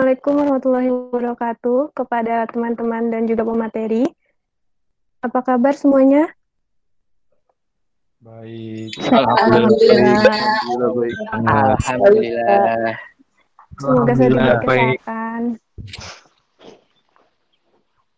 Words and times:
Assalamualaikum 0.00 0.32
warahmatullahi 0.32 0.88
wabarakatuh 0.88 1.80
kepada 1.92 2.48
teman-teman 2.48 3.12
dan 3.12 3.28
juga 3.28 3.44
pemateri. 3.44 4.08
Apa 5.20 5.44
kabar 5.44 5.76
semuanya? 5.76 6.24
Baik. 8.24 8.96
Alhamdulillah. 8.96 10.24
Alhamdulillah 10.72 10.92
baik. 10.96 11.16
Alhamdulillah. 11.36 12.96
Semoga 13.76 14.12
saya 14.16 14.28
diberi 14.32 14.56
kesehatan. 14.56 15.42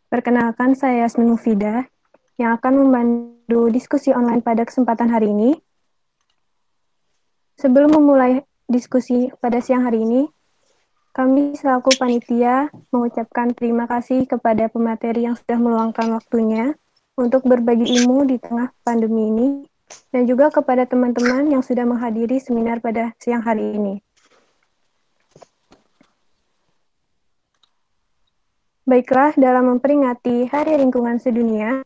Perkenalkan 0.07 0.79
saya 0.79 1.03
Yasmin 1.03 1.35
Mufida 1.35 1.91
yang 2.39 2.55
akan 2.63 2.79
membantu 2.79 3.75
diskusi 3.75 4.15
online 4.15 4.39
pada 4.39 4.63
kesempatan 4.63 5.11
hari 5.11 5.35
ini. 5.35 5.59
Sebelum 7.59 7.91
memulai 7.99 8.39
diskusi 8.71 9.35
pada 9.43 9.59
siang 9.59 9.83
hari 9.83 10.07
ini, 10.07 10.31
kami 11.13 11.53
selaku 11.53 11.93
panitia 12.01 12.73
mengucapkan 12.89 13.53
terima 13.53 13.85
kasih 13.85 14.25
kepada 14.25 14.73
pemateri 14.73 15.29
yang 15.29 15.37
sudah 15.37 15.61
meluangkan 15.61 16.17
waktunya 16.17 16.73
untuk 17.21 17.45
berbagi 17.45 17.85
ilmu 18.01 18.25
di 18.25 18.41
tengah 18.41 18.73
pandemi 18.81 19.29
ini 19.29 19.49
dan 20.09 20.25
juga 20.25 20.49
kepada 20.49 20.89
teman-teman 20.89 21.53
yang 21.53 21.61
sudah 21.61 21.85
menghadiri 21.85 22.41
seminar 22.41 22.81
pada 22.81 23.13
siang 23.21 23.45
hari 23.45 23.77
ini. 23.77 24.01
Baiklah, 28.89 29.37
dalam 29.37 29.69
memperingati 29.69 30.49
Hari 30.49 30.81
Lingkungan 30.81 31.21
Sedunia, 31.21 31.85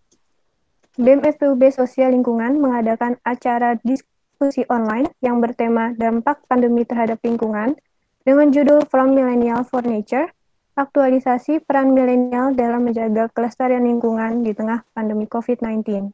BEM 0.97 1.21
FPUB 1.21 1.61
Sosial 1.75 2.15
Lingkungan 2.15 2.57
mengadakan 2.57 3.19
acara 3.21 3.77
diskusi 3.83 4.65
online 4.71 5.11
yang 5.19 5.43
bertema 5.43 5.93
dampak 5.99 6.41
pandemi 6.49 6.89
terhadap 6.89 7.21
lingkungan 7.21 7.77
dengan 8.27 8.51
judul 8.51 8.83
From 8.91 9.15
Millennial 9.15 9.63
for 9.63 9.87
Nature, 9.87 10.35
aktualisasi 10.75 11.63
peran 11.63 11.95
milenial 11.95 12.59
dalam 12.59 12.83
menjaga 12.83 13.31
kelestarian 13.31 13.87
lingkungan 13.87 14.43
di 14.43 14.51
tengah 14.51 14.83
pandemi 14.99 15.31
COVID-19. 15.31 16.11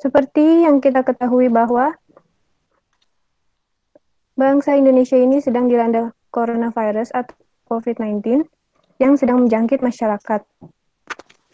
Seperti 0.00 0.64
yang 0.64 0.80
kita 0.80 1.04
ketahui 1.04 1.52
bahwa 1.52 1.92
bangsa 4.32 4.80
Indonesia 4.80 5.20
ini 5.20 5.44
sedang 5.44 5.68
dilanda 5.68 6.16
coronavirus 6.32 7.12
atau 7.12 7.36
COVID-19 7.68 8.48
yang 8.96 9.20
sedang 9.20 9.44
menjangkit 9.44 9.84
masyarakat. 9.84 10.40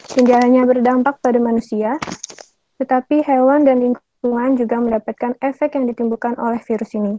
Tidak 0.06 0.38
hanya 0.38 0.62
berdampak 0.62 1.18
pada 1.18 1.40
manusia, 1.42 1.98
tetapi 2.78 3.24
hewan 3.24 3.66
dan 3.66 3.82
lingkungan 3.82 4.54
juga 4.54 4.76
mendapatkan 4.78 5.34
efek 5.42 5.74
yang 5.74 5.88
ditimbulkan 5.88 6.38
oleh 6.38 6.60
virus 6.62 6.92
ini. 6.94 7.18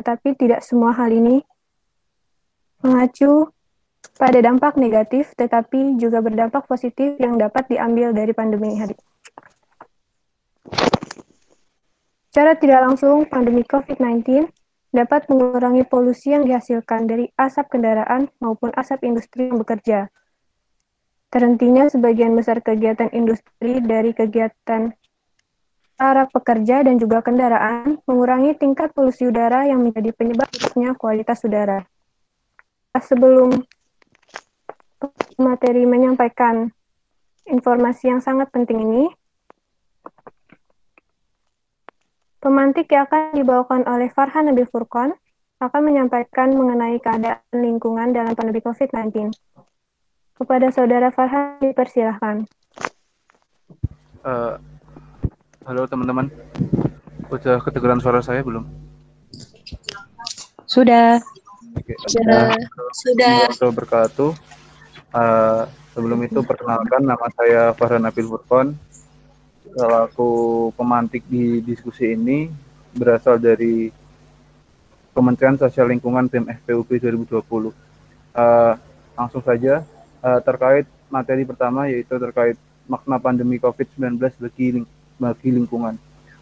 Tetapi 0.00 0.32
tidak 0.34 0.64
semua 0.64 0.96
hal 0.96 1.12
ini 1.12 1.44
mengacu 2.80 3.52
pada 4.16 4.40
dampak 4.40 4.80
negatif, 4.80 5.36
tetapi 5.36 6.00
juga 6.00 6.24
berdampak 6.24 6.64
positif 6.64 7.16
yang 7.20 7.36
dapat 7.36 7.68
diambil 7.68 8.16
dari 8.16 8.32
pandemi 8.32 8.80
hari. 8.80 8.96
Secara 12.30 12.54
tidak 12.56 12.80
langsung, 12.86 13.26
pandemi 13.26 13.66
COVID-19 13.66 14.46
dapat 14.94 15.26
mengurangi 15.26 15.82
polusi 15.82 16.30
yang 16.30 16.46
dihasilkan 16.46 17.06
dari 17.10 17.26
asap 17.34 17.74
kendaraan 17.78 18.30
maupun 18.38 18.70
asap 18.74 19.06
industri 19.06 19.50
yang 19.50 19.58
bekerja. 19.58 20.10
Terhentinya 21.30 21.86
sebagian 21.86 22.34
besar 22.34 22.58
kegiatan 22.58 23.08
industri 23.14 23.78
dari 23.78 24.10
kegiatan 24.10 24.90
para 25.94 26.26
pekerja 26.26 26.82
dan 26.82 26.98
juga 26.98 27.22
kendaraan 27.22 28.02
mengurangi 28.04 28.58
tingkat 28.58 28.90
polusi 28.90 29.30
udara 29.30 29.68
yang 29.68 29.80
menjadi 29.80 30.10
penyebab 30.10 30.50
buruknya 30.50 30.90
kualitas 30.98 31.38
udara. 31.46 31.86
Sebelum 32.98 33.54
materi 35.38 35.86
menyampaikan 35.86 36.74
informasi 37.46 38.10
yang 38.10 38.18
sangat 38.18 38.50
penting 38.50 38.82
ini, 38.82 39.04
Pemantik 42.40 42.88
yang 42.88 43.04
akan 43.04 43.36
dibawakan 43.36 43.84
oleh 43.84 44.08
Farhan 44.08 44.48
Nabil 44.48 44.64
Furqan 44.64 45.12
akan 45.60 45.82
menyampaikan 45.84 46.56
mengenai 46.56 46.96
keadaan 46.96 47.52
lingkungan 47.52 48.16
dalam 48.16 48.32
pandemi 48.32 48.64
COVID-19. 48.64 49.28
Kepada 50.40 50.72
saudara 50.72 51.12
Farhan 51.12 51.60
dipersilahkan. 51.60 52.48
Eh, 54.24 54.54
halo 55.68 55.84
teman-teman. 55.84 56.32
Udah 57.28 57.60
kedengeran 57.60 58.00
suara 58.00 58.24
saya 58.24 58.40
belum? 58.40 58.64
Sudah. 60.64 61.20
Oke. 61.76 61.92
Sudah. 62.08 62.56
Sudah. 63.04 63.52
Assalamualaikum 63.52 63.68
wabarakatuh. 63.68 64.30
Eh, 65.12 65.62
sebelum 65.92 66.18
itu 66.24 66.40
perkenalkan 66.40 67.04
nama 67.04 67.26
saya 67.36 67.76
Farhan 67.76 68.00
Nabil 68.00 68.24
Furqan. 68.24 68.72
Selaku 69.76 70.72
pemantik 70.72 71.20
di 71.28 71.60
diskusi 71.60 72.16
ini 72.16 72.48
berasal 72.96 73.36
dari 73.36 73.92
Kementerian 75.12 75.60
Sosial 75.60 75.92
Lingkungan 75.92 76.32
BEM 76.32 76.48
FPUB 76.64 76.96
2020. 76.96 77.76
Eh, 78.32 78.72
langsung 79.20 79.44
saja 79.44 79.84
eh, 80.24 80.40
terkait 80.44 80.86
materi 81.10 81.42
pertama 81.42 81.90
yaitu 81.90 82.14
terkait 82.16 82.56
makna 82.86 83.18
pandemi 83.22 83.58
COVID-19 83.58 84.18
bagi 84.18 84.82
bagi 85.20 85.50
lingkungan. 85.52 85.94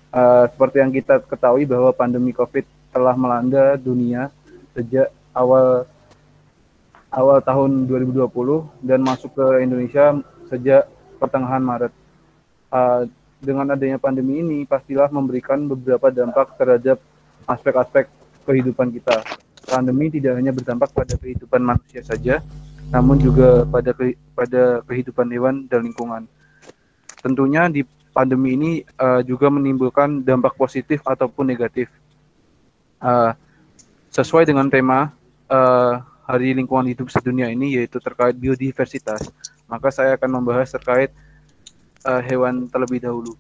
Eh, 0.08 0.44
seperti 0.52 0.76
yang 0.80 0.92
kita 0.92 1.20
ketahui 1.24 1.68
bahwa 1.68 1.92
pandemi 1.92 2.32
COVID 2.32 2.64
telah 2.92 3.14
melanda 3.14 3.76
dunia 3.76 4.32
sejak 4.72 5.12
awal 5.36 5.84
awal 7.12 7.38
tahun 7.40 7.88
2020 7.88 8.84
dan 8.84 9.00
masuk 9.00 9.32
ke 9.32 9.46
Indonesia 9.64 10.16
sejak 10.48 10.88
pertengahan 11.20 11.60
Maret. 11.60 11.92
Uh, 12.68 13.08
dengan 13.38 13.70
adanya 13.72 13.96
pandemi 13.96 14.42
ini 14.42 14.58
pastilah 14.68 15.08
memberikan 15.08 15.62
beberapa 15.70 16.10
dampak 16.10 16.58
terhadap 16.58 16.98
aspek-aspek 17.46 18.10
kehidupan 18.44 18.92
kita. 18.92 19.24
Pandemi 19.68 20.10
tidak 20.10 20.36
hanya 20.36 20.52
berdampak 20.52 20.90
pada 20.92 21.14
kehidupan 21.16 21.60
manusia 21.62 22.02
saja, 22.02 22.42
namun 22.88 23.20
juga 23.20 23.68
pada 23.68 23.92
ke- 23.92 24.18
pada 24.32 24.80
kehidupan 24.88 25.28
hewan 25.28 25.54
dan 25.68 25.84
lingkungan. 25.84 26.24
Tentunya 27.20 27.68
di 27.68 27.84
pandemi 28.14 28.56
ini 28.56 28.70
uh, 28.98 29.20
juga 29.22 29.52
menimbulkan 29.52 30.24
dampak 30.24 30.56
positif 30.56 31.04
ataupun 31.04 31.46
negatif. 31.46 31.92
Uh, 32.98 33.30
sesuai 34.10 34.48
dengan 34.48 34.66
tema 34.66 35.14
uh, 35.46 36.02
Hari 36.26 36.52
Lingkungan 36.56 36.90
Hidup 36.90 37.08
Sedunia 37.14 37.46
ini 37.48 37.78
yaitu 37.78 38.02
terkait 38.02 38.34
biodiversitas, 38.34 39.30
maka 39.70 39.88
saya 39.94 40.18
akan 40.18 40.40
membahas 40.42 40.72
terkait 40.74 41.14
uh, 42.04 42.20
hewan 42.24 42.66
terlebih 42.68 43.00
dahulu. 43.04 43.38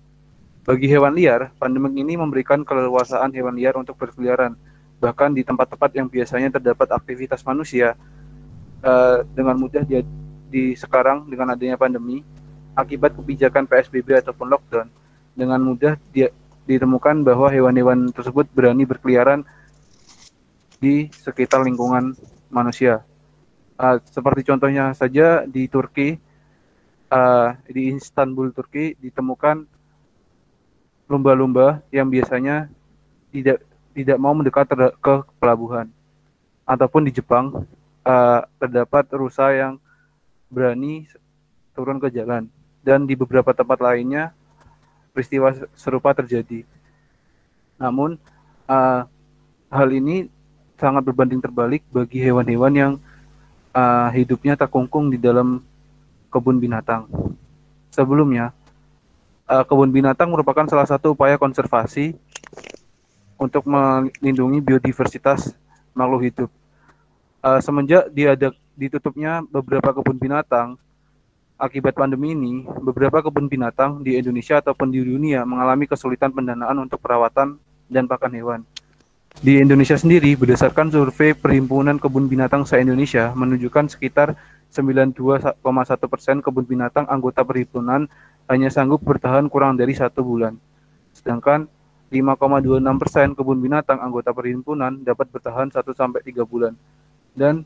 Bagi 0.68 0.84
hewan 0.84 1.16
liar, 1.16 1.48
pandemi 1.56 2.04
ini 2.04 2.14
memberikan 2.20 2.60
keleluasaan 2.60 3.32
hewan 3.32 3.56
liar 3.56 3.74
untuk 3.80 3.96
berkeliaran, 3.96 4.52
bahkan 5.00 5.32
di 5.32 5.40
tempat-tempat 5.40 5.90
yang 5.96 6.06
biasanya 6.06 6.60
terdapat 6.60 6.92
aktivitas 6.92 7.40
manusia. 7.42 7.96
Uh, 8.78 9.26
dengan 9.34 9.58
mudah 9.58 9.82
dia 9.82 10.06
di 10.48 10.72
sekarang 10.78 11.26
dengan 11.26 11.52
adanya 11.52 11.74
pandemi, 11.74 12.22
akibat 12.78 13.12
kebijakan 13.18 13.66
PSBB 13.66 14.22
ataupun 14.22 14.46
lockdown, 14.46 14.88
dengan 15.34 15.58
mudah 15.58 15.98
dia 16.14 16.30
ditemukan 16.68 17.26
bahwa 17.26 17.50
hewan-hewan 17.50 18.12
tersebut 18.14 18.46
berani 18.54 18.84
berkeliaran 18.86 19.42
di 20.78 21.10
sekitar 21.10 21.66
lingkungan 21.66 22.14
manusia. 22.52 23.02
Uh, 23.78 23.98
seperti 24.10 24.46
contohnya 24.46 24.94
saja 24.94 25.42
di 25.46 25.66
Turki, 25.66 26.18
uh, 27.10 27.54
di 27.66 27.94
Istanbul, 27.94 28.54
Turki, 28.54 28.94
ditemukan 28.98 29.66
lumba-lumba 31.08 31.80
yang 31.88 32.06
biasanya 32.06 32.68
tidak 33.32 33.64
tidak 33.96 34.18
mau 34.20 34.36
mendekat 34.36 34.68
ke 35.02 35.14
pelabuhan. 35.40 35.88
Ataupun 36.68 37.08
di 37.08 37.12
Jepang 37.16 37.64
uh, 38.08 38.40
terdapat 38.56 39.04
rusa 39.12 39.52
yang 39.52 39.76
berani 40.48 41.04
turun 41.76 42.00
ke 42.00 42.08
jalan. 42.08 42.48
Dan 42.80 43.04
di 43.04 43.12
beberapa 43.12 43.52
tempat 43.52 43.84
lainnya 43.84 44.32
peristiwa 45.12 45.52
serupa 45.76 46.16
terjadi. 46.16 46.64
Namun 47.76 48.16
uh, 48.64 49.04
hal 49.68 49.88
ini 49.92 50.32
sangat 50.80 51.04
berbanding 51.04 51.42
terbalik 51.42 51.84
bagi 51.92 52.22
hewan-hewan 52.22 52.72
yang 52.72 52.92
uh, 53.76 54.08
hidupnya 54.14 54.56
terkungkung 54.56 55.12
di 55.12 55.20
dalam 55.20 55.60
kebun 56.32 56.56
binatang. 56.56 57.10
Sebelumnya, 57.92 58.54
uh, 59.50 59.64
kebun 59.66 59.90
binatang 59.90 60.30
merupakan 60.30 60.64
salah 60.70 60.86
satu 60.86 61.12
upaya 61.12 61.36
konservasi 61.36 62.14
untuk 63.38 63.66
melindungi 63.66 64.58
biodiversitas 64.62 65.54
makhluk 65.94 66.30
hidup. 66.30 66.50
Uh, 67.38 67.62
semenjak 67.62 68.10
diada 68.10 68.50
ditutupnya 68.74 69.46
beberapa 69.46 69.94
kebun 69.94 70.18
binatang, 70.18 70.74
akibat 71.54 71.94
pandemi 71.94 72.34
ini, 72.34 72.66
beberapa 72.82 73.22
kebun 73.22 73.46
binatang 73.46 74.02
di 74.02 74.18
Indonesia 74.18 74.58
ataupun 74.58 74.90
di 74.90 75.02
dunia 75.02 75.46
mengalami 75.46 75.86
kesulitan 75.86 76.34
pendanaan 76.34 76.82
untuk 76.82 76.98
perawatan 76.98 77.58
dan 77.86 78.10
pakan 78.10 78.34
hewan. 78.34 78.60
Di 79.38 79.62
Indonesia 79.62 79.94
sendiri, 79.94 80.34
berdasarkan 80.34 80.90
survei 80.90 81.30
Perhimpunan 81.30 82.02
Kebun 82.02 82.26
Binatang 82.26 82.66
se-Indonesia, 82.66 83.30
menunjukkan 83.38 83.86
sekitar 83.86 84.34
92,1 84.74 85.22
persen 86.10 86.42
kebun 86.42 86.66
binatang 86.66 87.06
anggota 87.06 87.46
perhimpunan 87.46 88.10
hanya 88.50 88.68
sanggup 88.68 88.98
bertahan 89.00 89.46
kurang 89.46 89.78
dari 89.78 89.94
satu 89.94 90.26
bulan. 90.26 90.58
Sedangkan 91.14 91.70
5,26 92.10 92.82
persen 92.98 93.26
kebun 93.38 93.62
binatang 93.62 94.02
anggota 94.02 94.34
perhimpunan 94.34 95.06
dapat 95.06 95.30
bertahan 95.30 95.70
1 95.70 95.86
sampai 95.94 96.20
3 96.26 96.42
bulan. 96.42 96.74
Dan 97.38 97.62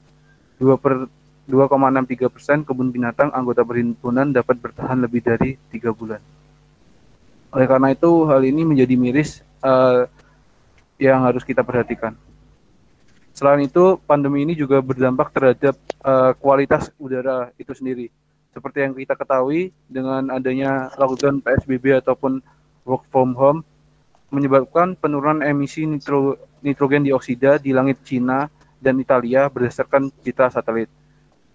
2 0.61 0.77
per 0.77 1.09
2,63 1.49 2.31
persen 2.31 2.59
kebun 2.63 2.95
binatang 2.95 3.35
anggota 3.35 3.67
perhimpunan 3.67 4.31
dapat 4.31 4.63
bertahan 4.63 5.01
lebih 5.03 5.27
dari 5.27 5.59
3 5.75 5.91
bulan. 5.91 6.23
Oleh 7.53 7.67
karena 7.67 7.91
itu, 7.93 8.25
hal 8.31 8.41
ini 8.47 8.63
menjadi 8.63 8.95
miris 8.95 9.43
uh, 9.61 10.07
yang 11.03 11.27
harus 11.27 11.43
kita 11.43 11.67
perhatikan. 11.67 12.15
Selain 13.35 13.61
itu, 13.65 13.99
pandemi 14.07 14.47
ini 14.47 14.55
juga 14.55 14.79
berdampak 14.79 15.35
terhadap 15.35 15.75
uh, 16.05 16.33
kualitas 16.39 16.95
udara 16.97 17.51
itu 17.59 17.75
sendiri. 17.75 18.07
Seperti 18.55 18.85
yang 18.87 18.93
kita 18.95 19.19
ketahui, 19.19 19.75
dengan 19.91 20.31
adanya 20.31 20.95
lockdown 20.95 21.43
PSBB 21.43 22.01
ataupun 22.01 22.39
work 22.87 23.05
from 23.11 23.35
home, 23.35 23.61
menyebabkan 24.33 24.97
penurunan 24.97 25.45
emisi 25.45 25.85
nitro, 25.85 26.39
nitrogen 26.65 27.05
dioksida 27.05 27.61
di 27.61 27.77
langit 27.77 28.01
Cina 28.07 28.49
dan 28.83 28.99
Italia 28.99 29.47
berdasarkan 29.47 30.11
citra 30.27 30.51
satelit. 30.51 30.91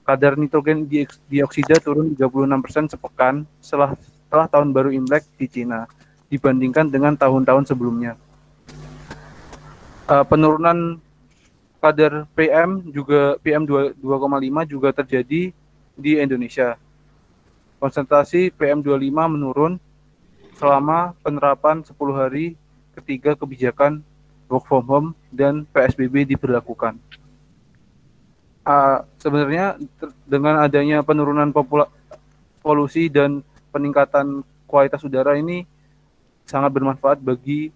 Kadar 0.07 0.39
nitrogen 0.39 0.87
dioksida 1.27 1.83
turun 1.83 2.15
36% 2.15 2.95
sepekan 2.95 3.43
setelah, 3.59 3.99
setelah 3.99 4.47
tahun 4.47 4.71
baru 4.71 4.95
Imlek 4.95 5.27
di 5.35 5.51
Cina 5.51 5.83
dibandingkan 6.31 6.87
dengan 6.87 7.19
tahun-tahun 7.19 7.67
sebelumnya 7.67 8.15
uh, 10.07 10.25
penurunan 10.25 10.97
kadar 11.83 12.25
PM 12.33 12.89
juga 12.89 13.37
PM 13.43 13.67
2,5 13.67 14.01
juga 14.65 14.89
terjadi 14.95 15.53
di 15.93 16.11
Indonesia. 16.17 16.79
Konsentrasi 17.77 18.49
PM25 18.57 19.13
menurun 19.13 19.77
selama 20.57 21.13
penerapan 21.21 21.85
10 21.85 21.93
hari 22.17 22.57
ketiga 22.97 23.37
kebijakan 23.37 24.01
work 24.47 24.65
from 24.67 24.83
home 24.87 25.09
dan 25.29 25.67
PSBB 25.69 26.27
diberlakukan. 26.27 26.95
Uh, 28.67 28.99
sebenarnya 29.15 29.79
dengan 30.27 30.59
adanya 30.59 30.99
penurunan 30.99 31.55
polusi 32.59 33.07
dan 33.07 33.39
peningkatan 33.71 34.43
kualitas 34.67 34.99
udara 35.07 35.39
ini 35.39 35.63
sangat 36.43 36.75
bermanfaat 36.75 37.23
bagi 37.23 37.71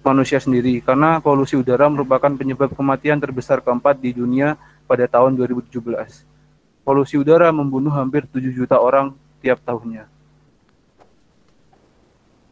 manusia 0.00 0.40
sendiri 0.40 0.80
karena 0.80 1.20
polusi 1.20 1.60
udara 1.60 1.84
merupakan 1.92 2.32
penyebab 2.32 2.72
kematian 2.72 3.20
terbesar 3.20 3.60
keempat 3.60 4.00
di 4.00 4.16
dunia 4.16 4.56
pada 4.88 5.04
tahun 5.04 5.36
2017. 5.36 5.76
Polusi 6.80 7.20
udara 7.20 7.52
membunuh 7.52 7.92
hampir 7.92 8.24
7 8.24 8.40
juta 8.48 8.80
orang 8.80 9.12
tiap 9.44 9.60
tahunnya. 9.60 10.08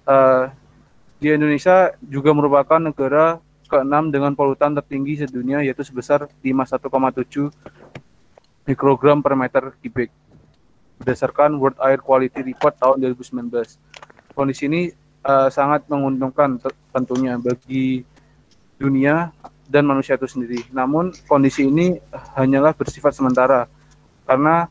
Uh, 0.05 0.53
di 1.21 1.33
Indonesia 1.33 1.97
juga 2.05 2.31
merupakan 2.37 2.81
negara 2.81 3.41
keenam 3.69 4.09
dengan 4.09 4.33
polutan 4.33 4.73
tertinggi 4.73 5.21
sedunia 5.21 5.61
yaitu 5.61 5.85
sebesar 5.85 6.27
51,7 6.41 7.53
mikrogram 8.65 9.21
per 9.21 9.37
meter 9.37 9.77
kubik 9.79 10.09
berdasarkan 10.99 11.57
World 11.57 11.79
Air 11.79 12.03
Quality 12.03 12.43
Report 12.43 12.75
tahun 12.75 13.05
2019. 13.05 13.53
Kondisi 14.35 14.67
ini 14.67 14.91
uh, 15.23 15.47
sangat 15.49 15.87
menguntungkan 15.87 16.59
tentunya 16.91 17.39
bagi 17.39 18.03
dunia 18.81 19.31
dan 19.71 19.85
manusia 19.87 20.17
itu 20.17 20.27
sendiri. 20.27 20.65
Namun 20.75 21.15
kondisi 21.31 21.69
ini 21.69 22.01
hanyalah 22.35 22.75
bersifat 22.75 23.15
sementara 23.15 23.71
karena 24.27 24.67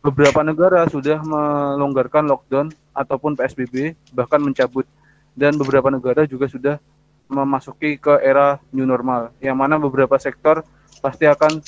beberapa 0.00 0.40
negara 0.40 0.88
sudah 0.88 1.20
melonggarkan 1.20 2.24
lockdown 2.24 2.72
ataupun 2.96 3.36
PSBB 3.36 3.94
bahkan 4.16 4.40
mencabut 4.40 4.88
dan 5.36 5.54
beberapa 5.60 5.92
negara 5.92 6.24
juga 6.24 6.48
sudah 6.48 6.76
memasuki 7.30 7.96
ke 7.96 8.18
era 8.20 8.58
new 8.74 8.84
normal 8.84 9.30
yang 9.38 9.54
mana 9.54 9.78
beberapa 9.78 10.18
sektor 10.18 10.66
pasti 10.98 11.24
akan 11.30 11.62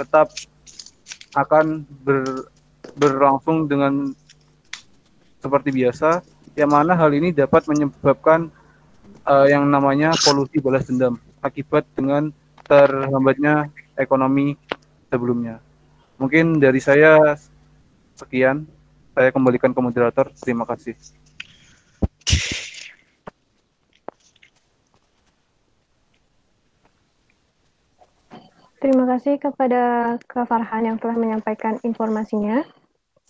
tetap 0.00 0.32
akan 1.36 1.84
ber, 2.02 2.48
berlangsung 2.96 3.68
dengan 3.68 4.10
seperti 5.38 5.70
biasa 5.70 6.24
yang 6.56 6.72
mana 6.72 6.96
hal 6.96 7.12
ini 7.12 7.32
dapat 7.32 7.64
menyebabkan 7.68 8.48
uh, 9.28 9.46
yang 9.48 9.64
namanya 9.68 10.12
polusi 10.24 10.60
balas 10.60 10.88
dendam 10.88 11.16
akibat 11.40 11.84
dengan 11.96 12.32
terhambatnya 12.64 13.68
ekonomi 13.96 14.56
sebelumnya. 15.12 15.60
Mungkin 16.16 16.62
dari 16.62 16.78
saya 16.78 17.36
sekian. 18.16 18.64
Saya 19.12 19.28
kembalikan 19.28 19.76
ke 19.76 19.80
moderator. 19.84 20.32
Terima 20.40 20.64
kasih. 20.64 20.96
Terima 28.82 29.06
kasih 29.06 29.38
kepada 29.38 30.18
Kak 30.26 30.50
Farhan 30.50 30.82
yang 30.82 30.98
telah 30.98 31.14
menyampaikan 31.14 31.78
informasinya. 31.86 32.66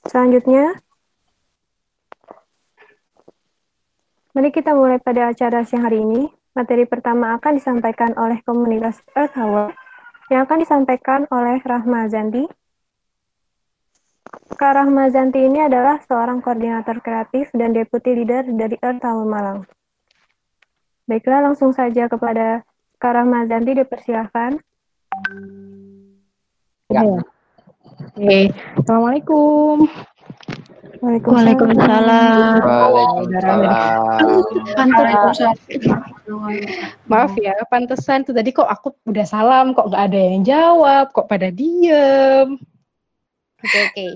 Selanjutnya, 0.09 0.81
Mari 4.33 4.49
kita 4.49 4.73
mulai 4.73 4.97
pada 4.97 5.29
acara 5.29 5.61
siang 5.61 5.85
hari 5.85 6.01
ini. 6.01 6.25
Materi 6.57 6.89
pertama 6.89 7.37
akan 7.37 7.53
disampaikan 7.61 8.17
oleh 8.17 8.41
komunitas 8.49 9.05
Earth 9.13 9.37
Hour 9.37 9.77
yang 10.33 10.49
akan 10.49 10.65
disampaikan 10.65 11.29
oleh 11.29 11.61
Rahma 11.61 12.09
Zanti. 12.09 12.49
Kak 14.57 14.73
Rahma 14.73 15.13
Zanti 15.13 15.45
ini 15.45 15.61
adalah 15.61 16.01
seorang 16.09 16.41
koordinator 16.41 17.05
kreatif 17.05 17.53
dan 17.53 17.77
deputi 17.77 18.17
leader 18.17 18.49
dari 18.57 18.81
Earth 18.81 19.05
Hour 19.05 19.29
Malang. 19.29 19.69
Baiklah, 21.05 21.53
langsung 21.53 21.77
saja 21.77 22.09
kepada 22.09 22.65
Kak 22.97 23.13
Rahma 23.13 23.45
Zanti 23.45 23.77
dipersilahkan. 23.77 24.72
Ya. 26.93 27.03
Oke, 28.13 28.53
Assalamualaikum. 28.79 29.89
Waalaikumsalam. 31.03 32.63
Waalaikumsalam. 32.63 33.67
Maaf 37.11 37.35
ya, 37.41 37.57
pantesan 37.67 38.23
tuh 38.23 38.37
tadi 38.37 38.55
kok 38.55 38.71
aku 38.71 38.95
udah 39.11 39.27
salam, 39.27 39.75
kok 39.75 39.91
nggak 39.91 40.05
ada 40.13 40.21
yang 40.21 40.43
jawab, 40.47 41.11
kok 41.11 41.27
pada 41.27 41.51
diem. 41.51 42.55
Oke 43.63 43.67
okay, 43.67 43.83
oke. 43.83 43.95
Okay. 43.95 44.11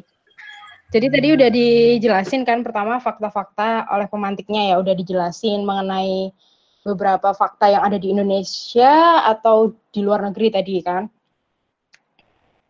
Jadi 0.95 1.07
tadi 1.11 1.29
udah 1.35 1.49
dijelasin 1.51 2.47
kan 2.47 2.63
pertama 2.63 3.03
fakta-fakta 3.03 3.91
oleh 3.91 4.07
pemantiknya 4.07 4.71
ya 4.71 4.79
udah 4.79 4.95
dijelasin 4.95 5.67
mengenai 5.67 6.31
beberapa 6.87 7.35
fakta 7.35 7.67
yang 7.67 7.83
ada 7.83 7.99
di 7.99 8.15
Indonesia 8.15 9.27
atau 9.27 9.75
di 9.91 10.07
luar 10.07 10.23
negeri 10.31 10.55
tadi 10.55 10.79
kan. 10.79 11.11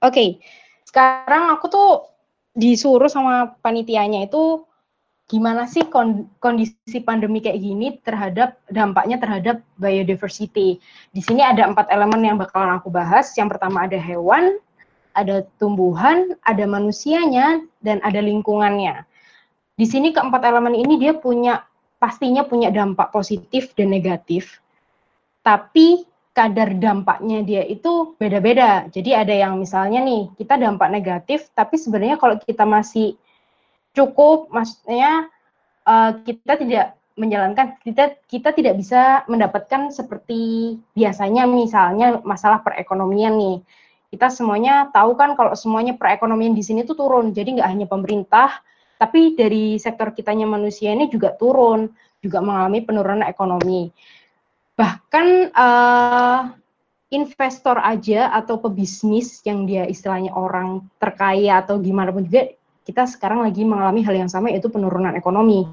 Oke, 0.01 0.13
okay. 0.13 0.29
sekarang 0.89 1.53
aku 1.53 1.67
tuh 1.69 1.91
disuruh 2.57 3.13
sama 3.13 3.53
panitianya 3.61 4.25
itu 4.25 4.65
gimana 5.27 5.67
sih 5.67 5.83
kondisi 6.39 7.03
pandemi 7.03 7.43
kayak 7.43 7.59
gini 7.59 7.99
terhadap 8.01 8.57
dampaknya 8.71 9.19
terhadap 9.19 9.57
biodiversity. 9.77 10.79
Di 11.11 11.21
sini 11.21 11.43
ada 11.43 11.67
empat 11.67 11.91
elemen 11.91 12.23
yang 12.23 12.39
bakalan 12.39 12.79
aku 12.79 12.89
bahas. 12.89 13.35
Yang 13.35 13.59
pertama 13.59 13.85
ada 13.85 13.99
hewan, 13.99 14.57
ada 15.19 15.43
tumbuhan, 15.59 16.39
ada 16.47 16.65
manusianya, 16.65 17.61
dan 17.83 17.99
ada 18.07 18.23
lingkungannya. 18.23 19.03
Di 19.77 19.85
sini 19.85 20.15
keempat 20.15 20.41
elemen 20.47 20.79
ini 20.79 20.97
dia 20.97 21.13
punya 21.13 21.61
pastinya 22.07 22.47
punya 22.47 22.71
dampak 22.71 23.11
positif 23.11 23.75
dan 23.75 23.91
negatif. 23.91 24.63
Tapi 25.43 26.07
kadar 26.31 26.79
dampaknya 26.79 27.43
dia 27.43 27.67
itu 27.67 28.15
beda-beda. 28.15 28.87
Jadi 28.95 29.11
ada 29.11 29.35
yang 29.35 29.59
misalnya 29.59 29.99
nih, 30.07 30.31
kita 30.39 30.55
dampak 30.55 30.87
negatif, 30.95 31.51
tapi 31.51 31.75
sebenarnya 31.75 32.15
kalau 32.15 32.39
kita 32.39 32.63
masih 32.63 33.19
cukup, 33.91 34.47
maksudnya 34.55 35.27
uh, 35.83 36.15
kita 36.23 36.63
tidak 36.63 36.87
menjalankan, 37.19 37.75
kita 37.83 38.23
kita 38.31 38.55
tidak 38.55 38.79
bisa 38.79 39.27
mendapatkan 39.27 39.91
seperti 39.91 40.77
biasanya 40.95 41.51
misalnya 41.51 42.23
masalah 42.23 42.63
perekonomian 42.63 43.35
nih. 43.35 43.59
Kita 44.15 44.31
semuanya 44.31 44.95
tahu 44.95 45.19
kan 45.19 45.35
kalau 45.35 45.59
semuanya 45.59 45.99
perekonomian 45.99 46.55
di 46.55 46.63
sini 46.63 46.87
tuh 46.87 46.95
turun. 46.95 47.35
Jadi 47.35 47.59
nggak 47.59 47.67
hanya 47.67 47.87
pemerintah, 47.91 48.63
tapi 48.97 49.37
dari 49.37 49.77
sektor 49.77 50.13
kitanya 50.17 50.49
manusia 50.49 50.93
ini 50.93 51.09
juga 51.13 51.37
turun, 51.37 51.89
juga 52.21 52.41
mengalami 52.41 52.81
penurunan 52.85 53.25
ekonomi 53.25 53.93
bahkan 54.77 55.49
uh, 55.57 56.53
investor 57.09 57.81
aja 57.81 58.29
atau 58.37 58.61
pebisnis 58.61 59.41
yang 59.49 59.65
dia 59.65 59.89
istilahnya 59.89 60.37
orang 60.37 60.85
terkaya 61.01 61.65
atau 61.65 61.81
gimana 61.81 62.13
pun 62.13 62.29
juga 62.29 62.53
kita 62.85 63.09
sekarang 63.09 63.43
lagi 63.43 63.65
mengalami 63.65 64.05
hal 64.05 64.15
yang 64.15 64.31
sama 64.31 64.53
yaitu 64.53 64.71
penurunan 64.71 65.17
ekonomi. 65.17 65.67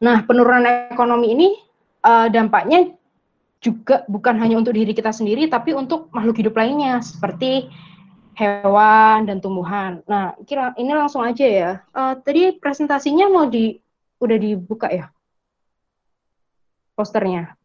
Nah, 0.00 0.24
penurunan 0.24 0.88
ekonomi 0.94 1.34
ini 1.34 1.48
uh, 2.06 2.30
dampaknya 2.30 2.94
juga 3.60 4.06
bukan 4.06 4.38
hanya 4.38 4.60
untuk 4.60 4.76
diri 4.76 4.94
kita 4.94 5.10
sendiri, 5.10 5.50
tapi 5.50 5.74
untuk 5.74 6.08
makhluk 6.14 6.40
hidup 6.40 6.54
lainnya 6.56 7.02
seperti 7.02 7.66
hewan 8.36 9.24
dan 9.24 9.40
tumbuhan. 9.40 10.04
Nah, 10.04 10.36
kira 10.44 10.76
ini 10.76 10.92
langsung 10.92 11.24
aja 11.24 11.46
ya. 11.48 11.70
Uh, 11.96 12.20
tadi 12.20 12.52
presentasinya 12.60 13.32
mau 13.32 13.48
di 13.48 13.80
udah 14.20 14.36
dibuka 14.36 14.92
ya 14.92 15.08
posternya. 16.96 17.56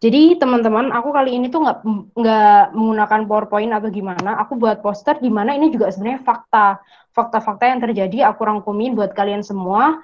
Jadi 0.00 0.40
teman-teman, 0.40 0.88
aku 0.96 1.12
kali 1.12 1.36
ini 1.36 1.52
tuh 1.52 1.60
nggak 1.60 1.78
nggak 2.16 2.64
menggunakan 2.72 3.20
PowerPoint 3.28 3.72
atau 3.76 3.92
gimana. 3.92 4.40
Aku 4.40 4.56
buat 4.56 4.80
poster 4.80 5.20
di 5.20 5.28
mana 5.28 5.52
ini 5.52 5.68
juga 5.68 5.92
sebenarnya 5.92 6.24
fakta, 6.24 6.80
fakta-fakta 7.12 7.68
yang 7.68 7.80
terjadi. 7.84 8.32
Aku 8.32 8.48
rangkumin 8.48 8.96
buat 8.96 9.12
kalian 9.12 9.44
semua. 9.44 10.00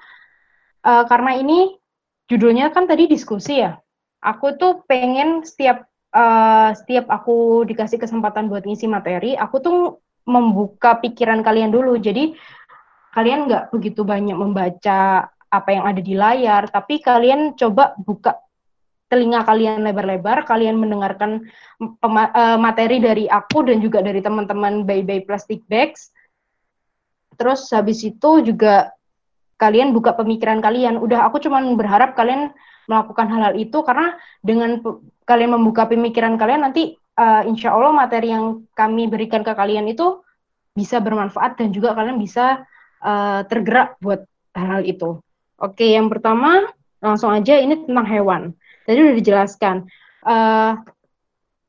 Uh, 0.85 1.01
karena 1.09 1.41
ini 1.41 1.81
judulnya 2.29 2.69
kan 2.69 2.85
tadi 2.85 3.09
diskusi 3.09 3.57
ya. 3.57 3.81
Aku 4.21 4.53
tuh 4.53 4.85
pengen 4.85 5.41
setiap 5.41 5.89
uh, 6.17 6.73
setiap 6.73 7.05
aku 7.13 7.61
dikasih 7.69 8.01
kesempatan 8.01 8.49
buat 8.49 8.65
ngisi 8.65 8.89
materi, 8.89 9.37
aku 9.37 9.61
tuh 9.61 9.79
membuka 10.25 10.97
pikiran 10.97 11.45
kalian 11.45 11.69
dulu. 11.69 11.95
Jadi 12.01 12.33
kalian 13.13 13.45
nggak 13.45 13.69
begitu 13.69 14.01
banyak 14.01 14.33
membaca 14.33 15.29
apa 15.29 15.69
yang 15.69 15.85
ada 15.85 16.01
di 16.01 16.17
layar, 16.17 16.67
tapi 16.67 16.99
kalian 16.99 17.53
coba 17.55 17.95
buka 17.95 18.35
telinga 19.07 19.47
kalian 19.47 19.87
lebar-lebar, 19.87 20.43
kalian 20.43 20.75
mendengarkan 20.75 21.47
uh, 21.79 22.59
materi 22.59 22.99
dari 22.99 23.23
aku 23.31 23.63
dan 23.63 23.79
juga 23.79 24.03
dari 24.03 24.19
teman-teman 24.19 24.83
Bye 24.83 25.07
Bye 25.07 25.23
Plastic 25.23 25.63
Bags. 25.71 26.11
Terus 27.39 27.69
habis 27.71 28.03
itu 28.03 28.43
juga 28.43 28.91
kalian 29.55 29.95
buka 29.95 30.11
pemikiran 30.11 30.59
kalian. 30.59 30.99
Udah 30.99 31.23
aku 31.23 31.39
cuman 31.39 31.79
berharap 31.79 32.19
kalian 32.19 32.51
melakukan 32.87 33.27
hal-hal 33.27 33.53
itu 33.59 33.83
karena 33.83 34.15
dengan 34.39 34.79
kalian 35.27 35.59
membuka 35.59 35.85
pemikiran 35.85 36.39
kalian 36.39 36.63
nanti 36.63 36.95
uh, 37.19 37.43
insya 37.43 37.75
Allah 37.75 37.91
materi 37.91 38.31
yang 38.31 38.63
kami 38.71 39.11
berikan 39.11 39.43
ke 39.43 39.51
kalian 39.51 39.91
itu 39.91 40.23
bisa 40.71 41.03
bermanfaat 41.03 41.59
dan 41.59 41.75
juga 41.75 41.91
kalian 41.93 42.15
bisa 42.17 42.63
uh, 43.03 43.41
tergerak 43.45 43.99
buat 43.99 44.23
hal-hal 44.55 44.87
itu. 44.87 45.09
Oke, 45.57 45.89
yang 45.93 46.07
pertama 46.07 46.69
langsung 47.01 47.33
aja 47.33 47.57
ini 47.57 47.85
tentang 47.85 48.07
hewan. 48.07 48.41
Tadi 48.85 48.97
sudah 48.97 49.17
dijelaskan. 49.17 49.75
Uh, 50.21 50.77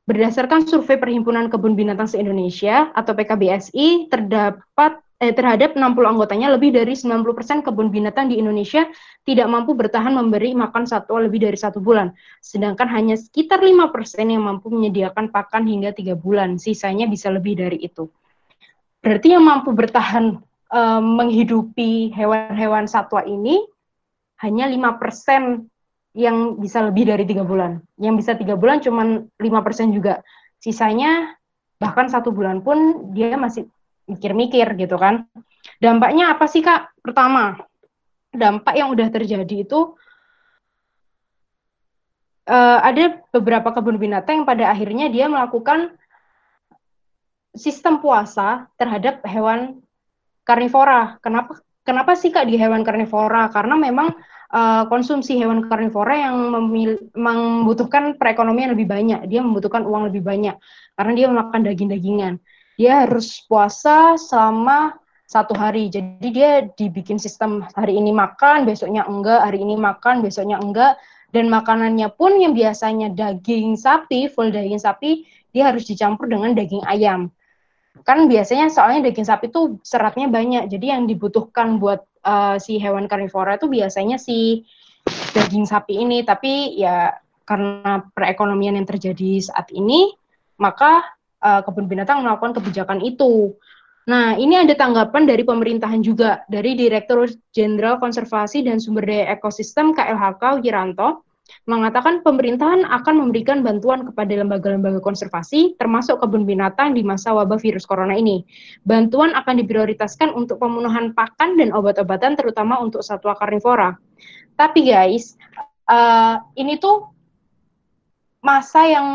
berdasarkan 0.09 0.65
survei 0.65 0.97
Perhimpunan 0.97 1.53
Kebun 1.53 1.77
Binatang 1.77 2.09
se-Indonesia 2.09 2.89
atau 2.97 3.13
PKBSI, 3.13 4.09
terdapat 4.09 4.97
eh, 5.19 5.35
terhadap 5.35 5.75
60 5.75 5.83
anggotanya 5.99 6.55
lebih 6.55 6.71
dari 6.71 6.95
90% 6.95 7.67
kebun 7.67 7.91
binatang 7.91 8.31
di 8.31 8.39
Indonesia 8.39 8.87
tidak 9.27 9.47
mampu 9.51 9.75
bertahan 9.75 10.15
memberi 10.15 10.55
makan 10.55 10.87
satwa 10.87 11.19
lebih 11.19 11.43
dari 11.43 11.59
satu 11.59 11.83
bulan. 11.83 12.15
Sedangkan 12.39 12.87
hanya 12.87 13.19
sekitar 13.19 13.59
5% 13.59 13.91
yang 14.23 14.43
mampu 14.47 14.71
menyediakan 14.71 15.29
pakan 15.29 15.67
hingga 15.67 15.91
tiga 15.91 16.15
bulan. 16.15 16.55
Sisanya 16.55 17.05
bisa 17.05 17.27
lebih 17.29 17.59
dari 17.59 17.83
itu. 17.83 18.07
Berarti 18.99 19.35
yang 19.35 19.43
mampu 19.43 19.71
bertahan 19.75 20.39
uh, 20.71 21.01
menghidupi 21.03 22.11
hewan-hewan 22.15 22.87
satwa 22.87 23.23
ini 23.23 23.63
hanya 24.39 24.71
5% 24.71 25.67
yang 26.15 26.57
bisa 26.57 26.83
lebih 26.83 27.11
dari 27.11 27.23
tiga 27.27 27.43
bulan. 27.43 27.83
Yang 27.99 28.15
bisa 28.25 28.31
tiga 28.39 28.55
bulan 28.55 28.81
cuma 28.81 29.23
lima 29.39 29.59
persen 29.61 29.91
juga. 29.91 30.23
Sisanya 30.59 31.35
bahkan 31.79 32.11
satu 32.11 32.35
bulan 32.35 32.59
pun 32.59 33.11
dia 33.15 33.39
masih 33.39 33.71
mikir-mikir 34.09 34.65
gitu 34.75 34.97
kan. 34.97 35.29
Dampaknya 35.77 36.33
apa 36.33 36.49
sih 36.49 36.65
kak? 36.65 36.97
Pertama, 36.99 37.61
dampak 38.33 38.73
yang 38.73 38.89
udah 38.89 39.07
terjadi 39.13 39.65
itu 39.65 39.93
uh, 42.49 42.79
ada 42.81 43.21
beberapa 43.29 43.69
kebun 43.69 44.01
binatang 44.01 44.41
yang 44.41 44.47
pada 44.49 44.73
akhirnya 44.73 45.07
dia 45.13 45.29
melakukan 45.29 45.93
sistem 47.53 48.01
puasa 48.01 48.69
terhadap 48.77 49.21
hewan 49.25 49.81
karnivora. 50.45 51.21
Kenapa? 51.21 51.61
Kenapa 51.85 52.13
sih 52.13 52.29
kak 52.29 52.45
di 52.45 52.57
hewan 52.57 52.85
karnivora? 52.85 53.49
Karena 53.49 53.73
memang 53.73 54.13
uh, 54.53 54.83
konsumsi 54.89 55.37
hewan 55.41 55.65
karnivora 55.65 56.29
yang 56.29 56.35
membutuhkan 57.17 58.13
perekonomian 58.13 58.77
lebih 58.77 58.85
banyak. 58.85 59.25
Dia 59.25 59.41
membutuhkan 59.41 59.85
uang 59.85 60.13
lebih 60.13 60.21
banyak 60.21 60.53
karena 60.93 61.11
dia 61.17 61.27
makan 61.29 61.61
daging-dagingan. 61.65 62.37
Dia 62.79 63.03
harus 63.03 63.43
puasa 63.43 64.15
selama 64.15 64.95
satu 65.27 65.51
hari. 65.51 65.91
Jadi 65.91 66.27
dia 66.31 66.63
dibikin 66.79 67.19
sistem 67.19 67.67
hari 67.75 67.99
ini 67.99 68.15
makan, 68.15 68.63
besoknya 68.63 69.03
enggak, 69.03 69.43
hari 69.43 69.59
ini 69.59 69.75
makan, 69.75 70.23
besoknya 70.23 70.57
enggak. 70.63 70.95
Dan 71.29 71.51
makanannya 71.51 72.09
pun 72.15 72.39
yang 72.39 72.57
biasanya 72.57 73.13
daging 73.13 73.77
sapi, 73.77 74.31
full 74.31 74.49
daging 74.49 74.81
sapi, 74.81 75.27
dia 75.53 75.69
harus 75.69 75.85
dicampur 75.85 76.25
dengan 76.25 76.57
daging 76.57 76.81
ayam. 76.89 77.29
Kan 78.07 78.25
biasanya 78.25 78.71
soalnya 78.73 79.11
daging 79.11 79.27
sapi 79.27 79.51
itu 79.51 79.77
seratnya 79.85 80.25
banyak, 80.25 80.71
jadi 80.71 80.97
yang 80.97 81.05
dibutuhkan 81.05 81.77
buat 81.77 82.01
uh, 82.25 82.57
si 82.57 82.81
hewan 82.81 83.05
karnivora 83.05 83.61
itu 83.61 83.69
biasanya 83.69 84.17
si 84.17 84.65
daging 85.35 85.69
sapi 85.69 86.01
ini, 86.01 86.25
tapi 86.25 86.79
ya 86.79 87.13
karena 87.45 88.01
perekonomian 88.13 88.77
yang 88.77 88.87
terjadi 88.89 89.53
saat 89.53 89.69
ini, 89.69 90.09
maka 90.57 91.18
uh, 91.43 91.61
kebun 91.63 91.87
binatang 91.87 92.23
melakukan 92.23 92.55
kebijakan 92.57 92.99
itu. 93.03 93.55
Nah, 94.09 94.33
ini 94.39 94.57
ada 94.57 94.73
tanggapan 94.73 95.29
dari 95.29 95.45
pemerintahan 95.45 96.01
juga, 96.01 96.41
dari 96.49 96.73
Direktur 96.73 97.29
Jenderal 97.53 98.01
Konservasi 98.01 98.65
dan 98.65 98.81
Sumber 98.81 99.05
Daya 99.05 99.37
Ekosistem 99.37 99.93
KLHK 99.93 100.65
Wiranto, 100.65 101.21
mengatakan 101.65 102.21
pemerintahan 102.25 102.85
akan 102.85 103.15
memberikan 103.25 103.61
bantuan 103.61 104.05
kepada 104.05 104.33
lembaga-lembaga 104.33 105.01
konservasi, 105.01 105.77
termasuk 105.77 106.21
kebun 106.21 106.45
binatang 106.45 106.93
di 106.93 107.01
masa 107.05 107.33
wabah 107.33 107.57
virus 107.61 107.85
corona 107.85 108.17
ini. 108.17 108.45
Bantuan 108.85 109.33
akan 109.33 109.61
diprioritaskan 109.65 110.33
untuk 110.33 110.61
pemenuhan 110.61 111.13
pakan 111.13 111.57
dan 111.57 111.73
obat-obatan, 111.73 112.37
terutama 112.37 112.81
untuk 112.81 113.01
satwa 113.05 113.37
karnivora. 113.37 113.97
Tapi 114.57 114.89
guys, 114.89 115.37
uh, 115.89 116.41
ini 116.57 116.77
tuh 116.77 117.09
masa 118.41 118.89
yang 118.89 119.07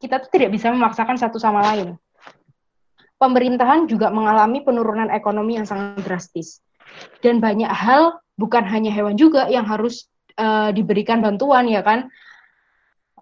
kita 0.00 0.20
tuh 0.22 0.30
tidak 0.32 0.52
bisa 0.52 0.68
memaksakan 0.72 1.16
satu 1.16 1.40
sama 1.40 1.64
lain. 1.72 1.96
Pemerintahan 3.16 3.88
juga 3.88 4.12
mengalami 4.12 4.60
penurunan 4.60 5.08
ekonomi 5.08 5.56
yang 5.56 5.64
sangat 5.64 6.04
drastis. 6.04 6.60
Dan 7.24 7.40
banyak 7.40 7.68
hal, 7.68 8.20
bukan 8.36 8.64
hanya 8.68 8.92
hewan 8.92 9.16
juga, 9.16 9.48
yang 9.48 9.64
harus 9.64 10.08
uh, 10.36 10.70
diberikan 10.72 11.24
bantuan 11.24 11.66
ya 11.68 11.80
kan 11.80 12.12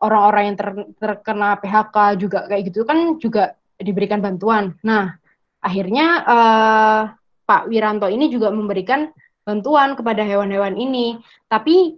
orang-orang 0.03 0.53
yang 0.53 0.57
ter, 0.59 0.69
terkena 1.01 1.57
PHK 1.63 1.97
juga 2.21 2.45
kayak 2.51 2.63
gitu 2.69 2.85
kan 2.85 3.17
juga 3.23 3.57
diberikan 3.79 4.21
bantuan. 4.21 4.77
Nah 4.85 5.17
akhirnya 5.65 6.07
uh, 6.27 7.03
Pak 7.45 7.71
Wiranto 7.71 8.11
ini 8.11 8.29
juga 8.29 8.53
memberikan 8.53 9.09
bantuan 9.45 9.93
kepada 9.97 10.25
hewan-hewan 10.25 10.77
ini, 10.77 11.21
tapi 11.49 11.97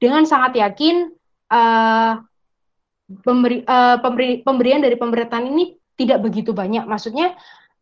dengan 0.00 0.24
sangat 0.24 0.56
yakin 0.56 1.12
uh, 1.52 2.24
pemberi, 3.26 3.66
uh, 3.66 3.98
pemberi, 3.98 4.42
pemberian 4.46 4.80
dari 4.80 4.94
pemerintahan 4.94 5.46
ini 5.50 5.74
tidak 5.98 6.22
begitu 6.22 6.54
banyak. 6.54 6.86
Maksudnya 6.86 7.34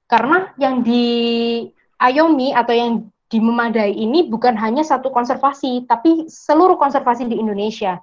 karena 0.09 0.51
yang 0.57 0.81
diayomi 0.83 2.57
atau 2.57 2.75
yang 2.75 2.93
di 3.29 3.39
Memadai 3.45 3.93
ini 3.93 4.25
bukan 4.25 4.57
hanya 4.57 4.81
satu 4.81 5.13
konservasi, 5.13 5.85
tapi 5.85 6.27
seluruh 6.33 6.81
konservasi 6.81 7.29
di 7.29 7.37
Indonesia 7.37 8.01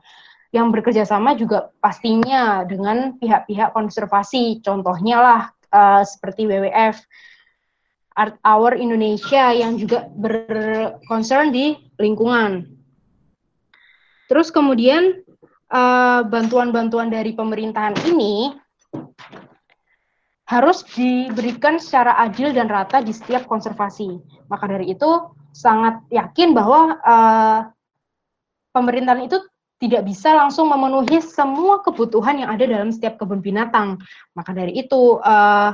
yang 0.54 0.70
bekerja 0.70 1.04
sama 1.04 1.34
juga 1.34 1.74
pastinya 1.82 2.62
dengan 2.62 3.18
pihak-pihak 3.18 3.74
konservasi. 3.74 4.62
Contohnya 4.62 5.18
lah 5.18 5.42
uh, 5.74 6.06
seperti 6.06 6.46
WWF, 6.46 7.02
Art 8.16 8.38
Hour 8.46 8.78
Indonesia 8.78 9.52
yang 9.52 9.76
juga 9.82 10.08
berkoncern 10.14 11.50
di 11.50 11.76
lingkungan. 11.98 12.70
Terus 14.30 14.54
kemudian 14.54 15.25
bantuan-bantuan 16.30 17.10
uh, 17.10 17.14
dari 17.14 17.34
pemerintahan 17.34 17.98
ini 18.06 18.54
harus 20.46 20.86
diberikan 20.94 21.82
secara 21.82 22.22
adil 22.22 22.54
dan 22.54 22.70
rata 22.70 23.02
di 23.02 23.10
setiap 23.10 23.50
konservasi. 23.50 24.22
Maka 24.46 24.70
dari 24.70 24.94
itu 24.94 25.10
sangat 25.58 26.06
yakin 26.14 26.54
bahwa 26.54 27.02
uh, 27.02 27.60
pemerintahan 28.70 29.26
itu 29.26 29.42
tidak 29.82 30.06
bisa 30.06 30.32
langsung 30.38 30.70
memenuhi 30.70 31.20
semua 31.20 31.82
kebutuhan 31.82 32.46
yang 32.46 32.50
ada 32.54 32.64
dalam 32.64 32.94
setiap 32.94 33.18
kebun 33.18 33.42
binatang. 33.42 33.98
Maka 34.38 34.54
dari 34.54 34.78
itu 34.78 35.18
uh, 35.20 35.74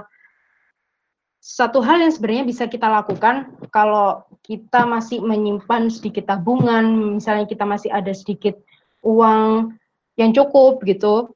satu 1.41 1.81
hal 1.81 1.99
yang 1.99 2.13
sebenarnya 2.13 2.45
bisa 2.47 2.63
kita 2.69 2.85
lakukan 2.85 3.51
kalau 3.73 4.23
kita 4.45 4.85
masih 4.87 5.19
menyimpan 5.25 5.89
sedikit 5.89 6.29
tabungan, 6.29 7.17
misalnya 7.17 7.49
kita 7.49 7.65
masih 7.65 7.89
ada 7.89 8.13
sedikit 8.13 8.55
uang 9.01 9.73
yang 10.21 10.31
cukup 10.37 10.85
gitu. 10.85 11.33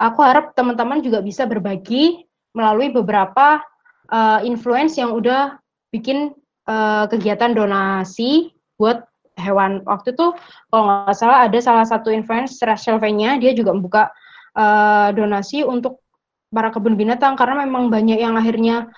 Aku 0.00 0.20
harap 0.24 0.56
teman-teman 0.56 1.04
juga 1.04 1.20
bisa 1.20 1.44
berbagi 1.44 2.24
melalui 2.56 2.88
beberapa 2.88 3.60
uh, 4.08 4.40
influence 4.44 4.96
yang 4.96 5.12
udah 5.12 5.60
bikin 5.92 6.32
uh, 6.68 7.04
kegiatan 7.08 7.52
donasi 7.52 8.52
buat 8.80 9.04
hewan. 9.36 9.84
Waktu 9.84 10.16
itu 10.16 10.32
kalau 10.72 10.82
nggak 10.84 11.16
salah 11.16 11.48
ada 11.48 11.58
salah 11.60 11.84
satu 11.84 12.08
influencer 12.12 12.68
Rachel 12.68 12.96
V-nya, 12.96 13.36
dia 13.36 13.52
juga 13.52 13.76
membuka 13.76 14.08
uh, 14.56 15.12
donasi 15.12 15.64
untuk 15.64 16.00
para 16.48 16.72
kebun 16.72 16.96
binatang 16.96 17.36
karena 17.36 17.64
memang 17.68 17.92
banyak 17.92 18.20
yang 18.20 18.36
akhirnya 18.36 18.88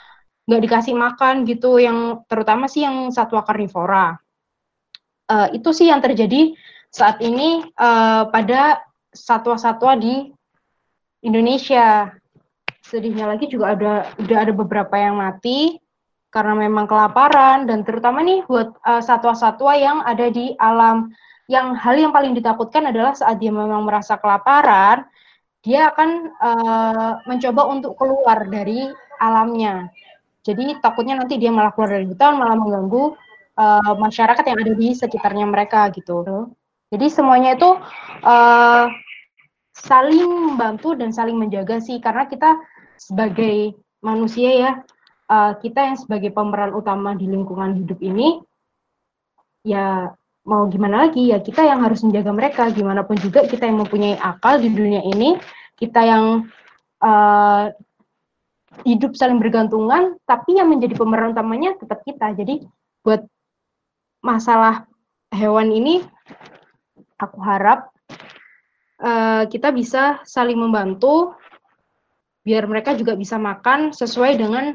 nggak 0.46 0.62
dikasih 0.64 0.94
makan 0.96 1.46
gitu, 1.46 1.78
yang 1.78 2.24
terutama 2.26 2.66
sih 2.66 2.82
yang 2.86 3.10
satwa 3.14 3.42
karnivora. 3.46 4.18
Uh, 5.28 5.52
itu 5.52 5.70
sih 5.76 5.92
yang 5.92 6.00
terjadi 6.00 6.56
saat 6.88 7.20
ini 7.20 7.68
uh, 7.76 8.32
pada 8.32 8.80
satwa-satwa 9.12 9.96
di 9.98 10.30
Indonesia. 11.24 12.12
Sedihnya 12.84 13.28
lagi 13.28 13.50
juga 13.50 13.76
ada 13.76 13.92
udah 14.16 14.38
ada 14.48 14.52
beberapa 14.54 14.96
yang 14.96 15.20
mati 15.20 15.76
karena 16.28 16.56
memang 16.56 16.88
kelaparan 16.88 17.64
dan 17.68 17.84
terutama 17.84 18.20
nih 18.20 18.44
buat 18.44 18.76
uh, 18.84 19.00
satwa-satwa 19.00 19.72
yang 19.76 19.98
ada 20.04 20.28
di 20.28 20.52
alam 20.60 21.12
yang 21.48 21.72
hal 21.80 21.96
yang 21.96 22.12
paling 22.12 22.36
ditakutkan 22.36 22.92
adalah 22.92 23.16
saat 23.16 23.40
dia 23.40 23.48
memang 23.48 23.80
merasa 23.88 24.20
kelaparan, 24.20 25.08
dia 25.64 25.88
akan 25.88 26.10
uh, 26.36 27.12
mencoba 27.24 27.72
untuk 27.72 27.96
keluar 27.96 28.44
dari 28.44 28.84
alamnya. 29.16 29.88
Jadi 30.44 30.76
takutnya 30.84 31.16
nanti 31.16 31.40
dia 31.40 31.48
malah 31.48 31.72
keluar 31.72 31.96
dari 31.96 32.04
hutan, 32.04 32.36
malah 32.36 32.52
mengganggu 32.52 33.16
uh, 33.56 33.92
masyarakat 33.96 34.44
yang 34.44 34.58
ada 34.60 34.72
di 34.76 34.88
sekitarnya 34.92 35.48
mereka 35.48 35.88
gitu. 35.96 36.52
Jadi 36.88 37.06
semuanya 37.12 37.56
itu 37.56 37.70
uh, 38.24 38.86
saling 39.76 40.56
membantu 40.56 40.96
dan 40.96 41.12
saling 41.12 41.36
menjaga 41.36 41.78
sih, 41.84 42.00
karena 42.00 42.24
kita 42.24 42.56
sebagai 42.96 43.76
manusia 44.00 44.50
ya, 44.56 44.72
uh, 45.28 45.52
kita 45.60 45.92
yang 45.92 45.96
sebagai 46.00 46.32
pemeran 46.32 46.72
utama 46.72 47.12
di 47.12 47.28
lingkungan 47.28 47.76
hidup 47.76 48.00
ini, 48.00 48.40
ya 49.68 50.16
mau 50.48 50.64
gimana 50.72 51.06
lagi? 51.06 51.28
Ya 51.28 51.44
kita 51.44 51.60
yang 51.60 51.84
harus 51.84 52.00
menjaga 52.00 52.32
mereka. 52.32 52.72
Gimana 52.72 53.04
pun 53.04 53.20
juga 53.20 53.44
kita 53.44 53.68
yang 53.68 53.84
mempunyai 53.84 54.16
akal 54.16 54.56
di 54.56 54.72
dunia 54.72 55.04
ini 55.04 55.36
kita 55.76 56.00
yang 56.02 56.48
uh, 57.04 57.70
hidup 58.88 59.12
saling 59.14 59.36
bergantungan 59.36 60.16
tapi 60.24 60.56
yang 60.56 60.72
menjadi 60.72 60.96
pemeran 60.96 61.36
utamanya 61.36 61.76
tetap 61.76 62.00
kita. 62.02 62.32
Jadi 62.32 62.64
buat 63.04 63.22
masalah 64.24 64.88
hewan 65.36 65.68
ini 65.70 66.02
aku 67.18 67.38
harap 67.42 67.90
uh, 69.02 69.44
kita 69.50 69.74
bisa 69.74 70.22
saling 70.22 70.56
membantu 70.56 71.34
biar 72.46 72.64
mereka 72.64 72.96
juga 72.96 73.12
bisa 73.12 73.36
makan 73.36 73.92
sesuai 73.92 74.40
dengan 74.40 74.72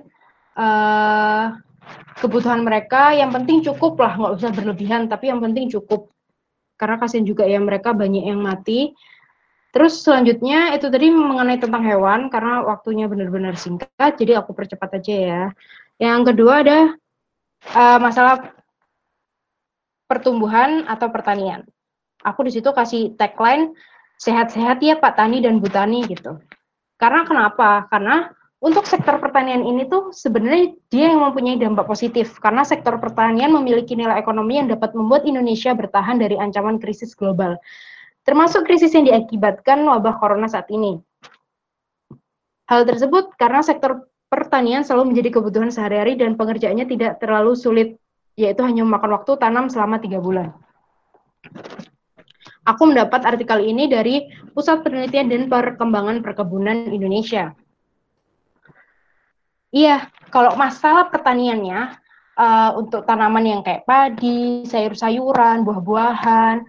uh, 0.59 1.57
kebutuhan 2.21 2.61
mereka. 2.61 3.15
Yang 3.15 3.31
penting 3.41 3.57
cukup 3.65 3.97
lah 3.97 4.13
nggak 4.19 4.33
usah 4.37 4.51
berlebihan 4.53 5.09
tapi 5.09 5.31
yang 5.31 5.41
penting 5.41 5.71
cukup. 5.71 6.11
Karena 6.77 6.99
kasihan 6.99 7.25
juga 7.25 7.47
ya 7.47 7.57
mereka 7.57 7.95
banyak 7.95 8.27
yang 8.27 8.43
mati. 8.43 8.93
Terus 9.73 10.05
selanjutnya 10.05 10.77
itu 10.77 10.85
tadi 10.85 11.09
mengenai 11.09 11.57
tentang 11.57 11.81
hewan 11.81 12.29
karena 12.29 12.61
waktunya 12.61 13.09
benar-benar 13.09 13.57
singkat 13.57 14.13
jadi 14.21 14.45
aku 14.45 14.53
percepat 14.53 15.01
aja 15.01 15.15
ya. 15.17 15.43
Yang 15.97 16.33
kedua 16.33 16.53
ada 16.61 16.79
uh, 17.73 17.97
masalah 17.97 18.53
pertumbuhan 20.05 20.85
atau 20.85 21.09
pertanian 21.09 21.65
aku 22.25 22.47
di 22.47 22.51
situ 22.55 22.71
kasih 22.71 23.13
tagline 23.19 23.75
sehat-sehat 24.17 24.79
ya 24.79 24.97
Pak 24.97 25.19
Tani 25.19 25.43
dan 25.43 25.59
Bu 25.59 25.67
Tani 25.67 26.07
gitu 26.07 26.39
karena 26.97 27.27
kenapa 27.27 27.87
karena 27.91 28.31
untuk 28.63 28.87
sektor 28.87 29.19
pertanian 29.19 29.67
ini 29.67 29.83
tuh 29.91 30.15
sebenarnya 30.15 30.71
dia 30.87 31.11
yang 31.11 31.19
mempunyai 31.19 31.59
dampak 31.59 31.83
positif 31.83 32.39
karena 32.39 32.63
sektor 32.63 32.95
pertanian 32.95 33.51
memiliki 33.51 33.91
nilai 33.91 34.15
ekonomi 34.15 34.55
yang 34.55 34.71
dapat 34.71 34.95
membuat 34.95 35.27
Indonesia 35.27 35.75
bertahan 35.75 36.15
dari 36.15 36.39
ancaman 36.39 36.79
krisis 36.79 37.11
global, 37.11 37.59
termasuk 38.23 38.63
krisis 38.63 38.95
yang 38.95 39.03
diakibatkan 39.03 39.83
wabah 39.83 40.15
corona 40.15 40.47
saat 40.47 40.71
ini. 40.71 40.95
Hal 42.71 42.87
tersebut 42.87 43.35
karena 43.35 43.59
sektor 43.59 44.07
pertanian 44.31 44.87
selalu 44.87 45.11
menjadi 45.11 45.43
kebutuhan 45.43 45.67
sehari-hari 45.67 46.15
dan 46.15 46.39
pengerjaannya 46.39 46.87
tidak 46.87 47.19
terlalu 47.19 47.59
sulit, 47.59 47.99
yaitu 48.39 48.63
hanya 48.63 48.87
memakan 48.87 49.19
waktu 49.19 49.35
tanam 49.43 49.67
selama 49.67 49.99
tiga 49.99 50.23
bulan. 50.23 50.55
Aku 52.63 52.87
mendapat 52.87 53.27
artikel 53.27 53.59
ini 53.59 53.91
dari 53.91 54.23
Pusat 54.55 54.87
Penelitian 54.87 55.27
dan 55.27 55.41
Perkembangan 55.51 56.23
Perkebunan 56.23 56.87
Indonesia. 56.95 57.51
Iya, 59.73 60.07
kalau 60.31 60.55
masalah 60.55 61.09
pertaniannya 61.11 61.97
uh, 62.39 62.71
untuk 62.79 63.03
tanaman 63.03 63.43
yang 63.43 63.61
kayak 63.65 63.83
padi, 63.83 64.63
sayur-sayuran, 64.69 65.65
buah-buahan, 65.65 66.63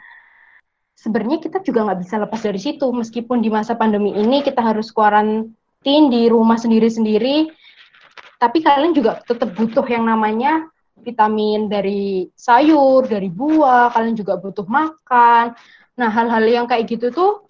sebenarnya 0.98 1.38
kita 1.44 1.61
juga 1.61 1.85
nggak 1.85 2.00
bisa 2.00 2.16
lepas 2.16 2.40
dari 2.40 2.59
situ. 2.59 2.90
Meskipun 2.90 3.44
di 3.44 3.52
masa 3.52 3.76
pandemi 3.76 4.16
ini 4.16 4.40
kita 4.40 4.64
harus 4.64 4.88
kuarantin 4.90 6.02
di 6.11 6.26
rumah 6.33 6.57
sendiri-sendiri, 6.57 7.52
tapi 8.40 8.64
kalian 8.64 8.96
juga 8.96 9.20
tetap 9.22 9.52
butuh 9.52 9.85
yang 9.85 10.09
namanya 10.09 10.64
vitamin 11.04 11.68
dari 11.68 12.33
sayur, 12.33 13.04
dari 13.04 13.28
buah, 13.28 13.92
kalian 13.92 14.16
juga 14.16 14.40
butuh 14.40 14.64
makan. 14.64 15.52
Nah, 15.94 16.11
hal-hal 16.11 16.44
yang 16.50 16.66
kayak 16.66 16.90
gitu 16.90 17.14
tuh 17.14 17.44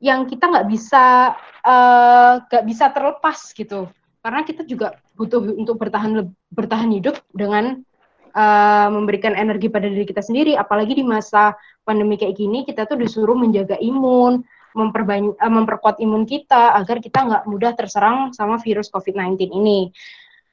yang 0.00 0.24
kita 0.24 0.48
nggak 0.48 0.66
bisa 0.66 1.36
uh, 1.60 2.40
nggak 2.48 2.64
uh, 2.64 2.66
bisa 2.66 2.88
terlepas 2.88 3.52
gitu 3.52 3.86
karena 4.24 4.40
kita 4.44 4.64
juga 4.64 4.96
butuh 5.16 5.40
untuk 5.56 5.76
bertahan 5.76 6.32
bertahan 6.52 6.88
hidup 6.88 7.20
dengan 7.36 7.84
uh, 8.32 8.88
memberikan 8.88 9.36
energi 9.36 9.68
pada 9.68 9.92
diri 9.92 10.08
kita 10.08 10.24
sendiri 10.24 10.56
apalagi 10.56 10.96
di 10.96 11.04
masa 11.04 11.52
pandemi 11.84 12.16
kayak 12.16 12.36
gini 12.36 12.64
kita 12.64 12.88
tuh 12.88 12.96
disuruh 12.96 13.36
menjaga 13.36 13.76
imun 13.76 14.40
memperbanyak 14.72 15.36
uh, 15.36 15.52
memperkuat 15.52 16.00
imun 16.00 16.24
kita 16.24 16.80
agar 16.80 16.96
kita 17.04 17.20
nggak 17.20 17.44
mudah 17.44 17.76
terserang 17.76 18.32
sama 18.32 18.56
virus 18.62 18.88
COVID-19 18.88 19.50
ini. 19.50 19.90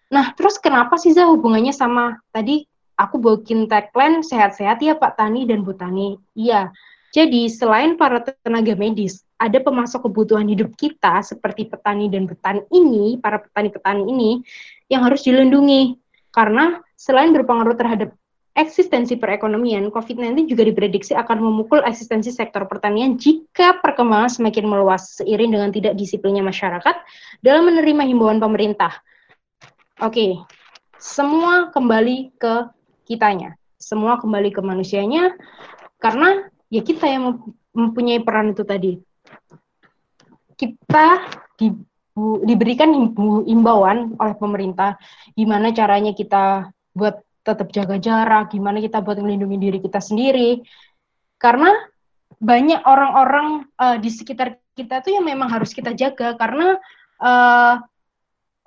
Nah, 0.08 0.32
terus 0.34 0.58
kenapa 0.58 0.96
sih 0.96 1.12
Zah 1.12 1.28
hubungannya 1.28 1.76
sama 1.76 2.18
tadi 2.32 2.64
aku 2.98 3.22
bikin 3.22 3.70
tagline 3.70 4.26
sehat-sehat 4.26 4.82
ya 4.82 4.98
Pak 4.98 5.16
Tani 5.16 5.46
dan 5.46 5.62
Bu 5.62 5.78
Tani? 5.78 6.18
Iya. 6.34 6.74
Jadi, 7.16 7.48
selain 7.48 7.96
para 7.96 8.20
tenaga 8.44 8.76
medis 8.76 9.24
ada 9.38 9.62
pemasok 9.62 10.10
kebutuhan 10.10 10.50
hidup 10.50 10.74
kita 10.76 11.22
seperti 11.22 11.70
petani 11.70 12.10
dan 12.10 12.26
petani 12.26 12.66
ini, 12.74 13.22
para 13.22 13.38
petani-petani 13.38 14.04
ini 14.10 14.42
yang 14.90 15.06
harus 15.06 15.24
dilindungi 15.24 15.96
karena 16.34 16.82
selain 16.98 17.32
berpengaruh 17.32 17.78
terhadap 17.78 18.18
eksistensi 18.58 19.14
perekonomian, 19.22 19.94
COVID-19 19.94 20.50
juga 20.50 20.66
diprediksi 20.66 21.14
akan 21.14 21.38
memukul 21.46 21.86
eksistensi 21.86 22.34
sektor 22.34 22.66
pertanian 22.66 23.14
jika 23.14 23.78
perkembangan 23.86 24.34
semakin 24.34 24.66
meluas 24.66 25.22
seiring 25.22 25.54
dengan 25.54 25.70
tidak 25.70 25.94
disiplinnya 25.94 26.42
masyarakat 26.42 26.96
dalam 27.46 27.70
menerima 27.70 28.10
himbauan 28.10 28.42
pemerintah. 28.42 28.98
Oke, 30.02 30.42
semua 30.98 31.70
kembali 31.70 32.34
ke 32.42 32.77
kitanya, 33.08 33.56
semua 33.80 34.20
kembali 34.20 34.52
ke 34.52 34.60
manusianya, 34.60 35.34
karena 35.98 36.52
ya 36.68 36.84
kita 36.84 37.08
yang 37.08 37.40
mempunyai 37.72 38.20
peran 38.20 38.52
itu 38.52 38.68
tadi 38.68 39.00
kita 40.58 41.30
di, 41.56 41.70
diberikan 42.44 42.90
himbauan 43.46 44.18
oleh 44.18 44.36
pemerintah 44.36 44.98
gimana 45.38 45.70
caranya 45.70 46.12
kita 46.18 46.74
buat 46.98 47.22
tetap 47.46 47.72
jaga 47.72 47.96
jarak, 48.02 48.52
gimana 48.52 48.84
kita 48.84 49.00
buat 49.00 49.22
melindungi 49.22 49.56
diri 49.62 49.80
kita 49.80 50.04
sendiri. 50.04 50.66
Karena 51.40 51.72
banyak 52.42 52.84
orang-orang 52.84 53.70
uh, 53.80 53.96
di 54.02 54.10
sekitar 54.12 54.60
kita 54.76 55.00
tuh 55.00 55.16
yang 55.16 55.24
memang 55.24 55.48
harus 55.48 55.72
kita 55.72 55.96
jaga 55.96 56.36
karena 56.36 56.76
uh, 57.24 57.80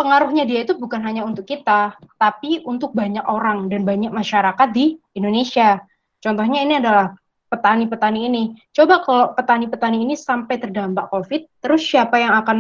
pengaruhnya 0.01 0.49
dia 0.49 0.65
itu 0.65 0.73
bukan 0.81 1.05
hanya 1.05 1.29
untuk 1.29 1.45
kita, 1.45 1.93
tapi 2.17 2.65
untuk 2.65 2.97
banyak 2.97 3.21
orang 3.29 3.69
dan 3.69 3.85
banyak 3.85 4.09
masyarakat 4.09 4.69
di 4.73 4.97
Indonesia. 5.13 5.77
Contohnya 6.25 6.65
ini 6.65 6.81
adalah 6.81 7.13
petani-petani 7.53 8.21
ini. 8.33 8.43
Coba 8.73 9.05
kalau 9.05 9.37
petani-petani 9.37 10.09
ini 10.09 10.17
sampai 10.17 10.57
terdampak 10.57 11.13
COVID, 11.13 11.61
terus 11.61 11.85
siapa 11.85 12.17
yang 12.17 12.33
akan 12.41 12.59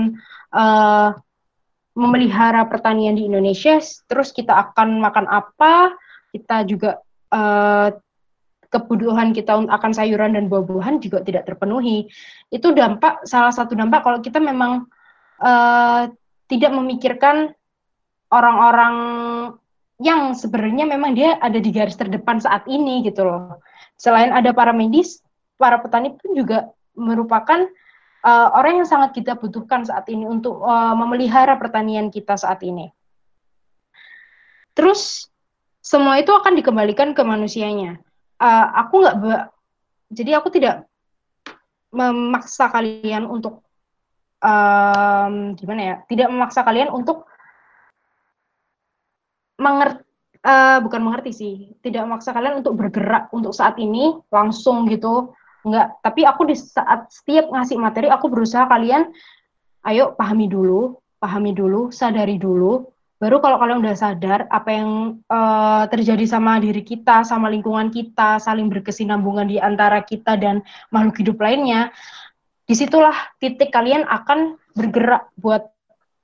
uh, 0.52 1.16
memelihara 1.96 2.68
pertanian 2.68 3.16
di 3.16 3.24
Indonesia? 3.24 3.80
Terus 3.80 4.36
kita 4.36 4.52
akan 4.60 5.00
makan 5.00 5.24
apa? 5.24 5.96
Kita 6.28 6.68
juga 6.68 7.00
uh, 7.32 7.88
kebutuhan 8.68 9.32
kita 9.32 9.64
akan 9.66 9.90
sayuran 9.96 10.36
dan 10.36 10.46
buah-buahan 10.46 11.00
juga 11.00 11.24
tidak 11.24 11.48
terpenuhi. 11.48 12.06
Itu 12.52 12.76
dampak 12.76 13.24
salah 13.24 13.50
satu 13.50 13.72
dampak 13.74 14.04
kalau 14.04 14.18
kita 14.20 14.38
memang 14.38 14.84
uh, 15.40 16.06
tidak 16.50 16.74
memikirkan 16.74 17.54
orang-orang 18.34 18.96
yang 20.02 20.34
sebenarnya 20.34 20.84
memang 20.88 21.14
dia 21.14 21.38
ada 21.38 21.60
di 21.62 21.70
garis 21.70 21.94
terdepan 21.94 22.42
saat 22.42 22.66
ini 22.66 23.06
gitu 23.06 23.22
loh 23.22 23.62
selain 24.00 24.32
ada 24.32 24.56
para 24.56 24.72
medis, 24.72 25.20
para 25.60 25.76
petani 25.76 26.16
pun 26.16 26.32
juga 26.32 26.72
merupakan 26.96 27.68
uh, 28.24 28.48
orang 28.56 28.80
yang 28.80 28.88
sangat 28.88 29.12
kita 29.20 29.36
butuhkan 29.36 29.84
saat 29.84 30.08
ini 30.08 30.24
untuk 30.24 30.64
uh, 30.64 30.96
memelihara 30.96 31.60
pertanian 31.60 32.08
kita 32.08 32.40
saat 32.40 32.64
ini. 32.64 32.88
terus 34.72 35.28
semua 35.84 36.16
itu 36.16 36.32
akan 36.32 36.56
dikembalikan 36.56 37.12
ke 37.12 37.20
manusianya. 37.20 38.00
Uh, 38.40 38.66
aku 38.80 39.04
nggak, 39.04 39.52
jadi 40.08 40.40
aku 40.40 40.48
tidak 40.48 40.88
memaksa 41.92 42.72
kalian 42.72 43.28
untuk 43.28 43.60
um, 44.40 45.54
gimana 45.56 45.80
ya? 45.80 45.96
Tidak 46.04 46.28
memaksa 46.28 46.64
kalian 46.64 46.92
untuk 46.92 47.28
mengerti 49.60 50.10
uh, 50.44 50.78
bukan 50.80 51.00
mengerti 51.04 51.32
sih, 51.32 51.54
tidak 51.84 52.08
memaksa 52.08 52.32
kalian 52.32 52.64
untuk 52.64 52.76
bergerak 52.76 53.28
untuk 53.32 53.52
saat 53.52 53.76
ini 53.76 54.16
langsung 54.32 54.88
gitu. 54.88 55.32
Enggak, 55.60 56.00
tapi 56.00 56.24
aku 56.24 56.48
di 56.48 56.56
saat 56.56 57.12
setiap 57.12 57.52
ngasih 57.52 57.76
materi 57.76 58.08
aku 58.08 58.32
berusaha 58.32 58.64
kalian 58.64 59.12
ayo 59.84 60.16
pahami 60.16 60.48
dulu, 60.48 60.96
pahami 61.20 61.52
dulu, 61.52 61.92
sadari 61.92 62.40
dulu. 62.40 62.88
Baru 63.20 63.36
kalau 63.44 63.60
kalian 63.60 63.84
udah 63.84 63.92
sadar 63.92 64.48
apa 64.48 64.70
yang 64.72 65.20
uh, 65.28 65.84
terjadi 65.92 66.24
sama 66.24 66.56
diri 66.56 66.80
kita, 66.80 67.20
sama 67.20 67.52
lingkungan 67.52 67.92
kita, 67.92 68.40
saling 68.40 68.72
berkesinambungan 68.72 69.44
di 69.44 69.60
antara 69.60 70.00
kita 70.00 70.40
dan 70.40 70.64
makhluk 70.88 71.20
hidup 71.20 71.36
lainnya, 71.36 71.92
di 72.70 72.78
situlah 72.78 73.34
titik 73.42 73.74
kalian 73.74 74.06
akan 74.06 74.54
bergerak 74.78 75.26
buat 75.34 75.74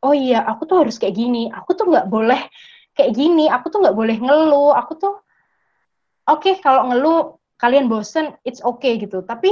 oh 0.07 0.15
iya 0.15 0.47
aku 0.47 0.63
tuh 0.71 0.87
harus 0.87 0.95
kayak 1.03 1.19
gini, 1.19 1.51
aku 1.51 1.75
tuh 1.75 1.91
nggak 1.91 2.07
boleh 2.07 2.39
kayak 2.95 3.19
gini, 3.19 3.51
aku 3.51 3.67
tuh 3.75 3.83
nggak 3.83 3.99
boleh 3.99 4.15
ngeluh, 4.15 4.71
aku 4.79 4.95
tuh 4.95 5.15
oke 6.31 6.47
okay, 6.47 6.55
kalau 6.63 6.87
ngeluh 6.87 7.43
kalian 7.59 7.91
bosen, 7.91 8.39
it's 8.47 8.63
okay 8.63 8.95
gitu. 8.95 9.27
Tapi 9.27 9.51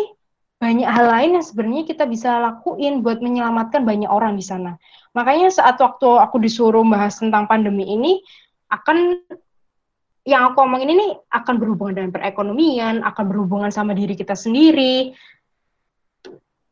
banyak 0.62 0.86
hal 0.86 1.10
lain 1.10 1.42
yang 1.42 1.44
sebenarnya 1.44 1.82
kita 1.82 2.06
bisa 2.06 2.38
lakuin 2.38 3.02
buat 3.02 3.18
menyelamatkan 3.18 3.82
banyak 3.82 4.06
orang 4.06 4.38
di 4.38 4.46
sana. 4.46 4.78
Makanya 5.18 5.50
saat 5.50 5.82
waktu 5.82 6.06
aku 6.06 6.38
disuruh 6.38 6.86
bahas 6.86 7.18
tentang 7.18 7.50
pandemi 7.50 7.90
ini, 7.90 8.22
akan 8.70 9.18
yang 10.24 10.54
aku 10.54 10.62
omongin 10.62 10.94
ini 10.94 11.18
akan 11.34 11.58
berhubungan 11.58 12.00
dengan 12.00 12.10
perekonomian, 12.14 13.02
akan 13.02 13.24
berhubungan 13.28 13.68
sama 13.74 13.92
diri 13.92 14.16
kita 14.16 14.32
sendiri, 14.32 15.12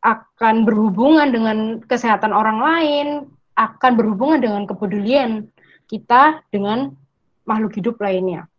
akan 0.03 0.67
berhubungan 0.67 1.31
dengan 1.31 1.59
kesehatan 1.87 2.35
orang 2.35 2.59
lain, 2.59 3.07
akan 3.55 3.93
berhubungan 3.95 4.43
dengan 4.43 4.62
kepedulian 4.67 5.47
kita 5.87 6.43
dengan 6.51 6.95
makhluk 7.47 7.79
hidup 7.79 7.97
lainnya. 8.03 8.51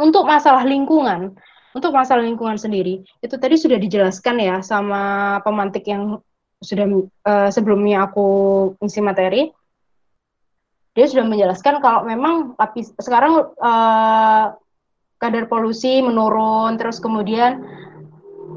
Untuk 0.00 0.26
masalah 0.26 0.64
lingkungan, 0.66 1.36
untuk 1.76 1.92
masalah 1.94 2.24
lingkungan 2.24 2.58
sendiri, 2.58 3.04
itu 3.22 3.36
tadi 3.36 3.54
sudah 3.60 3.78
dijelaskan 3.78 4.40
ya 4.40 4.56
sama 4.64 5.38
pemantik 5.44 5.84
yang 5.86 6.18
sudah 6.64 6.86
uh, 7.28 7.50
sebelumnya 7.52 8.08
aku 8.08 8.26
ngisi 8.80 9.00
materi. 9.04 9.52
Dia 10.94 11.06
sudah 11.10 11.26
menjelaskan 11.26 11.82
kalau 11.82 12.06
memang 12.06 12.54
lapis 12.54 12.94
sekarang 13.02 13.52
uh, 13.58 14.54
kadar 15.18 15.44
polusi 15.50 16.00
menurun, 16.00 16.78
terus 16.78 17.02
kemudian 17.02 17.66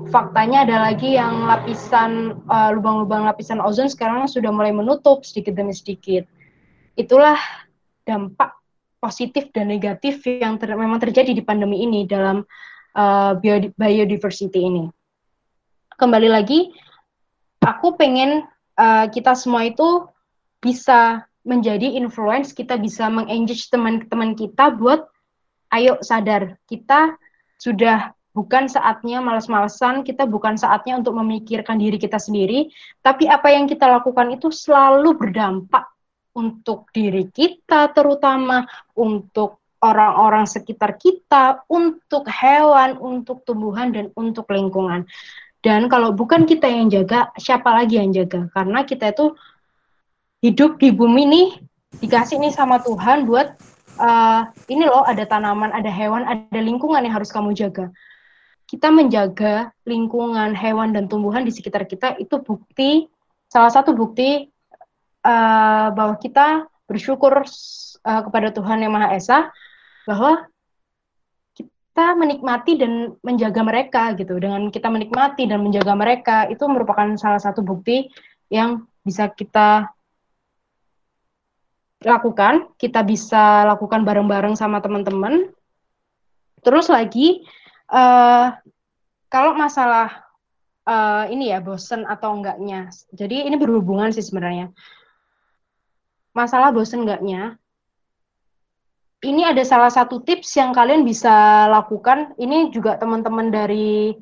faktanya 0.08 0.64
ada 0.64 0.92
lagi 0.92 1.16
yang 1.16 1.46
lapisan 1.46 2.40
uh, 2.48 2.70
lubang-lubang 2.74 3.28
lapisan 3.28 3.60
ozon 3.60 3.92
sekarang 3.92 4.26
sudah 4.26 4.50
mulai 4.50 4.72
menutup 4.72 5.24
sedikit 5.28 5.56
demi 5.56 5.76
sedikit. 5.76 6.24
Itulah 6.98 7.38
dampak 8.08 8.58
positif 8.98 9.54
dan 9.54 9.70
negatif 9.70 10.26
yang 10.26 10.58
ter 10.58 10.74
memang 10.74 10.98
terjadi 10.98 11.36
di 11.36 11.44
pandemi 11.46 11.86
ini 11.86 12.10
dalam 12.10 12.42
uh, 12.98 13.38
biodiversity 13.78 14.66
ini. 14.66 14.90
Kembali 15.98 16.30
lagi, 16.30 16.74
aku 17.62 17.94
pengen 17.98 18.46
uh, 18.78 19.06
kita 19.10 19.38
semua 19.38 19.70
itu 19.70 20.10
bisa 20.58 21.26
menjadi 21.46 21.96
influence, 21.96 22.52
kita 22.52 22.76
bisa 22.76 23.08
mengengage 23.08 23.70
teman-teman 23.70 24.36
kita 24.36 24.74
buat 24.74 25.08
ayo 25.72 26.02
sadar, 26.02 26.58
kita 26.68 27.16
sudah 27.62 28.17
bukan 28.38 28.70
saatnya 28.70 29.18
malas-malasan, 29.18 30.06
kita 30.06 30.30
bukan 30.30 30.62
saatnya 30.62 31.02
untuk 31.02 31.18
memikirkan 31.18 31.82
diri 31.82 31.98
kita 31.98 32.22
sendiri, 32.22 32.70
tapi 33.02 33.26
apa 33.26 33.50
yang 33.50 33.66
kita 33.66 33.90
lakukan 33.90 34.30
itu 34.30 34.54
selalu 34.54 35.18
berdampak 35.18 35.90
untuk 36.38 36.86
diri 36.94 37.26
kita 37.34 37.90
terutama, 37.98 38.62
untuk 38.94 39.66
orang-orang 39.82 40.46
sekitar 40.46 41.02
kita, 41.02 41.66
untuk 41.66 42.30
hewan, 42.30 43.02
untuk 43.02 43.42
tumbuhan, 43.42 43.90
dan 43.90 44.14
untuk 44.14 44.46
lingkungan. 44.54 45.10
Dan 45.66 45.90
kalau 45.90 46.14
bukan 46.14 46.46
kita 46.46 46.70
yang 46.70 46.94
jaga, 46.94 47.34
siapa 47.42 47.74
lagi 47.74 47.98
yang 47.98 48.14
jaga? 48.14 48.46
Karena 48.54 48.86
kita 48.86 49.10
itu 49.10 49.34
hidup 50.46 50.78
di 50.78 50.94
bumi 50.94 51.24
nih, 51.26 51.48
dikasih 52.06 52.38
nih 52.38 52.54
sama 52.54 52.78
Tuhan 52.86 53.26
buat, 53.26 53.58
uh, 53.98 54.46
ini 54.70 54.86
loh 54.86 55.02
ada 55.02 55.26
tanaman, 55.26 55.74
ada 55.74 55.90
hewan, 55.90 56.22
ada 56.30 56.62
lingkungan 56.62 57.02
yang 57.02 57.18
harus 57.18 57.34
kamu 57.34 57.58
jaga. 57.58 57.90
Kita 58.68 58.92
menjaga 58.92 59.72
lingkungan, 59.88 60.52
hewan, 60.52 60.92
dan 60.92 61.08
tumbuhan 61.08 61.48
di 61.48 61.56
sekitar 61.56 61.88
kita, 61.88 62.20
itu 62.20 62.36
bukti, 62.44 63.08
salah 63.48 63.72
satu 63.72 63.96
bukti 63.96 64.52
uh, 65.24 65.88
bahwa 65.96 66.20
kita 66.20 66.68
bersyukur 66.84 67.48
uh, 67.48 68.22
kepada 68.28 68.52
Tuhan 68.52 68.84
Yang 68.84 68.92
Maha 68.92 69.08
Esa 69.16 69.40
bahwa 70.08 70.48
kita 71.56 72.16
menikmati 72.16 72.80
dan 72.80 73.16
menjaga 73.24 73.62
mereka 73.64 74.04
gitu. 74.20 74.36
Dengan 74.36 74.68
kita 74.68 74.92
menikmati 74.92 75.48
dan 75.48 75.64
menjaga 75.64 75.94
mereka 75.96 76.38
itu 76.52 76.64
merupakan 76.68 77.08
salah 77.16 77.40
satu 77.40 77.64
bukti 77.64 78.12
yang 78.52 78.88
bisa 79.04 79.32
kita 79.32 79.92
lakukan, 82.04 82.70
kita 82.78 83.02
bisa 83.02 83.66
lakukan 83.66 84.06
bareng-bareng 84.06 84.54
sama 84.54 84.78
teman-teman. 84.84 85.50
Terus 86.62 86.92
lagi 86.92 87.42
uh, 87.92 88.56
kalau 89.28 89.52
masalah 89.56 90.24
uh, 90.88 91.28
ini 91.28 91.52
ya 91.52 91.60
bosen 91.60 92.08
atau 92.08 92.36
enggaknya. 92.36 92.88
Jadi 93.12 93.48
ini 93.48 93.56
berhubungan 93.60 94.12
sih 94.16 94.24
sebenarnya 94.24 94.72
masalah 96.38 96.70
bosen 96.70 97.02
enggaknya, 97.02 97.58
ini 99.26 99.42
ada 99.42 99.66
salah 99.66 99.90
satu 99.90 100.22
tips 100.22 100.54
yang 100.62 100.70
kalian 100.70 101.02
bisa 101.02 101.66
lakukan. 101.74 102.38
Ini 102.38 102.70
juga 102.70 103.02
teman-teman 103.02 103.50
dari 103.50 104.14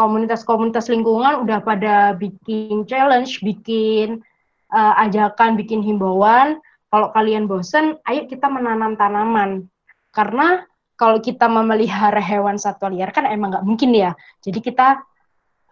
komunitas-komunitas 0.00 0.88
lingkungan 0.88 1.44
udah 1.44 1.60
pada 1.60 2.16
bikin 2.16 2.88
challenge, 2.88 3.44
bikin 3.44 4.24
uh, 4.72 4.96
ajakan, 5.04 5.60
bikin 5.60 5.84
himbauan. 5.84 6.56
Kalau 6.88 7.12
kalian 7.12 7.44
bosen, 7.44 8.00
ayo 8.08 8.24
kita 8.24 8.48
menanam 8.48 8.96
tanaman. 8.96 9.68
Karena 10.16 10.64
kalau 11.00 11.16
kita 11.24 11.48
memelihara 11.48 12.20
hewan 12.20 12.60
satwa 12.60 12.92
liar 12.92 13.08
kan 13.08 13.24
emang 13.24 13.56
nggak 13.56 13.64
mungkin 13.64 13.96
ya. 13.96 14.12
Jadi 14.44 14.60
kita 14.60 15.00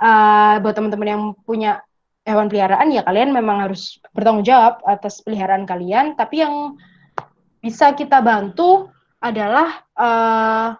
uh, 0.00 0.56
buat 0.64 0.72
teman-teman 0.72 1.08
yang 1.12 1.22
punya 1.44 1.84
hewan 2.28 2.52
peliharaan 2.52 2.92
ya 2.92 3.00
kalian 3.04 3.32
memang 3.32 3.64
harus 3.64 3.96
bertanggung 4.12 4.44
jawab 4.44 4.84
atas 4.84 5.24
peliharaan 5.24 5.64
kalian 5.64 6.12
tapi 6.12 6.44
yang 6.44 6.76
bisa 7.64 7.96
kita 7.96 8.20
bantu 8.20 8.92
adalah 9.24 9.80
uh, 9.96 10.76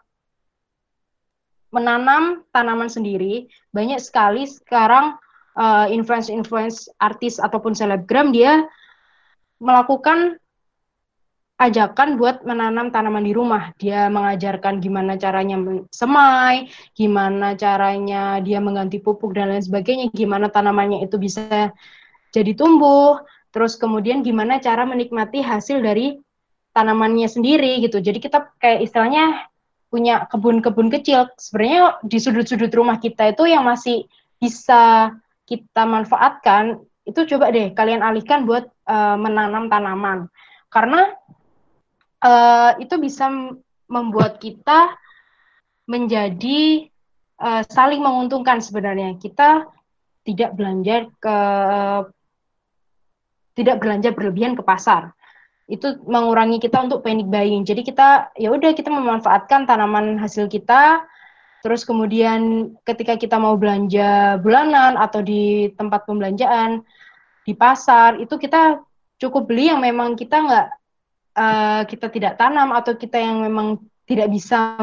menanam 1.73 2.45
tanaman 2.53 2.93
sendiri 2.93 3.49
banyak 3.73 3.97
sekali 3.97 4.45
sekarang 4.45 5.17
uh, 5.57 5.89
influence-influence 5.89 6.93
artis 7.01 7.41
ataupun 7.41 7.73
selebgram 7.73 8.29
dia 8.29 8.69
melakukan 9.59 10.37
ajakan 11.59 12.15
buat 12.15 12.47
menanam 12.47 12.95
tanaman 12.95 13.27
di 13.27 13.35
rumah. 13.35 13.75
Dia 13.83 14.07
mengajarkan 14.07 14.79
gimana 14.79 15.19
caranya 15.19 15.59
semai, 15.91 16.71
gimana 16.95 17.59
caranya 17.59 18.39
dia 18.39 18.63
mengganti 18.63 19.03
pupuk 19.03 19.35
dan 19.35 19.51
lain 19.51 19.63
sebagainya, 19.63 20.15
gimana 20.15 20.47
tanamannya 20.49 21.03
itu 21.03 21.19
bisa 21.19 21.75
jadi 22.31 22.55
tumbuh, 22.55 23.19
terus 23.51 23.75
kemudian 23.75 24.23
gimana 24.23 24.63
cara 24.63 24.87
menikmati 24.87 25.43
hasil 25.43 25.83
dari 25.83 26.23
tanamannya 26.71 27.27
sendiri 27.27 27.83
gitu. 27.83 27.99
Jadi 27.99 28.23
kita 28.23 28.55
kayak 28.63 28.87
istilahnya 28.87 29.51
punya 29.91 30.31
kebun-kebun 30.31 30.95
kecil. 30.95 31.27
Sebenarnya 31.35 31.99
di 32.07 32.19
sudut-sudut 32.23 32.71
rumah 32.71 33.03
kita 33.03 33.35
itu 33.35 33.51
yang 33.51 33.67
masih 33.67 34.07
bisa 34.39 35.11
kita 35.49 35.83
manfaatkan 35.89 36.79
itu 37.09 37.25
coba 37.35 37.49
deh 37.49 37.73
kalian 37.73 38.05
alihkan 38.05 38.45
buat 38.45 38.69
uh, 38.87 39.17
menanam 39.19 39.67
tanaman. 39.67 40.29
Karena 40.69 41.09
uh, 42.23 42.73
itu 42.79 42.95
bisa 43.01 43.29
membuat 43.89 44.39
kita 44.39 44.95
menjadi 45.89 46.89
uh, 47.41 47.63
saling 47.67 48.01
menguntungkan 48.01 48.61
sebenarnya. 48.61 49.17
Kita 49.17 49.67
tidak 50.27 50.51
belanja 50.55 51.09
ke 51.19 51.39
tidak 53.59 53.77
belanja 53.83 54.11
berlebihan 54.15 54.55
ke 54.55 54.63
pasar. 54.63 55.11
Itu 55.69 56.01
mengurangi 56.05 56.63
kita 56.63 56.81
untuk 56.85 57.05
panic 57.05 57.29
buying. 57.29 57.67
Jadi 57.67 57.83
kita 57.85 58.33
ya 58.39 58.55
udah 58.55 58.73
kita 58.73 58.89
memanfaatkan 58.89 59.69
tanaman 59.69 60.17
hasil 60.17 60.49
kita 60.49 61.05
Terus 61.59 61.83
kemudian 61.83 62.73
ketika 62.87 63.19
kita 63.19 63.35
mau 63.35 63.59
belanja 63.59 64.39
bulanan 64.39 64.95
atau 64.95 65.19
di 65.19 65.75
tempat 65.75 66.07
pembelanjaan 66.07 66.87
di 67.43 67.53
pasar 67.57 68.23
itu 68.23 68.39
kita 68.39 68.79
cukup 69.19 69.51
beli 69.51 69.73
yang 69.73 69.83
memang 69.83 70.15
kita 70.15 70.39
nggak 70.39 70.67
uh, 71.39 71.83
kita 71.87 72.11
tidak 72.11 72.35
tanam 72.35 72.75
atau 72.75 72.99
kita 72.99 73.23
yang 73.23 73.47
memang 73.47 73.79
tidak 74.11 74.29
bisa 74.35 74.75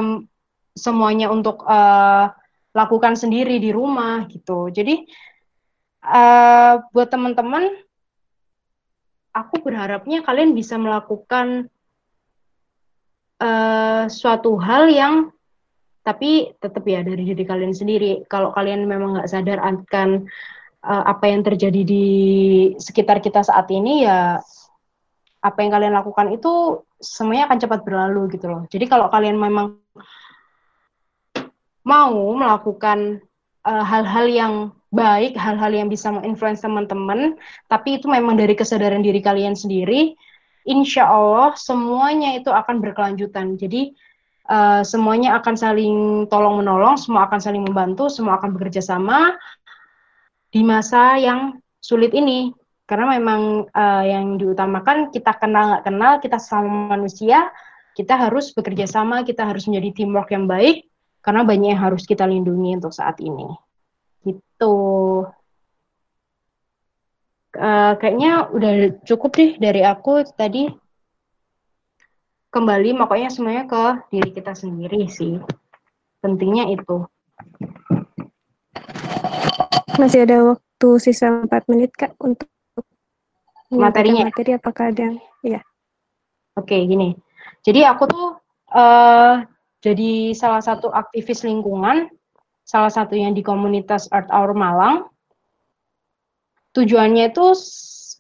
semuanya 0.71 1.27
untuk 1.27 1.67
uh, 1.67 2.31
lakukan 2.71 3.19
sendiri 3.19 3.59
di 3.59 3.75
rumah 3.75 4.27
gitu. 4.31 4.71
Jadi 4.71 5.03
uh, 6.03 6.79
buat 6.91 7.11
teman-teman, 7.11 7.71
aku 9.35 9.59
berharapnya 9.59 10.23
kalian 10.23 10.55
bisa 10.55 10.79
melakukan 10.79 11.67
uh, 13.43 14.07
suatu 14.07 14.55
hal 14.59 14.87
yang 14.87 15.15
tapi 16.05 16.53
tetap 16.61 16.85
ya 16.85 17.01
dari 17.01 17.25
diri 17.25 17.43
kalian 17.43 17.73
sendiri. 17.73 18.23
Kalau 18.29 18.53
kalian 18.53 18.85
memang 18.85 19.17
nggak 19.17 19.31
sadar 19.31 19.57
akan 19.57 20.29
uh, 20.85 21.03
apa 21.09 21.25
yang 21.25 21.41
terjadi 21.41 21.81
di 21.81 22.05
sekitar 22.77 23.17
kita 23.19 23.41
saat 23.41 23.65
ini 23.73 24.05
ya 24.05 24.37
apa 25.45 25.62
yang 25.62 25.71
kalian 25.77 25.93
lakukan 25.93 26.34
itu 26.34 26.81
semuanya 26.97 27.45
akan 27.45 27.62
cepat 27.62 27.86
berlalu 27.86 28.34
gitu 28.34 28.49
loh. 28.49 28.65
Jadi 28.65 28.89
kalau 28.89 29.13
kalian 29.13 29.38
memang 29.38 29.77
mau 31.86 32.17
melakukan 32.34 33.21
eh, 33.62 33.84
hal-hal 33.86 34.25
uh, 34.25 34.34
yang 34.34 34.53
baik, 34.89 35.38
hal-hal 35.38 35.69
yang 35.69 35.86
bisa 35.86 36.10
menginfluence 36.10 36.65
teman-teman, 36.65 37.38
tapi 37.69 38.01
itu 38.01 38.10
memang 38.10 38.34
dari 38.34 38.58
kesadaran 38.58 39.05
diri 39.05 39.21
kalian 39.21 39.53
sendiri, 39.53 40.17
insya 40.65 41.05
Allah 41.05 41.53
semuanya 41.53 42.34
itu 42.34 42.49
akan 42.49 42.81
berkelanjutan. 42.81 43.60
Jadi 43.60 43.93
uh, 44.49 44.81
semuanya 44.81 45.38
akan 45.38 45.53
saling 45.53 45.95
tolong 46.31 46.63
menolong, 46.63 46.97
semua 46.97 47.29
akan 47.29 47.38
saling 47.38 47.62
membantu, 47.62 48.10
semua 48.10 48.41
akan 48.41 48.55
bekerja 48.58 48.81
sama 48.81 49.38
di 50.49 50.63
masa 50.63 51.19
yang 51.19 51.60
sulit 51.84 52.15
ini 52.15 52.49
karena 52.86 53.17
memang 53.17 53.65
uh, 53.69 54.04
yang 54.06 54.38
diutamakan 54.38 55.10
kita 55.10 55.34
kenal 55.41 55.74
nggak 55.74 55.84
kenal 55.89 56.13
kita 56.21 56.38
sama 56.38 56.93
manusia 56.93 57.50
kita 57.95 58.13
harus 58.13 58.52
bekerja 58.52 58.86
sama 58.86 59.24
kita 59.26 59.48
harus 59.48 59.65
menjadi 59.65 60.04
teamwork 60.04 60.30
yang 60.36 60.45
baik 60.45 60.86
karena 61.26 61.41
banyak 61.41 61.74
yang 61.74 61.82
harus 61.82 62.06
kita 62.06 62.30
lindungi 62.30 62.78
untuk 62.78 62.93
saat 62.93 63.17
ini. 63.17 63.50
Gitu. 64.21 64.78
Uh, 67.56 67.93
kayaknya 67.98 68.52
udah 68.54 69.00
cukup 69.08 69.32
deh 69.34 69.52
dari 69.58 69.82
aku 69.82 70.21
tadi. 70.38 70.69
Kembali 72.54 72.93
makanya 72.93 73.34
semuanya 73.34 73.65
ke 73.65 73.84
diri 74.13 74.30
kita 74.38 74.54
sendiri 74.54 75.10
sih. 75.10 75.41
Pentingnya 76.21 76.69
itu. 76.69 77.10
Masih 79.98 80.28
ada 80.28 80.56
waktu 80.56 80.89
sisa 81.00 81.48
4 81.48 81.71
menit 81.71 81.95
Kak 81.95 82.13
untuk 82.19 82.52
materinya. 83.77 84.23
Materi 84.27 84.51
apakah 84.55 84.85
ada? 84.91 85.07
Iya. 85.43 85.61
Oke, 86.55 86.88
gini. 86.88 87.15
Jadi 87.65 87.83
aku 87.83 88.03
tuh 88.07 88.27
uh, 88.71 89.43
jadi 89.83 90.33
salah 90.33 90.63
satu 90.63 90.89
aktivis 90.89 91.45
lingkungan, 91.45 92.09
salah 92.65 92.89
satunya 92.89 93.29
di 93.29 93.45
komunitas 93.45 94.09
Earth 94.09 94.31
Hour 94.33 94.55
Malang. 94.57 95.09
Tujuannya 96.73 97.31
itu 97.31 97.55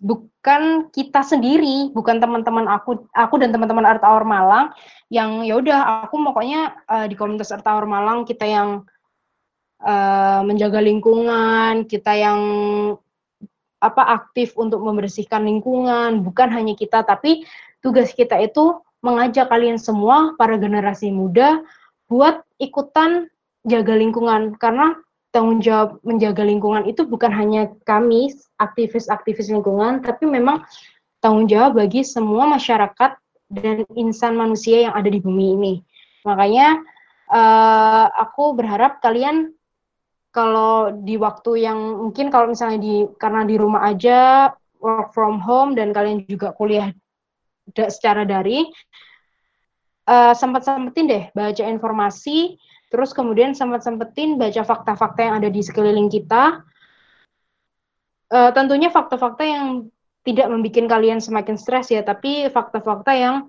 bukan 0.03 0.91
kita 0.91 1.23
sendiri, 1.23 1.91
bukan 1.95 2.19
teman-teman 2.19 2.67
aku, 2.67 3.07
aku 3.15 3.35
dan 3.39 3.55
teman-teman 3.55 3.87
Earth 3.87 4.03
Hour 4.03 4.27
Malang 4.27 4.75
yang 5.07 5.47
ya 5.47 5.55
udah 5.59 6.05
aku 6.07 6.19
pokoknya 6.19 6.75
uh, 6.87 7.05
di 7.07 7.15
komunitas 7.15 7.55
Earth 7.55 7.67
Hour 7.67 7.87
Malang 7.87 8.27
kita 8.27 8.43
yang 8.43 8.83
uh, 9.81 10.41
menjaga 10.43 10.83
lingkungan, 10.83 11.87
kita 11.87 12.13
yang 12.15 12.39
apa 13.83 14.01
aktif 14.21 14.55
untuk 14.55 14.81
membersihkan 14.81 15.43
lingkungan, 15.45 16.23
bukan 16.23 16.49
hanya 16.49 16.73
kita 16.73 17.03
tapi 17.03 17.43
tugas 17.83 18.15
kita 18.15 18.39
itu 18.41 18.79
mengajak 19.05 19.51
kalian 19.51 19.77
semua 19.77 20.33
para 20.39 20.57
generasi 20.57 21.13
muda 21.13 21.61
buat 22.09 22.41
ikutan 22.57 23.29
jaga 23.65 23.93
lingkungan 23.93 24.57
karena 24.57 24.97
tanggung 25.29 25.59
jawab 25.59 25.99
menjaga 26.01 26.41
lingkungan 26.47 26.87
itu 26.87 27.03
bukan 27.03 27.29
hanya 27.29 27.69
kami 27.83 28.31
aktivis-aktivis 28.57 29.51
lingkungan 29.51 29.99
tapi 30.01 30.25
memang 30.25 30.63
tanggung 31.19 31.45
jawab 31.45 31.77
bagi 31.77 32.07
semua 32.07 32.47
masyarakat 32.49 33.17
dan 33.51 33.85
insan 33.93 34.33
manusia 34.33 34.89
yang 34.89 34.93
ada 34.95 35.09
di 35.11 35.21
bumi 35.21 35.45
ini. 35.53 35.73
Makanya 36.25 36.81
uh, 37.29 38.07
aku 38.15 38.57
berharap 38.57 39.03
kalian 39.03 39.53
kalau 40.35 40.91
di 40.91 41.15
waktu 41.15 41.63
yang 41.63 41.79
mungkin 41.79 42.27
kalau 42.27 42.51
misalnya 42.51 42.83
di 42.83 43.07
karena 43.15 43.47
di 43.47 43.55
rumah 43.55 43.87
aja 43.87 44.51
work 44.83 45.15
from 45.15 45.39
home 45.39 45.79
dan 45.79 45.95
kalian 45.95 46.27
juga 46.27 46.51
kuliah 46.51 46.91
secara 47.71 48.27
dari 48.27 48.67
uh, 50.11 50.35
sempat 50.35 50.67
sempetin 50.67 51.07
deh 51.07 51.23
baca 51.31 51.63
informasi 51.63 52.59
terus 52.91 53.15
kemudian 53.15 53.55
sempat 53.55 53.87
sempetin 53.87 54.35
baca 54.35 54.61
fakta-fakta 54.61 55.19
yang 55.23 55.35
ada 55.39 55.49
di 55.49 55.63
sekeliling 55.63 56.11
kita. 56.11 56.61
Uh, 58.27 58.51
tentunya 58.51 58.91
fakta-fakta 58.91 59.43
yang 59.45 59.87
tidak 60.25 60.49
membuat 60.49 60.89
kalian 60.89 61.21
semakin 61.21 61.55
stres 61.55 61.93
ya 61.93 62.01
tapi 62.01 62.49
fakta-fakta 62.49 63.13
yang 63.13 63.47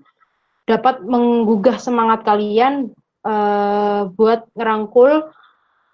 dapat 0.69 1.01
menggugah 1.01 1.81
semangat 1.81 2.21
kalian 2.21 2.93
uh, 3.25 4.05
buat 4.13 4.45
ngerangkul 4.53 5.33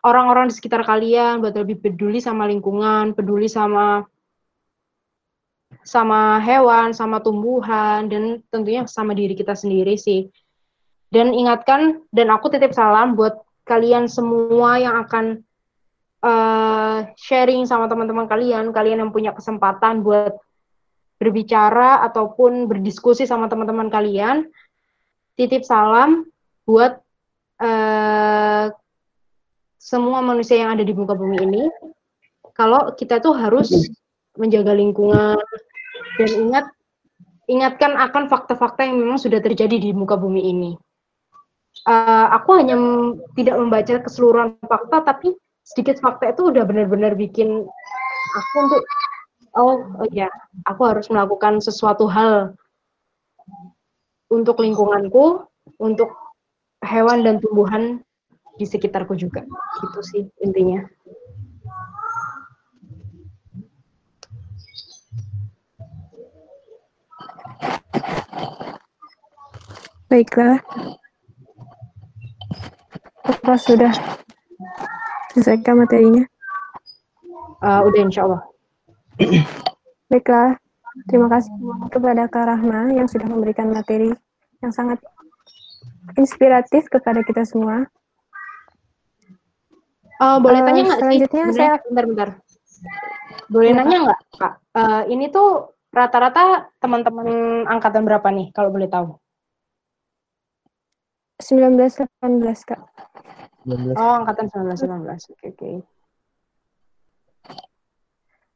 orang-orang 0.04 0.52
di 0.52 0.54
sekitar 0.60 0.84
kalian 0.84 1.40
buat 1.40 1.56
lebih 1.56 1.80
peduli 1.80 2.20
sama 2.20 2.46
lingkungan, 2.46 3.16
peduli 3.16 3.48
sama 3.48 4.04
sama 5.84 6.38
hewan, 6.40 6.94
sama 6.94 7.20
tumbuhan, 7.20 8.08
dan 8.08 8.40
tentunya 8.54 8.86
sama 8.86 9.18
diri 9.18 9.34
kita 9.34 9.58
sendiri 9.58 9.98
sih. 9.98 10.30
Dan 11.10 11.34
ingatkan, 11.34 12.04
dan 12.14 12.30
aku 12.30 12.54
titip 12.54 12.72
salam 12.76 13.18
buat 13.18 13.42
kalian 13.66 14.06
semua 14.06 14.80
yang 14.80 14.96
akan 15.08 15.26
uh, 16.24 17.10
sharing 17.20 17.68
sama 17.68 17.90
teman-teman 17.92 18.28
kalian, 18.30 18.72
kalian 18.72 19.02
yang 19.04 19.12
punya 19.12 19.32
kesempatan 19.36 20.02
buat 20.06 20.36
berbicara 21.20 22.04
ataupun 22.12 22.68
berdiskusi 22.68 23.24
sama 23.24 23.48
teman-teman 23.48 23.88
kalian, 23.88 24.48
titip 25.40 25.64
salam 25.64 26.28
buat 26.68 27.00
uh, 27.60 28.72
semua 29.84 30.24
manusia 30.24 30.64
yang 30.64 30.80
ada 30.80 30.88
di 30.88 30.96
muka 30.96 31.12
bumi 31.12 31.44
ini 31.44 31.64
kalau 32.56 32.96
kita 32.96 33.20
tuh 33.20 33.36
harus 33.36 33.68
menjaga 34.40 34.72
lingkungan 34.72 35.36
dan 36.16 36.30
ingat 36.40 36.66
ingatkan 37.52 38.00
akan 38.00 38.32
fakta-fakta 38.32 38.88
yang 38.88 39.04
memang 39.04 39.20
sudah 39.20 39.44
terjadi 39.44 39.76
di 39.76 39.92
muka 39.92 40.16
bumi 40.16 40.40
ini. 40.40 40.72
Uh, 41.84 42.32
aku 42.32 42.56
hanya 42.56 42.80
tidak 43.36 43.60
membaca 43.60 44.00
keseluruhan 44.00 44.56
fakta, 44.64 45.04
tapi 45.04 45.36
sedikit 45.68 46.00
fakta 46.00 46.32
itu 46.32 46.54
udah 46.54 46.64
benar-benar 46.64 47.20
bikin 47.20 47.68
aku 48.40 48.56
untuk 48.64 48.82
oh, 49.60 49.84
oh 50.00 50.08
ya, 50.16 50.32
aku 50.64 50.88
harus 50.88 51.12
melakukan 51.12 51.60
sesuatu 51.60 52.08
hal 52.08 52.56
untuk 54.32 54.64
lingkunganku, 54.64 55.44
untuk 55.84 56.16
hewan 56.80 57.28
dan 57.28 57.44
tumbuhan 57.44 58.00
di 58.58 58.66
sekitarku 58.66 59.18
juga. 59.18 59.42
Itu 59.82 60.00
sih 60.06 60.24
intinya. 60.42 60.86
Baiklah. 70.14 70.62
Apa 73.26 73.58
sudah 73.58 73.90
selesai 75.34 75.66
materinya? 75.74 76.22
Uh, 77.64 77.82
udah 77.90 78.02
insya 78.06 78.30
Allah. 78.30 78.44
Baiklah. 80.14 80.62
Terima 81.10 81.26
kasih 81.26 81.50
kepada 81.90 82.30
Kak 82.30 82.46
Rahma 82.46 82.94
yang 82.94 83.10
sudah 83.10 83.26
memberikan 83.26 83.74
materi 83.74 84.14
yang 84.62 84.70
sangat 84.70 85.02
inspiratif 86.14 86.86
kepada 86.94 87.26
kita 87.26 87.42
semua. 87.42 87.90
Uh, 90.24 90.38
boleh 90.40 90.60
uh, 90.64 90.66
tanya 90.66 90.82
nggak 90.88 90.96
sih? 90.96 91.04
Selanjutnya 91.04 91.44
saya 91.52 91.74
bentar-bentar. 91.84 92.30
Boleh 93.52 93.72
ya, 93.76 93.78
nanya 93.84 93.98
nggak, 94.08 94.20
Kak? 94.40 94.54
Uh, 94.72 95.04
ini 95.12 95.28
tuh 95.28 95.76
rata-rata 95.92 96.72
teman-teman 96.80 97.28
angkatan 97.68 98.08
berapa 98.08 98.28
nih, 98.32 98.56
kalau 98.56 98.72
boleh 98.72 98.88
tahu? 98.88 99.20
19 101.44 101.76
18, 101.76 102.70
Kak. 102.72 102.82
19. 103.68 104.00
Oh, 104.00 104.14
angkatan 104.24 104.48
19 104.48 104.80
19. 104.80 104.88
Oke, 104.88 104.88
okay, 104.88 105.20
oke. 105.20 105.52
Okay. 105.60 105.76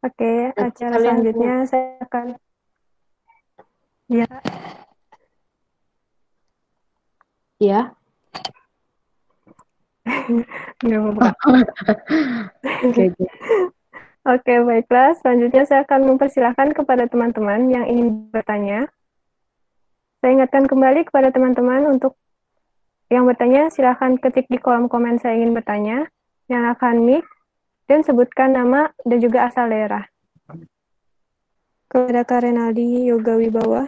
Oke, 0.07 0.13
okay, 0.23 0.39
acara 0.55 0.95
selanjutnya 1.03 1.53
saya 1.67 1.99
akan 2.05 2.25
ya. 4.07 4.29
Ya. 7.57 7.97
Nggak 10.83 10.99
apa-apa. 10.99 11.27
Oke, 12.83 13.05
Oke, 14.27 14.53
baiklah. 14.59 15.15
Selanjutnya 15.23 15.63
saya 15.63 15.87
akan 15.87 16.15
mempersilahkan 16.15 16.75
kepada 16.75 17.07
teman-teman 17.07 17.71
yang 17.71 17.87
ingin 17.87 18.27
bertanya. 18.27 18.91
Saya 20.19 20.35
ingatkan 20.35 20.67
kembali 20.67 21.07
kepada 21.07 21.31
teman-teman 21.31 21.87
untuk 21.87 22.19
yang 23.07 23.23
bertanya, 23.23 23.71
silahkan 23.71 24.19
ketik 24.19 24.51
di 24.51 24.59
kolom 24.59 24.91
komen 24.91 25.15
saya 25.15 25.39
ingin 25.39 25.55
bertanya, 25.55 26.11
nyalakan 26.51 27.07
mic, 27.07 27.23
dan 27.87 28.03
sebutkan 28.03 28.51
nama 28.51 28.91
dan 29.07 29.23
juga 29.23 29.47
asal 29.47 29.71
daerah. 29.71 30.03
Kepada 31.87 32.27
Kak 32.27 32.43
Renaldi 32.43 33.07
Yoga 33.07 33.39
Wibawa, 33.39 33.87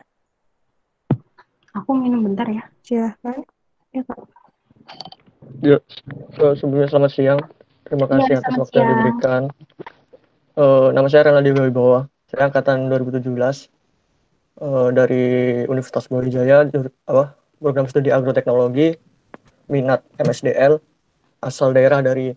Aku 1.76 1.92
minum 1.94 2.24
bentar 2.26 2.48
ya. 2.48 2.64
silahkan. 2.82 3.44
Ya, 3.92 4.02
Kak. 4.08 4.39
Ya, 5.58 5.82
sebelumnya 6.38 6.86
selamat 6.86 7.12
siang. 7.12 7.42
Terima 7.82 8.06
Iya, 8.06 8.12
kasih 8.22 8.34
atas 8.38 8.46
selamat 8.46 8.62
waktu 8.62 8.76
yang 8.78 8.90
diberikan. 8.94 9.42
Eh, 10.54 10.88
nama 10.94 11.08
saya 11.10 11.24
Renaldi 11.26 11.52
Wibawa. 11.58 12.06
Saya 12.30 12.54
angkatan 12.54 12.86
2017 12.94 13.74
eh, 14.62 14.90
dari 14.94 15.24
Universitas 15.66 16.06
Brawijaya, 16.06 16.70
apa, 17.10 17.34
program 17.58 17.90
studi 17.90 18.14
agroteknologi, 18.14 18.94
minat 19.74 20.06
MSDL, 20.22 20.78
asal 21.42 21.74
daerah 21.74 22.06
dari 22.06 22.30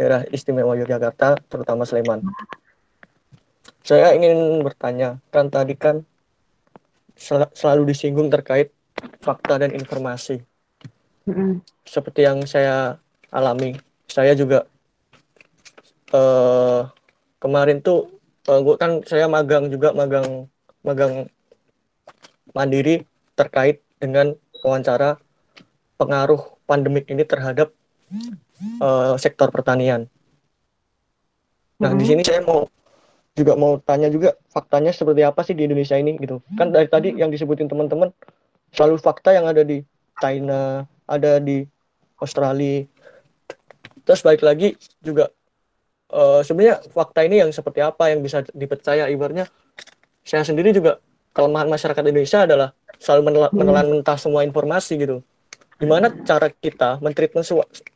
daerah 0.00 0.24
istimewa 0.32 0.72
Yogyakarta, 0.80 1.36
terutama 1.44 1.84
Sleman. 1.84 2.24
Saya 3.84 4.16
ingin 4.16 4.64
bertanya, 4.64 5.20
kan 5.28 5.52
tadi 5.52 5.76
kan 5.76 6.08
sel- 7.12 7.52
selalu 7.52 7.92
disinggung 7.92 8.32
terkait 8.32 8.72
fakta 9.20 9.60
dan 9.60 9.76
informasi 9.76 10.40
Seperti 11.84 12.20
yang 12.22 12.42
saya 12.44 12.98
alami. 13.30 13.76
Saya 14.06 14.34
juga 14.34 14.66
eh 16.10 16.80
kemarin 17.38 17.78
tuh 17.80 18.10
eh, 18.50 18.60
gua 18.60 18.74
kan 18.74 19.00
saya 19.06 19.30
magang 19.30 19.70
juga 19.70 19.94
magang 19.94 20.50
magang 20.82 21.30
mandiri 22.50 23.06
terkait 23.38 23.78
dengan 24.02 24.34
wawancara 24.60 25.16
pengaruh 25.96 26.40
pandemik 26.66 27.06
ini 27.08 27.22
terhadap 27.22 27.70
eh, 28.82 29.14
sektor 29.16 29.48
pertanian. 29.54 30.10
Nah, 31.80 31.96
di 31.96 32.04
Mhm. 32.04 32.10
sini 32.10 32.22
saya 32.26 32.44
mau 32.44 32.68
juga 33.32 33.56
mau 33.56 33.78
tanya 33.80 34.10
juga 34.12 34.36
faktanya 34.52 34.92
seperti 34.92 35.22
apa 35.24 35.40
sih 35.46 35.54
di 35.56 35.64
Indonesia 35.64 35.96
ini 35.96 36.18
gitu. 36.20 36.42
Kan 36.58 36.74
dari 36.74 36.90
tadi 36.90 37.14
yang 37.16 37.32
disebutin 37.32 37.70
teman-teman 37.70 38.12
selalu 38.74 39.00
fakta 39.00 39.32
yang 39.32 39.48
ada 39.48 39.64
di 39.64 39.80
China, 40.20 40.84
ada 41.10 41.42
di 41.42 41.66
Australia. 42.22 42.86
Terus 44.06 44.22
balik 44.22 44.46
lagi 44.46 44.78
juga 45.02 45.34
eh, 46.14 46.40
sebenarnya 46.46 46.86
fakta 46.94 47.26
ini 47.26 47.42
yang 47.42 47.50
seperti 47.50 47.82
apa 47.82 48.14
yang 48.14 48.22
bisa 48.22 48.46
dipercaya 48.54 49.10
ibaratnya 49.10 49.50
saya 50.22 50.46
sendiri 50.46 50.70
juga 50.70 51.02
kelemahan 51.34 51.66
masyarakat 51.66 52.02
Indonesia 52.06 52.46
adalah 52.46 52.68
selalu 53.00 53.22
menela- 53.32 53.54
menelan 53.54 53.86
mentah 53.98 54.18
semua 54.20 54.46
informasi 54.46 54.94
gitu. 55.00 55.24
Gimana 55.80 56.12
cara 56.28 56.52
kita 56.52 57.00
mentreatment 57.00 57.46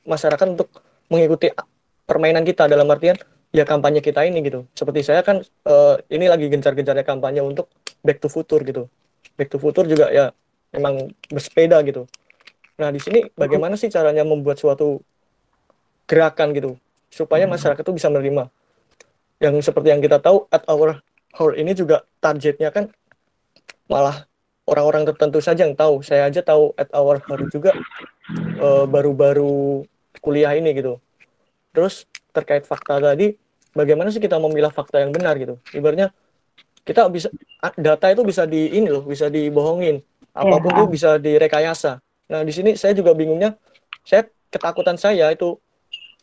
masyarakat 0.09 0.47
untuk 0.57 0.73
mengikuti 1.13 1.53
permainan 2.09 2.43
kita 2.43 2.65
dalam 2.65 2.89
artian 2.89 3.15
ya 3.53 3.69
kampanye 3.69 4.01
kita 4.01 4.25
ini 4.25 4.41
gitu. 4.41 4.65
Seperti 4.73 5.05
saya 5.05 5.21
kan 5.21 5.45
eh, 5.45 5.95
ini 6.11 6.27
lagi 6.27 6.49
gencar-gencarnya 6.49 7.05
kampanye 7.05 7.45
untuk 7.45 7.69
back 8.01 8.19
to 8.19 8.33
future 8.33 8.65
gitu. 8.65 8.89
Back 9.37 9.53
to 9.53 9.61
future 9.61 9.85
juga 9.85 10.09
ya 10.11 10.33
memang 10.73 11.13
bersepeda 11.29 11.79
gitu. 11.85 12.09
Nah, 12.75 12.91
di 12.91 12.99
sini 12.99 13.23
bagaimana 13.39 13.79
sih 13.79 13.87
caranya 13.87 14.27
membuat 14.27 14.59
suatu 14.59 14.99
gerakan 16.11 16.51
gitu 16.53 16.75
supaya 17.09 17.47
masyarakat 17.47 17.81
itu 17.81 17.95
bisa 17.95 18.11
menerima. 18.11 18.51
Yang 19.39 19.71
seperti 19.71 19.95
yang 19.95 20.03
kita 20.03 20.19
tahu 20.19 20.51
at 20.51 20.67
our 20.67 20.99
hall 21.39 21.53
ini 21.55 21.75
juga 21.75 22.03
targetnya 22.19 22.75
kan 22.75 22.91
malah 23.87 24.27
orang-orang 24.67 25.07
tertentu 25.07 25.39
saja 25.39 25.63
yang 25.63 25.79
tahu. 25.79 26.03
Saya 26.03 26.27
aja 26.27 26.43
tahu 26.43 26.75
at 26.75 26.91
our 26.91 27.23
hall 27.23 27.43
juga 27.53 27.71
eh, 28.59 28.85
baru-baru 28.91 29.87
kuliah 30.19 30.55
ini 30.59 30.75
gitu. 30.75 30.99
Terus 31.71 32.07
terkait 32.35 32.67
fakta 32.67 32.99
tadi, 32.99 33.35
bagaimana 33.75 34.11
sih 34.11 34.23
kita 34.23 34.39
memilah 34.39 34.75
fakta 34.75 35.03
yang 35.03 35.15
benar 35.15 35.39
gitu? 35.39 35.59
Ibaratnya 35.71 36.11
kita 36.83 37.07
bisa 37.09 37.31
data 37.79 38.07
itu 38.11 38.23
bisa 38.27 38.45
di 38.45 38.75
ini 38.75 38.91
loh, 38.91 39.07
bisa 39.07 39.31
dibohongin. 39.31 40.03
Apa 40.35 40.59
pun 40.59 40.75
Iya. 40.75 40.79
itu 40.83 40.85
bisa 40.91 41.11
direkayasa. 41.23 42.03
Nah, 42.35 42.43
di 42.43 42.51
sini 42.51 42.75
saya 42.75 42.99
juga 42.99 43.15
bingungnya, 43.15 43.55
saya 44.03 44.27
ketakutan 44.51 44.99
saya 44.99 45.31
itu 45.31 45.55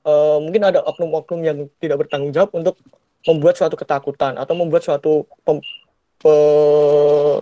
eh, 0.04 0.38
mungkin 0.43 0.67
ada 0.67 0.84
oknum-oknum 0.84 1.39
yang 1.39 1.58
tidak 1.80 2.04
bertanggung 2.04 2.36
jawab 2.36 2.52
untuk 2.52 2.76
membuat 3.24 3.56
suatu 3.56 3.80
ketakutan 3.80 4.36
atau 4.36 4.52
membuat 4.52 4.84
suatu 4.84 5.24
pem- 5.47 5.63
pe- 6.19 7.39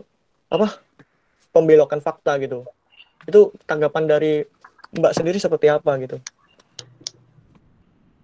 apa 0.53 0.77
pembelokan 1.49 1.97
fakta 1.97 2.37
gitu. 2.45 2.61
Itu 3.25 3.57
tanggapan 3.65 4.05
dari 4.05 4.45
Mbak 4.93 5.17
sendiri 5.17 5.41
seperti 5.41 5.65
apa 5.65 5.97
gitu? 5.97 6.21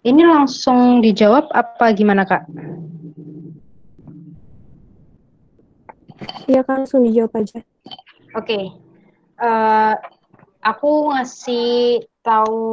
Ini 0.06 0.22
langsung 0.30 1.02
dijawab 1.02 1.50
apa 1.50 1.90
gimana 1.98 2.22
Kak? 2.22 2.46
Iya, 6.46 6.62
Kak, 6.62 6.86
langsung 6.86 7.02
dijawab 7.02 7.34
aja. 7.34 7.66
Oke, 8.38 8.86
Eh, 9.36 9.94
aku 10.66 11.14
ngasih 11.14 12.02
tahu 12.26 12.66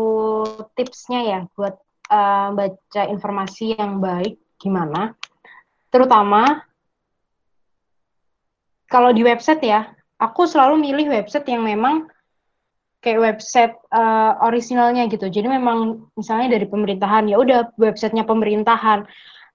tipsnya 0.72 1.20
ya 1.20 1.40
buat 1.52 1.76
eh, 2.08 2.48
baca 2.56 3.02
informasi 3.12 3.76
yang 3.76 4.00
baik 4.00 4.40
gimana. 4.56 5.12
Terutama 5.92 6.64
kalau 8.88 9.12
di 9.12 9.20
website 9.24 9.60
ya, 9.60 9.92
aku 10.16 10.48
selalu 10.48 10.80
milih 10.80 11.12
website 11.12 11.44
yang 11.48 11.68
memang 11.68 12.08
kayak 13.04 13.20
website 13.20 13.76
eh, 13.92 14.32
originalnya 14.40 15.04
gitu. 15.12 15.28
Jadi 15.28 15.52
memang 15.52 16.08
misalnya 16.16 16.56
dari 16.56 16.64
pemerintahan 16.64 17.28
ya 17.28 17.36
udah 17.36 17.76
websitenya 17.76 18.24
pemerintahan. 18.24 19.04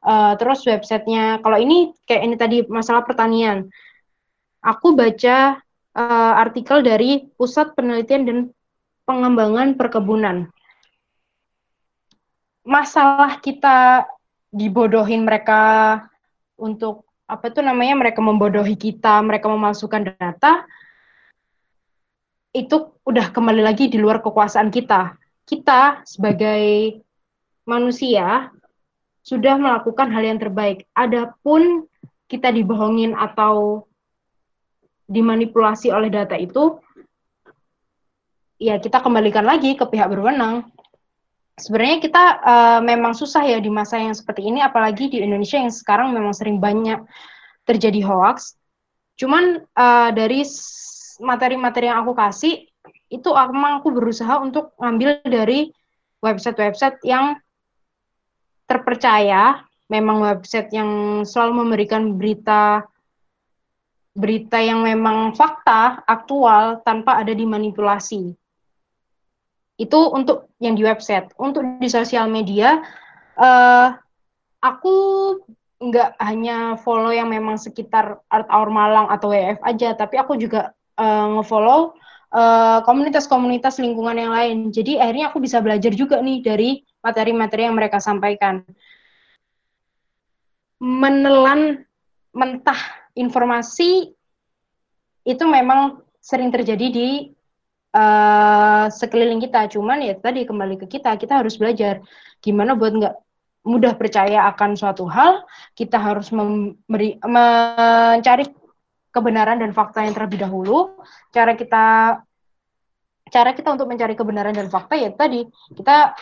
Eh, 0.06 0.34
terus 0.38 0.62
websitenya 0.62 1.42
kalau 1.42 1.58
ini 1.58 1.90
kayak 2.06 2.22
ini 2.22 2.36
tadi 2.38 2.58
masalah 2.70 3.02
pertanian. 3.02 3.66
Aku 4.62 4.94
baca 4.94 5.58
eh, 5.98 6.34
artikel 6.38 6.86
dari 6.86 7.26
Pusat 7.34 7.74
Penelitian 7.74 8.24
dan 8.30 8.38
Pengembangan 9.10 9.74
Perkebunan. 9.74 10.46
Masalah 12.68 13.40
kita 13.42 14.06
dibodohin 14.54 15.26
mereka 15.26 16.04
untuk 16.60 17.08
apa 17.28 17.52
tuh 17.52 17.64
namanya 17.64 17.96
mereka 17.96 18.24
membodohi 18.24 18.76
kita, 18.80 19.20
mereka 19.24 19.52
memalsukan 19.52 20.16
data, 20.16 20.64
itu 22.56 22.96
udah 23.04 23.32
kembali 23.32 23.64
lagi 23.64 23.92
di 23.92 24.00
luar 24.00 24.20
kekuasaan 24.24 24.72
kita. 24.72 25.16
Kita 25.48 26.04
sebagai 26.04 27.00
manusia 27.68 28.52
sudah 29.24 29.60
melakukan 29.60 30.12
hal 30.12 30.24
yang 30.24 30.40
terbaik. 30.40 30.88
Adapun 30.96 31.88
kita 32.28 32.52
dibohongin 32.52 33.16
atau 33.16 33.87
dimanipulasi 35.08 35.90
oleh 35.90 36.12
data 36.12 36.36
itu, 36.36 36.78
ya 38.60 38.78
kita 38.78 39.00
kembalikan 39.00 39.48
lagi 39.48 39.74
ke 39.74 39.88
pihak 39.88 40.12
berwenang. 40.12 40.68
Sebenarnya 41.58 41.98
kita 42.04 42.24
eh, 42.44 42.80
memang 42.86 43.18
susah 43.18 43.42
ya 43.48 43.58
di 43.58 43.72
masa 43.72 43.98
yang 43.98 44.14
seperti 44.14 44.46
ini, 44.46 44.62
apalagi 44.62 45.10
di 45.10 45.24
Indonesia 45.24 45.58
yang 45.58 45.74
sekarang 45.74 46.14
memang 46.14 46.36
sering 46.36 46.62
banyak 46.62 47.02
terjadi 47.66 48.06
hoax. 48.06 48.54
Cuman 49.18 49.66
eh, 49.66 50.10
dari 50.14 50.46
materi-materi 51.24 51.90
yang 51.90 52.06
aku 52.06 52.14
kasih, 52.14 52.68
itu 53.08 53.30
emang 53.32 53.82
aku 53.82 53.90
berusaha 53.96 54.38
untuk 54.38 54.76
ngambil 54.78 55.24
dari 55.26 55.72
website-website 56.22 57.02
yang 57.08 57.40
terpercaya, 58.68 59.64
memang 59.88 60.20
website 60.20 60.70
yang 60.76 61.24
selalu 61.24 61.64
memberikan 61.64 62.20
berita 62.20 62.84
berita 64.18 64.58
yang 64.58 64.82
memang 64.82 65.38
fakta, 65.38 66.02
aktual, 66.10 66.82
tanpa 66.82 67.22
ada 67.22 67.38
dimanipulasi. 67.38 68.34
Itu 69.78 70.00
untuk 70.10 70.50
yang 70.58 70.74
di 70.74 70.82
website. 70.82 71.38
Untuk 71.38 71.62
di 71.78 71.86
sosial 71.86 72.26
media, 72.26 72.82
eh, 73.38 73.88
aku 74.66 74.96
nggak 75.78 76.18
hanya 76.18 76.82
follow 76.82 77.14
yang 77.14 77.30
memang 77.30 77.62
sekitar 77.62 78.18
Art 78.34 78.50
Hour 78.50 78.74
Malang 78.74 79.14
atau 79.14 79.30
WF 79.30 79.62
aja, 79.62 79.94
tapi 79.94 80.18
aku 80.18 80.34
juga 80.42 80.74
eh, 80.98 81.28
ngefollow 81.38 81.94
eh, 82.34 82.80
komunitas-komunitas 82.90 83.78
lingkungan 83.78 84.18
yang 84.18 84.34
lain. 84.34 84.58
Jadi 84.74 84.98
akhirnya 84.98 85.30
aku 85.30 85.38
bisa 85.38 85.62
belajar 85.62 85.94
juga 85.94 86.18
nih 86.26 86.42
dari 86.42 86.82
materi-materi 87.06 87.70
yang 87.70 87.78
mereka 87.78 88.02
sampaikan. 88.02 88.66
Menelan 90.82 91.86
mentah 92.34 93.07
informasi 93.18 94.14
itu 95.28 95.44
memang 95.44 96.00
sering 96.24 96.54
terjadi 96.54 96.88
di 96.88 97.10
eh, 97.92 98.86
sekeliling 98.94 99.42
kita. 99.44 99.68
Cuman 99.74 100.06
ya 100.06 100.16
tadi 100.16 100.46
kembali 100.48 100.80
ke 100.80 100.88
kita, 100.88 101.18
kita 101.20 101.44
harus 101.44 101.58
belajar 101.60 102.00
gimana 102.40 102.78
buat 102.78 102.94
nggak 102.96 103.16
mudah 103.68 103.94
percaya 104.00 104.48
akan 104.54 104.80
suatu 104.80 105.10
hal. 105.10 105.44
Kita 105.76 106.00
harus 106.00 106.32
memberi 106.32 107.20
mencari 107.26 108.48
kebenaran 109.12 109.60
dan 109.60 109.74
fakta 109.74 110.06
yang 110.06 110.16
terlebih 110.16 110.46
dahulu. 110.46 110.96
Cara 111.34 111.58
kita 111.58 111.86
cara 113.28 113.52
kita 113.52 113.76
untuk 113.76 113.92
mencari 113.92 114.16
kebenaran 114.16 114.56
dan 114.56 114.72
fakta 114.72 114.96
ya 114.96 115.12
tadi 115.12 115.44
kita 115.76 116.16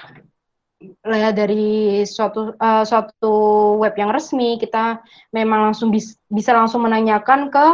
dari 1.32 2.04
suatu 2.04 2.52
uh, 2.60 2.84
suatu 2.84 3.36
web 3.80 3.96
yang 3.96 4.12
resmi 4.12 4.60
kita 4.60 5.00
memang 5.32 5.72
langsung 5.72 5.90
bis, 5.90 6.20
bisa 6.28 6.52
langsung 6.52 6.84
menanyakan 6.84 7.48
ke 7.48 7.68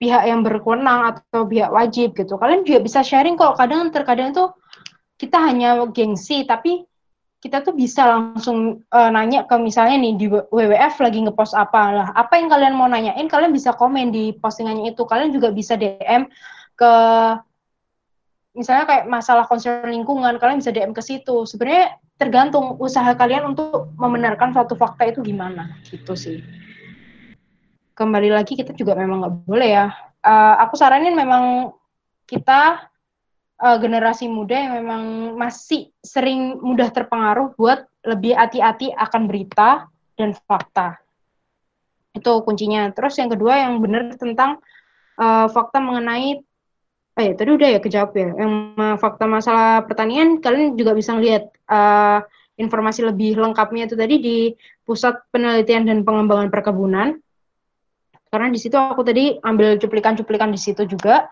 pihak 0.00 0.26
yang 0.26 0.40
berwenang 0.40 1.12
atau 1.14 1.44
pihak 1.44 1.70
wajib 1.70 2.16
gitu. 2.16 2.40
Kalian 2.40 2.64
juga 2.64 2.80
bisa 2.80 3.04
sharing 3.04 3.36
kok. 3.36 3.60
Kadang 3.60 3.92
terkadang 3.92 4.32
tuh 4.32 4.56
kita 5.20 5.36
hanya 5.36 5.76
gengsi 5.92 6.48
tapi 6.48 6.88
kita 7.40 7.64
tuh 7.64 7.72
bisa 7.72 8.04
langsung 8.04 8.84
uh, 8.92 9.10
nanya 9.12 9.48
ke 9.48 9.56
misalnya 9.56 9.96
nih 9.96 10.12
di 10.16 10.26
WWF 10.28 11.00
lagi 11.00 11.24
ngepost 11.24 11.56
apa 11.56 11.82
lah 11.88 12.08
apa 12.12 12.36
yang 12.36 12.52
kalian 12.52 12.76
mau 12.76 12.84
nanyain 12.84 13.24
kalian 13.32 13.48
bisa 13.48 13.72
komen 13.72 14.12
di 14.12 14.36
postingannya 14.36 14.92
itu 14.92 15.08
kalian 15.08 15.32
juga 15.32 15.48
bisa 15.48 15.72
DM 15.80 16.28
ke 16.76 16.92
misalnya 18.56 18.84
kayak 18.86 19.04
masalah 19.06 19.46
concern 19.46 19.86
lingkungan 19.90 20.36
kalian 20.42 20.58
bisa 20.58 20.74
DM 20.74 20.90
ke 20.90 21.02
situ 21.02 21.46
sebenarnya 21.46 21.98
tergantung 22.18 22.76
usaha 22.82 23.14
kalian 23.14 23.54
untuk 23.54 23.94
membenarkan 23.94 24.50
suatu 24.50 24.74
fakta 24.74 25.08
itu 25.08 25.22
gimana 25.22 25.78
gitu 25.86 26.18
sih 26.18 26.42
kembali 27.94 28.34
lagi 28.34 28.58
kita 28.58 28.74
juga 28.74 28.98
memang 28.98 29.22
nggak 29.22 29.34
boleh 29.46 29.70
ya 29.70 29.86
uh, 30.26 30.54
aku 30.60 30.74
saranin 30.74 31.14
memang 31.14 31.72
kita 32.26 32.90
uh, 33.60 33.78
generasi 33.78 34.26
muda 34.26 34.56
yang 34.56 34.74
memang 34.82 35.02
masih 35.36 35.92
sering 36.00 36.58
mudah 36.58 36.88
terpengaruh 36.90 37.54
buat 37.54 37.84
lebih 38.08 38.32
hati-hati 38.32 38.96
akan 38.96 39.28
berita 39.28 39.90
dan 40.16 40.32
fakta. 40.48 40.96
Itu 42.16 42.42
kuncinya. 42.42 42.88
Terus 42.90 43.20
yang 43.20 43.30
kedua 43.30 43.60
yang 43.60 43.78
benar 43.78 44.16
tentang 44.16 44.58
uh, 45.20 45.46
fakta 45.52 45.78
mengenai 45.78 46.40
eh 47.20 47.36
tadi 47.36 47.50
udah 47.52 47.68
ya 47.76 47.80
kejawab 47.84 48.10
ya. 48.16 48.28
Yang 48.34 48.52
fakta 48.98 49.24
masalah 49.28 49.84
pertanian 49.84 50.40
kalian 50.40 50.74
juga 50.74 50.96
bisa 50.96 51.14
lihat 51.20 51.52
uh, 51.68 52.24
informasi 52.56 53.04
lebih 53.04 53.36
lengkapnya 53.36 53.86
itu 53.86 53.96
tadi 53.96 54.16
di 54.18 54.38
Pusat 54.88 55.30
Penelitian 55.30 55.86
dan 55.86 55.98
Pengembangan 56.02 56.48
Perkebunan. 56.48 57.20
Karena 58.30 58.48
di 58.48 58.58
situ 58.58 58.78
aku 58.78 59.02
tadi 59.04 59.36
ambil 59.42 59.76
cuplikan-cuplikan 59.78 60.54
di 60.54 60.60
situ 60.60 60.86
juga 60.86 61.28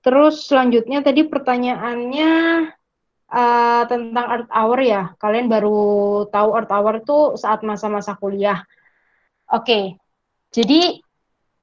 Terus 0.00 0.48
selanjutnya 0.48 1.04
tadi 1.04 1.28
pertanyaannya 1.28 2.32
uh, 3.28 3.82
tentang 3.84 4.26
Earth 4.32 4.50
Hour 4.52 4.78
ya. 4.80 5.02
Kalian 5.20 5.52
baru 5.52 5.80
tahu 6.32 6.48
Earth 6.56 6.72
Hour 6.72 7.04
itu 7.04 7.18
saat 7.36 7.60
masa-masa 7.60 8.16
kuliah. 8.16 8.64
Oke, 9.50 9.66
okay. 9.66 9.84
jadi 10.54 11.02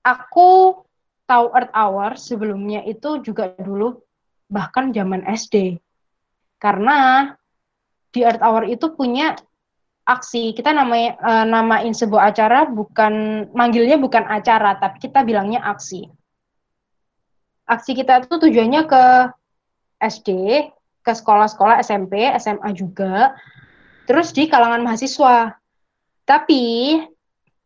aku 0.04 0.76
tahu 1.28 1.52
Earth 1.54 1.74
Hour 1.76 2.16
sebelumnya 2.16 2.82
itu 2.88 3.22
juga 3.22 3.52
dulu 3.60 4.00
bahkan 4.48 4.96
zaman 4.96 5.28
SD. 5.28 5.78
Karena 6.58 7.30
di 8.16 8.24
Earth 8.24 8.42
Hour 8.42 8.66
itu 8.66 8.96
punya 8.96 9.36
aksi. 10.08 10.56
Kita 10.56 10.72
namanya 10.72 11.20
uh, 11.20 11.46
namain 11.46 11.92
sebuah 11.92 12.32
acara 12.32 12.66
bukan 12.66 13.46
manggilnya 13.52 14.00
bukan 14.00 14.24
acara, 14.26 14.80
tapi 14.80 15.04
kita 15.04 15.22
bilangnya 15.28 15.62
aksi 15.68 16.08
aksi 17.68 17.92
kita 17.94 18.24
itu 18.24 18.36
tujuannya 18.40 18.88
ke 18.88 19.04
SD, 20.00 20.30
ke 21.04 21.12
sekolah-sekolah 21.12 21.84
SMP, 21.84 22.32
SMA 22.40 22.72
juga, 22.74 23.36
terus 24.08 24.32
di 24.32 24.48
kalangan 24.48 24.82
mahasiswa. 24.82 25.60
Tapi 26.24 26.96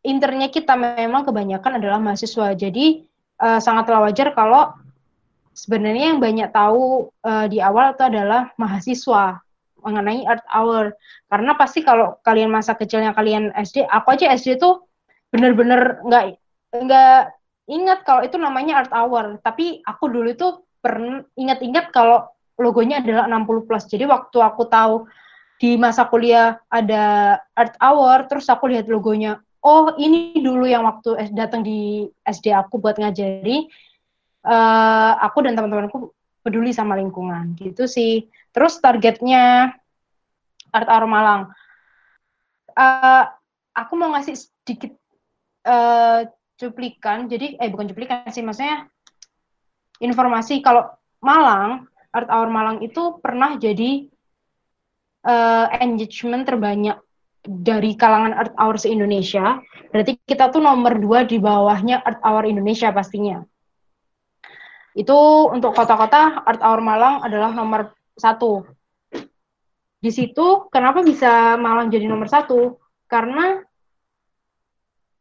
internya 0.01 0.49
kita 0.49 0.73
memang 0.73 1.25
kebanyakan 1.29 1.77
adalah 1.77 2.01
mahasiswa. 2.01 2.57
Jadi 2.57 3.05
uh, 3.41 3.59
sangatlah 3.59 4.05
wajar 4.05 4.31
kalau 4.37 4.71
sebenarnya 5.51 6.15
yang 6.15 6.21
banyak 6.21 6.49
tahu 6.53 7.11
uh, 7.25 7.45
di 7.49 7.59
awal 7.59 7.91
itu 7.97 8.03
adalah 8.05 8.53
mahasiswa 8.55 9.41
mengenai 9.81 10.23
Earth 10.29 10.47
Hour. 10.53 10.93
Karena 11.27 11.51
pasti 11.57 11.81
kalau 11.81 12.21
kalian 12.21 12.53
masa 12.53 12.77
kecilnya 12.77 13.11
kalian 13.17 13.49
SD, 13.57 13.89
aku 13.89 14.13
aja 14.13 14.31
SD 14.37 14.61
tuh 14.61 14.85
bener-bener 15.33 15.99
nggak 16.05 16.37
nggak 16.71 17.19
ingat 17.71 17.99
kalau 18.03 18.21
itu 18.23 18.37
namanya 18.37 18.85
Art 18.85 18.93
Hour, 18.93 19.39
tapi 19.41 19.81
aku 19.83 20.11
dulu 20.11 20.29
itu 20.31 20.47
pernah 20.81 21.23
ingat-ingat 21.37 21.93
kalau 21.93 22.27
logonya 22.59 23.01
adalah 23.01 23.25
60 23.29 23.67
plus. 23.67 23.85
Jadi 23.89 24.05
waktu 24.05 24.37
aku 24.37 24.69
tahu 24.69 25.07
di 25.61 25.77
masa 25.77 26.09
kuliah 26.09 26.57
ada 26.67 27.37
Art 27.53 27.77
Hour, 27.77 28.25
terus 28.29 28.49
aku 28.49 28.69
lihat 28.69 28.89
logonya, 28.89 29.41
oh 29.61 29.93
ini 29.97 30.37
dulu 30.41 30.65
yang 30.65 30.85
waktu 30.85 31.31
datang 31.33 31.61
di 31.61 32.09
SD 32.25 32.49
aku 32.53 32.81
buat 32.81 32.97
ngajari, 32.97 33.69
uh, 34.45 35.13
aku 35.21 35.45
dan 35.45 35.53
teman-temanku 35.53 36.13
peduli 36.41 36.73
sama 36.73 36.97
lingkungan 36.97 37.53
gitu 37.57 37.85
sih. 37.85 38.25
Terus 38.51 38.81
targetnya 38.81 39.73
Art 40.73 40.89
Hour 40.89 41.05
Malang, 41.05 41.41
uh, 42.73 43.23
aku 43.77 43.93
mau 43.95 44.11
ngasih 44.17 44.35
sedikit 44.35 44.97
uh, 45.69 46.25
cuplikan, 46.57 47.29
jadi 47.29 47.57
eh 47.57 47.69
bukan 47.69 47.89
cuplikan 47.89 48.29
sih, 48.33 48.41
maksudnya 48.41 48.89
informasi 50.01 50.61
kalau 50.65 50.89
Malang, 51.21 51.85
Art 52.09 52.29
Hour 52.33 52.49
Malang 52.49 52.77
itu 52.81 53.21
pernah 53.21 53.55
jadi 53.61 54.09
uh, 55.25 55.67
engagement 55.77 56.43
terbanyak 56.49 56.97
dari 57.41 57.97
kalangan 57.97 58.33
Art 58.37 58.53
Hour 58.57 58.77
se-Indonesia. 58.77 59.57
Berarti 59.89 60.21
kita 60.23 60.53
tuh 60.53 60.61
nomor 60.61 60.97
dua 61.01 61.25
di 61.25 61.41
bawahnya 61.41 62.01
Art 62.05 62.21
Hour 62.21 62.45
Indonesia 62.45 62.93
pastinya. 62.93 63.41
Itu 64.93 65.49
untuk 65.49 65.73
kota-kota 65.73 66.45
Art 66.45 66.61
Hour 66.61 66.81
Malang 66.83 67.25
adalah 67.25 67.51
nomor 67.55 67.95
satu. 68.13 68.67
Di 70.01 70.09
situ 70.09 70.67
kenapa 70.73 71.05
bisa 71.05 71.57
Malang 71.57 71.93
jadi 71.93 72.09
nomor 72.09 72.25
satu? 72.25 72.81
Karena 73.05 73.61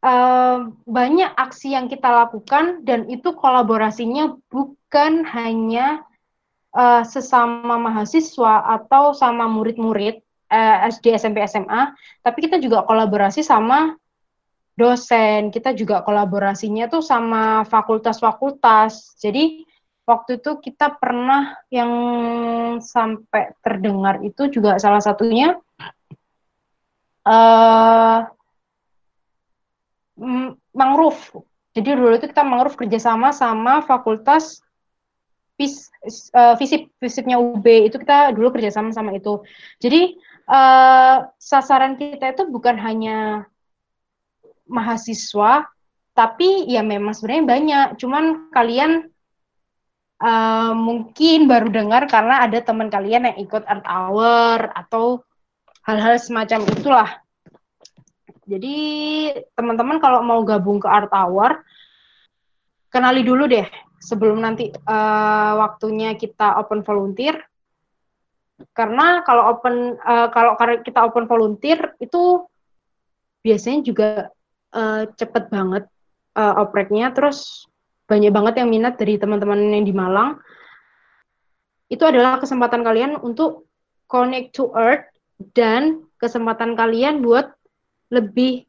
uh, 0.01 0.57
banyak 0.85 1.31
aksi 1.37 1.77
yang 1.77 1.85
kita 1.87 2.09
lakukan 2.09 2.83
dan 2.85 3.05
itu 3.07 3.33
kolaborasinya 3.37 4.35
bukan 4.49 5.23
hanya 5.29 6.01
uh, 6.73 7.05
sesama 7.05 7.77
mahasiswa 7.77 8.65
atau 8.81 9.13
sama 9.13 9.45
murid-murid 9.47 10.19
eh, 10.51 10.77
SD, 10.91 11.15
SMP, 11.15 11.39
SMA, 11.47 11.95
tapi 12.19 12.37
kita 12.43 12.59
juga 12.59 12.83
kolaborasi 12.83 13.41
sama 13.41 13.95
dosen, 14.75 15.51
kita 15.51 15.71
juga 15.77 16.03
kolaborasinya 16.03 16.91
tuh 16.91 17.03
sama 17.03 17.63
fakultas-fakultas. 17.67 19.15
Jadi 19.19 19.63
waktu 20.07 20.41
itu 20.41 20.57
kita 20.59 20.97
pernah 20.97 21.55
yang 21.71 21.91
sampai 22.81 23.55
terdengar 23.61 24.19
itu 24.25 24.49
juga 24.49 24.75
salah 24.81 24.99
satunya 24.99 25.55
uh, 27.27 28.27
mangrove. 30.73 31.21
Jadi 31.71 31.87
dulu 31.95 32.19
itu 32.19 32.27
kita 32.27 32.43
mangrove 32.43 32.75
kerjasama 32.75 33.31
sama 33.31 33.79
fakultas 33.85 34.59
fis, 35.55 35.87
uh, 36.35 36.57
fisip 36.59 36.91
fisipnya 36.99 37.39
UB 37.39 37.63
itu 37.63 37.95
kita 37.95 38.35
dulu 38.35 38.51
kerjasama 38.51 38.91
sama 38.91 39.15
itu. 39.15 39.39
Jadi 39.79 40.19
uh, 40.51 41.31
sasaran 41.39 41.95
kita 41.95 42.35
itu 42.35 42.43
bukan 42.51 42.75
hanya 42.75 43.47
mahasiswa, 44.67 45.71
tapi 46.11 46.67
ya 46.67 46.83
memang 46.83 47.15
sebenarnya 47.15 47.45
banyak. 47.47 47.87
Cuman 47.95 48.51
kalian 48.51 49.07
uh, 50.19 50.75
mungkin 50.75 51.47
baru 51.47 51.71
dengar 51.71 52.11
karena 52.11 52.43
ada 52.43 52.59
teman 52.59 52.91
kalian 52.91 53.31
yang 53.31 53.37
ikut 53.39 53.63
art 53.63 53.87
hour 53.87 54.69
atau 54.75 55.23
hal-hal 55.87 56.19
semacam 56.19 56.59
itulah. 56.69 57.09
Jadi 58.45 58.77
teman-teman 59.55 60.01
kalau 60.03 60.19
mau 60.25 60.41
gabung 60.43 60.81
ke 60.81 60.89
Art 60.89 61.13
Hour, 61.13 61.63
kenali 62.91 63.23
dulu 63.23 63.47
deh 63.47 63.63
sebelum 64.01 64.43
nanti 64.43 64.67
uh, 64.73 65.53
waktunya 65.61 66.17
kita 66.19 66.59
open 66.59 66.83
volunteer. 66.83 67.39
Karena 68.71 69.25
kalau 69.25 69.57
open 69.57 69.97
uh, 70.01 70.27
kalau 70.29 70.57
kita 70.81 70.99
open 71.01 71.25
volunteer 71.25 71.97
itu 71.97 72.45
biasanya 73.41 73.79
juga 73.81 74.09
uh, 74.73 75.09
cepet 75.17 75.49
banget 75.49 75.85
uh, 76.37 76.61
opreknya, 76.61 77.09
terus 77.11 77.65
banyak 78.05 78.29
banget 78.29 78.61
yang 78.61 78.69
minat 78.69 78.99
dari 78.99 79.17
teman-teman 79.17 79.59
yang 79.71 79.85
di 79.87 79.93
Malang. 79.95 80.37
Itu 81.91 82.07
adalah 82.07 82.39
kesempatan 82.39 82.83
kalian 82.83 83.19
untuk 83.19 83.67
connect 84.07 84.55
to 84.55 84.71
Earth 84.75 85.07
dan 85.57 86.05
kesempatan 86.19 86.75
kalian 86.77 87.23
buat 87.23 87.51
lebih 88.11 88.67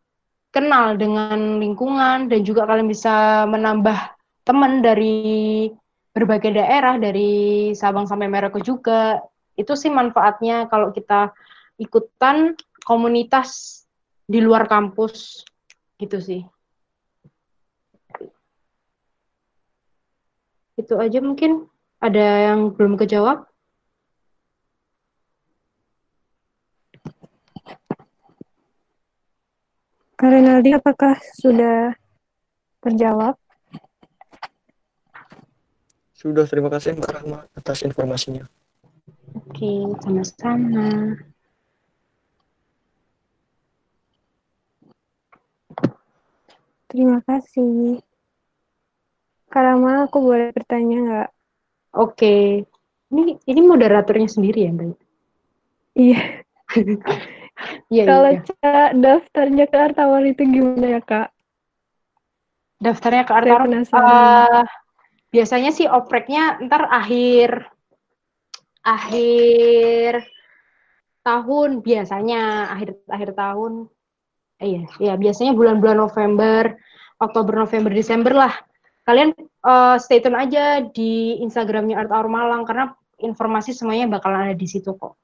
kenal 0.53 0.95
dengan 1.01 1.59
lingkungan 1.59 2.29
dan 2.29 2.41
juga 2.45 2.69
kalian 2.69 2.87
bisa 2.87 3.45
menambah 3.49 3.97
teman 4.45 4.85
dari 4.85 5.67
berbagai 6.13 6.53
daerah 6.53 7.01
dari 7.01 7.73
Sabang 7.73 8.05
sampai 8.05 8.29
Merauke 8.29 8.61
juga 8.61 9.19
itu 9.63 9.79
sih 9.79 9.95
manfaatnya 9.95 10.67
kalau 10.67 10.91
kita 10.91 11.31
ikutan 11.79 12.59
komunitas 12.83 13.83
di 14.27 14.43
luar 14.43 14.67
kampus 14.67 15.47
gitu 16.03 16.19
sih. 16.19 16.43
Itu 20.75 20.99
aja 20.99 21.23
mungkin 21.23 21.71
ada 22.03 22.51
yang 22.51 22.75
belum 22.75 22.99
kejawab. 22.99 23.47
Kak 30.19 30.31
Renaldi, 30.31 30.71
apakah 30.75 31.19
sudah 31.39 31.95
terjawab? 32.83 33.35
Sudah, 36.15 36.47
terima 36.47 36.71
kasih 36.71 36.95
Mbak 36.95 37.11
Rahma 37.11 37.39
atas 37.59 37.83
informasinya. 37.83 38.47
Oke, 39.39 39.73
sama-sama. 40.03 41.17
Terima 46.89 47.19
kasih. 47.25 48.05
Kak 49.53 49.63
Rama, 49.65 50.09
aku 50.09 50.19
boleh 50.21 50.49
bertanya 50.53 50.97
nggak? 51.05 51.29
Oke. 51.97 52.65
Ini 53.13 53.23
ini 53.45 53.61
moderatornya 53.65 54.29
sendiri 54.29 54.65
ya, 54.65 54.73
Mbak? 54.73 54.97
Iya. 55.97 56.21
Iya, 57.93 58.03
Kalau 58.09 58.33
iya. 58.33 58.41
Cak 58.43 58.91
daftarnya 58.99 59.65
ke 59.71 59.77
Artawar 59.77 60.25
itu 60.27 60.43
gimana 60.43 60.99
ya, 60.99 61.01
Kak? 61.05 61.29
Daftarnya 62.83 63.23
ke 63.29 63.33
penasaran. 63.39 64.03
eh, 64.03 64.63
biasanya 65.31 65.71
sih 65.71 65.87
opreknya 65.87 66.59
ntar 66.67 66.91
akhir 66.91 67.71
akhir 68.83 70.27
tahun 71.23 71.83
biasanya 71.87 72.75
akhir 72.75 72.99
akhir 73.07 73.31
tahun 73.39 73.87
eh, 74.59 74.67
iya 74.67 74.83
iya 74.99 75.15
biasanya 75.15 75.55
bulan-bulan 75.55 76.03
November 76.03 76.75
Oktober 77.23 77.63
November 77.63 77.95
Desember 77.95 78.35
lah 78.35 78.55
kalian 79.07 79.35
eh, 79.39 79.97
stay 80.03 80.19
tune 80.19 80.35
aja 80.35 80.83
di 80.83 81.39
Instagramnya 81.43 81.99
Art 81.99 82.11
Hour 82.11 82.27
Malang 82.27 82.67
karena 82.67 82.91
informasi 83.23 83.71
semuanya 83.71 84.11
bakalan 84.11 84.51
ada 84.51 84.57
di 84.59 84.67
situ 84.67 84.95
kok 84.99 85.15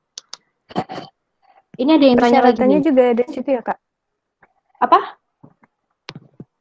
ini 1.78 1.94
ada 1.94 2.06
yang 2.10 2.18
tanya 2.18 2.42
lagi 2.42 2.58
nih. 2.66 2.82
juga 2.90 3.02
ada 3.14 3.22
di 3.22 3.32
situ 3.32 3.48
ya, 3.54 3.62
Kak? 3.62 3.78
apa 4.82 4.98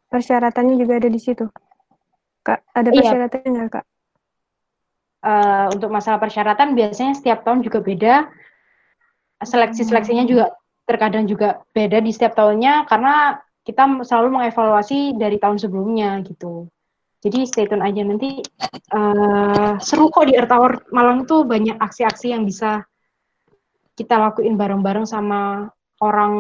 Persyaratannya 0.08 0.80
juga 0.80 1.04
ada 1.04 1.10
di 1.12 1.20
situ. 1.20 1.45
Kak, 2.39 2.64
ada 2.72 2.89
Iya. 2.95 2.95
persyaratannya 3.04 3.50
nggak, 3.52 3.70
Kak? 3.76 3.86
Eh, 5.18 5.65
untuk 5.74 5.89
masalah 5.89 6.22
persyaratan 6.22 6.78
biasanya 6.78 7.18
setiap 7.18 7.41
tahun 7.41 7.65
juga 7.65 7.82
beda. 7.82 8.15
Seleksi-seleksinya 9.41 10.30
juga 10.30 10.53
terkadang 10.86 11.26
juga 11.26 11.61
beda 11.74 11.99
di 11.99 12.13
setiap 12.13 12.38
tahunnya 12.38 12.86
karena 12.86 13.41
kita 13.65 14.05
selalu 14.05 14.39
mengevaluasi 14.39 15.18
dari 15.18 15.41
tahun 15.41 15.57
sebelumnya 15.57 16.22
gitu. 16.22 16.70
Jadi 17.18 17.49
stay 17.49 17.65
tune 17.65 17.82
aja 17.82 18.05
nanti 18.05 18.45
eh, 18.93 19.72
seru 19.82 20.13
kok 20.13 20.30
di 20.30 20.38
Earth 20.38 20.53
Hour 20.53 20.86
Malang 20.93 21.26
tuh 21.26 21.43
banyak 21.49 21.82
aksi-aksi 21.82 22.38
yang 22.38 22.45
bisa 22.45 22.86
kita 23.97 24.22
lakuin 24.22 24.53
bareng-bareng 24.53 25.09
sama 25.09 25.65
orang 25.97 26.34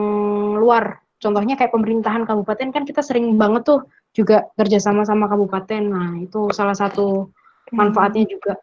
luar. 0.61 1.01
Contohnya 1.17 1.57
kayak 1.57 1.73
pemerintahan 1.73 2.29
kabupaten 2.29 2.69
kan 2.69 2.85
kita 2.85 3.01
sering 3.01 3.41
banget 3.41 3.65
tuh 3.65 3.89
juga 4.13 4.45
kerjasama 4.53 5.01
sama 5.01 5.25
kabupaten. 5.25 5.81
Nah 5.81 6.21
itu 6.21 6.53
salah 6.53 6.77
satu 6.77 7.33
manfaatnya 7.73 8.29
juga 8.29 8.61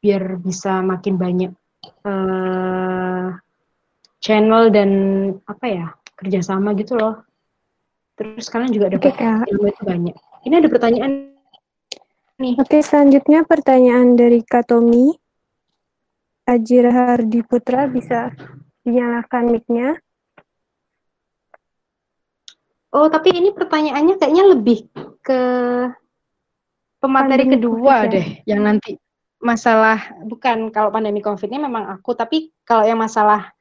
biar 0.00 0.38
bisa 0.38 0.80
makin 0.84 1.14
banyak 1.18 1.52
eh 2.06 3.28
channel 4.22 4.74
dan 4.74 4.90
apa 5.46 5.66
ya 5.66 5.86
kerjasama 6.18 6.74
gitu 6.74 6.98
loh. 6.98 7.22
Terus 8.16 8.48
kalian 8.48 8.72
juga 8.72 8.96
dapat 8.96 9.12
ilmu 9.52 9.68
itu 9.68 9.82
banyak. 9.84 10.16
Ini 10.48 10.54
ada 10.56 10.68
pertanyaan 10.72 11.10
nih. 12.40 12.56
Oke, 12.56 12.80
selanjutnya 12.80 13.44
pertanyaan 13.44 14.16
dari 14.16 14.40
Kak 14.40 14.72
Tommy. 14.72 15.12
Ajir 16.46 16.86
Hardi 16.86 17.42
Putra 17.42 17.90
bisa 17.90 18.30
dinyalakan 18.86 19.50
mic-nya. 19.50 19.98
Oh 22.94 23.10
tapi 23.10 23.34
ini 23.34 23.50
pertanyaannya 23.52 24.14
kayaknya 24.16 24.44
lebih 24.54 24.78
ke 25.20 25.40
pemateri 27.02 27.44
Pandemi 27.44 27.54
kedua 27.58 27.94
ya? 28.06 28.12
deh, 28.14 28.26
yang 28.46 28.62
nanti 28.62 28.94
masalah 29.42 30.16
bukan 30.24 30.72
kalau 30.72 30.88
pandemi 30.90 31.20
COVID 31.20 31.48
ini 31.48 31.60
memang 31.68 31.92
aku, 31.92 32.16
tapi 32.16 32.52
kalau 32.64 32.84
yang 32.84 32.98
masalah 33.00 33.52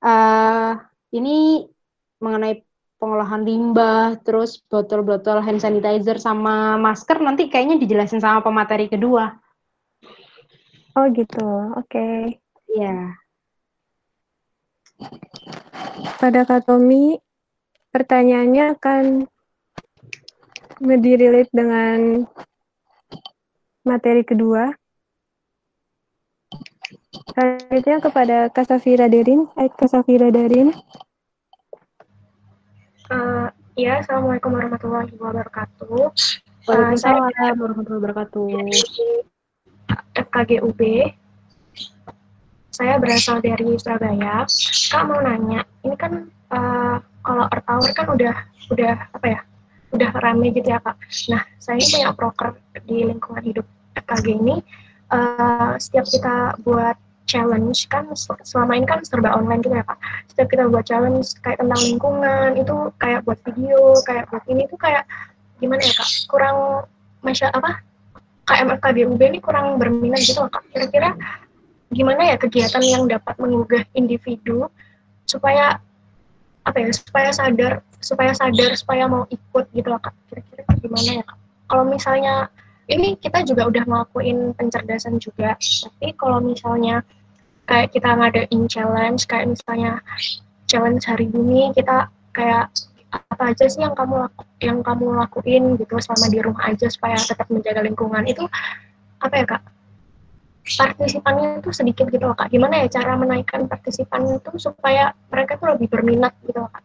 eh 0.00 0.72
ini 1.12 1.66
mengenai 2.20 2.64
pengolahan 3.00 3.40
limbah, 3.40 4.20
terus 4.20 4.60
botol-botol 4.68 5.40
hand 5.40 5.60
sanitizer 5.64 6.20
sama 6.20 6.76
masker 6.76 7.16
nanti 7.16 7.48
kayaknya 7.48 7.80
dijelasin 7.80 8.20
sama 8.20 8.44
pemateri 8.44 8.92
kedua. 8.92 9.40
Oh 10.98 11.08
gitu, 11.08 11.48
oke. 11.80 12.36
Iya. 12.70 13.16
Pada 16.20 16.44
Kak 16.44 16.68
Tommy, 16.68 17.16
pertanyaannya 17.88 18.64
akan 18.76 19.04
relate 20.84 21.52
dengan 21.56 22.28
materi 23.80 24.20
kedua. 24.28 24.76
Selanjutnya 27.10 27.98
kepada 27.98 28.38
Kasafira 28.54 29.10
Derin, 29.10 29.50
eh, 29.58 29.66
Kasafira 29.74 30.30
Darin. 30.30 30.70
Eh, 33.10 33.48
ya, 33.74 33.98
Assalamualaikum 33.98 34.54
warahmatullahi 34.54 35.10
wabarakatuh. 35.18 36.14
Waalaikumsalam 36.70 37.54
warahmatullahi 37.58 38.00
wabarakatuh. 38.06 38.46
FKGUB. 40.14 40.80
Saya 42.70 42.94
berasal 43.02 43.42
dari 43.42 43.74
Surabaya. 43.74 44.46
Kak 44.86 45.02
mau 45.10 45.18
nanya, 45.18 45.66
ini 45.82 45.98
kan 45.98 46.30
eh, 46.30 46.96
kalau 47.26 47.44
Earth 47.50 47.66
Hour 47.66 47.90
kan 47.90 48.06
udah 48.14 48.34
udah 48.70 48.94
apa 49.18 49.26
ya? 49.26 49.40
Udah 49.90 50.14
rame 50.14 50.54
gitu 50.54 50.70
ya, 50.70 50.78
Kak. 50.78 50.94
Nah, 51.26 51.42
saya 51.58 51.82
punya 51.82 52.14
proker 52.14 52.54
di 52.86 53.02
lingkungan 53.02 53.42
hidup 53.42 53.66
FKG 53.98 54.38
ini 54.38 54.62
eh, 55.10 55.72
setiap 55.78 56.06
kita 56.06 56.36
buat 56.62 56.96
challenge 57.30 57.86
kan 57.86 58.10
sel- 58.18 58.42
selama 58.42 58.74
ini 58.74 58.86
kan 58.90 59.06
serba 59.06 59.30
online 59.38 59.62
gitu 59.62 59.78
ya 59.78 59.86
Kak. 59.86 59.98
Setiap 60.34 60.48
kita 60.50 60.64
buat 60.66 60.82
challenge 60.82 61.30
kayak 61.46 61.62
tentang 61.62 61.78
lingkungan 61.78 62.58
itu 62.58 62.74
kayak 62.98 63.22
buat 63.22 63.38
video, 63.46 63.94
kayak 64.02 64.26
buat 64.34 64.44
ini 64.50 64.66
tuh 64.66 64.78
kayak 64.82 65.06
gimana 65.62 65.78
ya 65.78 65.94
Kak? 65.94 66.10
Kurang 66.26 66.56
masya 67.22 67.54
apa? 67.54 67.86
KMFKBUB 68.50 69.20
ini 69.30 69.38
kurang 69.38 69.78
berminat 69.78 70.26
gitu 70.26 70.42
Kak. 70.50 70.66
Kira-kira 70.74 71.14
gimana 71.90 72.34
ya 72.34 72.36
kegiatan 72.38 72.82
yang 72.82 73.06
dapat 73.06 73.38
menggugah 73.38 73.86
individu 73.94 74.66
supaya 75.22 75.78
apa 76.66 76.76
ya? 76.82 76.90
Supaya 76.90 77.30
sadar, 77.30 77.72
supaya 78.02 78.32
sadar, 78.34 78.74
supaya 78.74 79.06
mau 79.06 79.30
ikut 79.30 79.70
gitu 79.70 79.86
Kak. 79.86 80.14
Kira-kira 80.26 80.66
gimana 80.82 81.10
ya 81.22 81.22
Kak? 81.22 81.38
Kalau 81.70 81.86
misalnya 81.86 82.50
ini 82.90 83.14
kita 83.22 83.46
juga 83.46 83.70
udah 83.70 83.84
ngelakuin 83.86 84.52
pencerdasan 84.58 85.22
juga, 85.22 85.54
tapi 85.58 86.10
kalau 86.18 86.42
misalnya 86.42 87.06
kayak 87.70 87.94
kita 87.94 88.10
ngadain 88.18 88.66
challenge 88.66 89.30
kayak 89.30 89.54
misalnya 89.54 90.02
challenge 90.66 91.06
hari 91.06 91.30
bumi 91.30 91.70
kita 91.70 92.10
kayak 92.34 92.66
apa 93.10 93.54
aja 93.54 93.66
sih 93.66 93.82
yang 93.82 93.94
kamu 93.94 94.26
laku, 94.26 94.42
yang 94.62 94.78
kamu 94.82 95.06
lakuin 95.18 95.78
gitu 95.78 95.98
selama 95.98 96.26
di 96.30 96.38
rumah 96.42 96.62
aja 96.70 96.86
supaya 96.90 97.18
tetap 97.18 97.46
menjaga 97.50 97.82
lingkungan? 97.82 98.22
Itu 98.26 98.46
apa 99.22 99.34
ya 99.34 99.44
kak? 99.46 99.62
Partisipannya 100.70 101.58
itu 101.58 101.70
sedikit 101.74 102.06
gitu 102.10 102.22
loh 102.22 102.38
kak. 102.38 102.54
Gimana 102.54 102.86
ya 102.86 102.90
cara 102.90 103.18
menaikkan 103.18 103.66
partisipan 103.66 104.38
itu 104.38 104.50
supaya 104.58 105.10
mereka 105.30 105.58
tuh 105.58 105.74
lebih 105.74 105.90
berminat 105.90 106.34
gitu 106.46 106.62
loh 106.62 106.70
kak? 106.70 106.84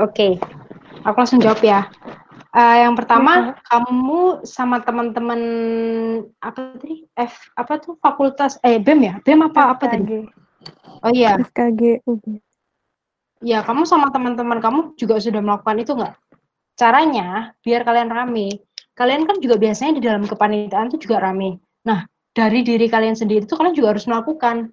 Oke, 0.00 0.36
aku 1.04 1.16
langsung 1.16 1.40
jawab 1.40 1.60
ya. 1.64 1.88
Eh, 2.52 2.76
yang 2.84 2.92
pertama, 2.92 3.56
kamu 3.64 4.44
sama 4.44 4.84
teman-teman 4.84 5.40
apa 6.36 6.76
tadi? 6.76 7.08
F 7.16 7.48
apa 7.56 7.80
tuh 7.80 7.96
fakultas 7.96 8.60
eh 8.60 8.76
BEM 8.76 9.00
ya? 9.08 9.14
BEM 9.24 9.48
apa 9.48 9.72
apa 9.72 9.88
tadi? 9.88 10.20
FKG. 10.20 11.00
Oh 11.00 11.12
iya, 11.16 11.40
FKG 11.40 12.04
UB. 12.04 12.24
ya 13.42 13.58
kamu 13.66 13.82
sama 13.82 14.06
teman-teman 14.14 14.62
kamu 14.62 14.94
juga 14.94 15.18
sudah 15.18 15.42
melakukan 15.42 15.80
itu 15.82 15.92
nggak? 15.98 16.14
Caranya 16.78 17.56
biar 17.64 17.82
kalian 17.88 18.12
rame. 18.12 18.62
Kalian 18.94 19.24
kan 19.26 19.40
juga 19.42 19.56
biasanya 19.58 19.98
di 19.98 20.02
dalam 20.04 20.28
kepanitiaan 20.28 20.92
itu 20.92 21.08
juga 21.08 21.24
rame. 21.24 21.58
Nah, 21.88 22.04
dari 22.36 22.60
diri 22.62 22.86
kalian 22.86 23.16
sendiri 23.16 23.48
itu 23.48 23.56
kalian 23.56 23.74
juga 23.74 23.96
harus 23.96 24.04
melakukan. 24.06 24.70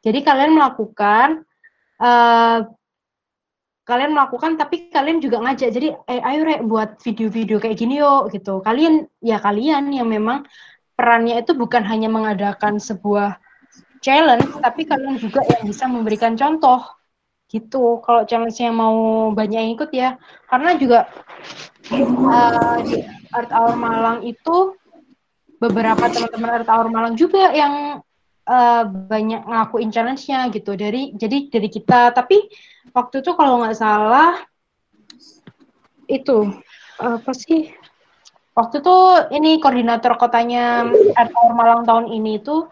Jadi 0.00 0.18
kalian 0.24 0.56
melakukan 0.56 1.44
eh 2.00 2.58
kalian 3.84 4.16
melakukan 4.16 4.56
tapi 4.56 4.88
kalian 4.88 5.20
juga 5.20 5.44
ngajak. 5.44 5.70
Jadi 5.70 5.88
eh, 5.92 6.20
ayo 6.20 6.40
rek 6.44 6.60
buat 6.64 6.96
video-video 7.04 7.60
kayak 7.60 7.76
gini 7.76 8.00
yuk 8.00 8.32
gitu. 8.32 8.64
Kalian 8.64 9.04
ya 9.20 9.36
kalian 9.40 9.92
yang 9.92 10.08
memang 10.08 10.48
perannya 10.96 11.40
itu 11.44 11.52
bukan 11.52 11.84
hanya 11.84 12.08
mengadakan 12.08 12.80
sebuah 12.80 13.36
challenge 14.00 14.48
tapi 14.60 14.88
kalian 14.88 15.16
juga 15.20 15.44
yang 15.44 15.64
bisa 15.68 15.84
memberikan 15.84 16.32
contoh 16.36 16.80
gitu. 17.52 18.00
Kalau 18.00 18.24
challenge-nya 18.24 18.72
mau 18.72 19.28
banyak 19.30 19.60
yang 19.60 19.72
ikut 19.76 19.90
ya. 19.92 20.16
Karena 20.48 20.76
juga 20.80 21.08
uh, 21.92 22.76
di 22.84 23.04
Art 23.32 23.50
Hour 23.52 23.74
Malang 23.76 24.18
itu 24.24 24.74
beberapa 25.60 26.08
teman-teman 26.08 26.50
Art 26.60 26.68
Hour 26.68 26.88
Malang 26.92 27.14
juga 27.16 27.52
yang 27.52 28.03
uh, 28.48 28.84
banyak 28.86 29.44
ngelakuin 29.44 29.90
challenge-nya 29.90 30.48
gitu. 30.52 30.76
Dari 30.76 31.12
jadi 31.16 31.48
dari 31.48 31.68
kita. 31.68 32.12
Tapi 32.12 32.48
waktu 32.92 33.20
itu 33.20 33.30
kalau 33.36 33.64
nggak 33.64 33.76
salah 33.76 34.40
itu 36.08 36.52
apa 37.00 37.32
sih? 37.32 37.72
Waktu 38.54 38.86
itu 38.86 38.96
ini 39.34 39.58
koordinator 39.58 40.14
kotanya 40.14 40.86
Art 41.18 41.34
Hour 41.34 41.58
Malang 41.58 41.82
tahun 41.82 42.06
ini 42.14 42.38
itu 42.38 42.70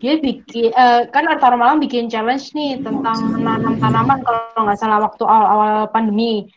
dia 0.00 0.16
bikin 0.16 0.72
uh, 0.72 1.04
kan 1.12 1.28
Artara 1.28 1.60
Malang 1.60 1.76
bikin 1.76 2.08
challenge 2.08 2.56
nih 2.56 2.80
tentang 2.80 3.36
menanam 3.36 3.76
tanaman 3.76 4.24
kalau 4.24 4.64
nggak 4.64 4.80
salah 4.80 4.96
waktu 5.04 5.20
awal-awal 5.28 5.92
pandemi. 5.92 6.48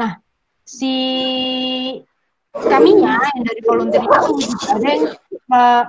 Nah, 0.00 0.16
si 0.64 0.96
kaminya 2.56 3.20
yang 3.36 3.44
dari 3.44 3.60
volunteer 3.68 4.00
itu 4.00 4.32
ada 4.72 4.86
yang 4.88 5.04
uh, 5.52 5.82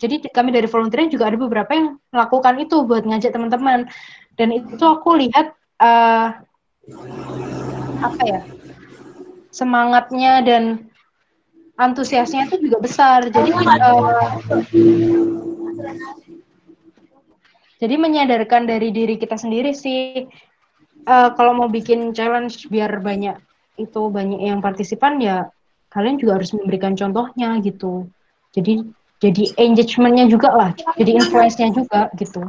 jadi 0.00 0.30
kami 0.30 0.50
dari 0.54 0.68
volunteer 0.70 1.06
juga 1.10 1.30
ada 1.30 1.38
beberapa 1.38 1.70
yang 1.74 1.96
melakukan 2.10 2.54
itu 2.62 2.86
buat 2.86 3.04
ngajak 3.06 3.34
teman-teman 3.34 3.86
dan 4.38 4.48
itu 4.50 4.84
aku 4.84 5.18
lihat 5.18 5.54
uh, 5.82 6.34
apa 8.04 8.22
ya 8.26 8.40
semangatnya 9.54 10.42
dan 10.44 10.88
antusiasnya 11.78 12.50
itu 12.50 12.68
juga 12.68 12.78
besar 12.82 13.30
jadi 13.30 13.50
uh, 13.50 14.38
jadi 17.84 18.00
menyadarkan 18.00 18.64
dari 18.64 18.94
diri 18.94 19.20
kita 19.20 19.36
sendiri 19.36 19.76
sih, 19.76 20.24
uh, 21.04 21.28
kalau 21.36 21.52
mau 21.52 21.68
bikin 21.68 22.16
challenge 22.16 22.64
biar 22.72 23.02
banyak 23.04 23.36
itu 23.76 24.00
banyak 24.08 24.40
yang 24.40 24.64
partisipan 24.64 25.20
ya 25.20 25.50
kalian 25.92 26.16
juga 26.16 26.40
harus 26.40 26.56
memberikan 26.56 26.96
contohnya 26.96 27.60
gitu. 27.60 28.08
Jadi 28.56 28.86
jadi 29.24 29.56
engagementnya 29.56 30.28
juga 30.28 30.52
lah, 30.52 30.70
jadi 31.00 31.16
influence-nya 31.16 31.72
juga 31.72 32.12
gitu. 32.20 32.44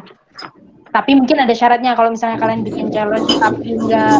Tapi 0.91 1.11
mungkin 1.11 1.43
ada 1.43 1.51
syaratnya 1.51 1.91
kalau 1.95 2.11
misalnya 2.11 2.39
kalian 2.39 2.63
bikin 2.63 2.87
challenge 2.87 3.31
tapi 3.35 3.75
enggak 3.75 4.19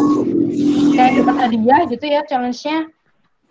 kayak 0.96 1.12
dapat 1.20 1.36
hadiah 1.48 1.80
gitu 1.88 2.04
ya 2.04 2.20
challenge-nya. 2.28 2.88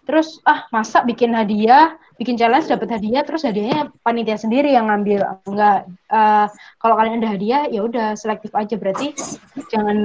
Terus 0.06 0.38
ah 0.46 0.70
masa 0.70 1.02
bikin 1.02 1.34
hadiah 1.34 1.98
bikin 2.22 2.38
challenge 2.38 2.70
dapat 2.70 2.94
hadiah 2.94 3.26
terus 3.26 3.42
hadiahnya 3.42 3.90
panitia 4.06 4.38
sendiri 4.38 4.78
yang 4.78 4.94
ngambil? 4.94 5.42
Enggak 5.50 5.90
uh, 6.14 6.46
kalau 6.78 6.96
kalian 7.02 7.26
ada 7.26 7.34
hadiah 7.34 7.66
ya 7.66 7.82
udah 7.82 8.14
selektif 8.14 8.54
aja. 8.54 8.78
Berarti 8.78 9.18
jangan 9.74 9.98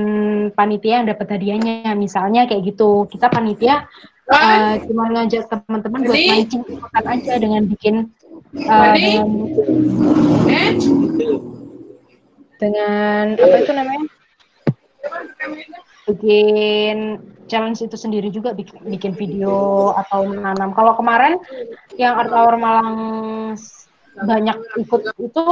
panitia 0.57 1.05
yang 1.05 1.09
dapat 1.12 1.28
hadiahnya. 1.36 1.92
Misalnya 2.01 2.48
kayak 2.48 2.72
gitu 2.72 3.05
kita 3.12 3.28
panitia 3.28 3.84
uh, 4.32 4.80
cuma 4.88 5.12
ngajak 5.12 5.44
teman-teman 5.44 6.09
buat 6.09 6.16
mancing 6.16 6.64
ikutan 6.64 7.05
aja 7.05 7.32
dengan 7.36 7.62
bikin 7.68 8.09
dengan 8.51 9.26
dengan 12.61 13.24
apa 13.41 13.57
itu 13.57 13.72
namanya 13.72 14.07
bikin 16.11 16.97
challenge 17.51 17.82
itu 17.82 17.97
sendiri 17.99 18.30
juga 18.30 18.55
bikin, 18.55 18.78
bikin 18.86 19.12
video 19.18 19.91
atau 19.99 20.26
menanam. 20.26 20.70
Kalau 20.74 20.95
kemarin 20.95 21.38
yang 21.99 22.14
Art 22.14 22.30
Hour 22.30 22.55
Malang 22.59 22.97
banyak 24.14 24.57
ikut 24.78 25.03
itu 25.18 25.47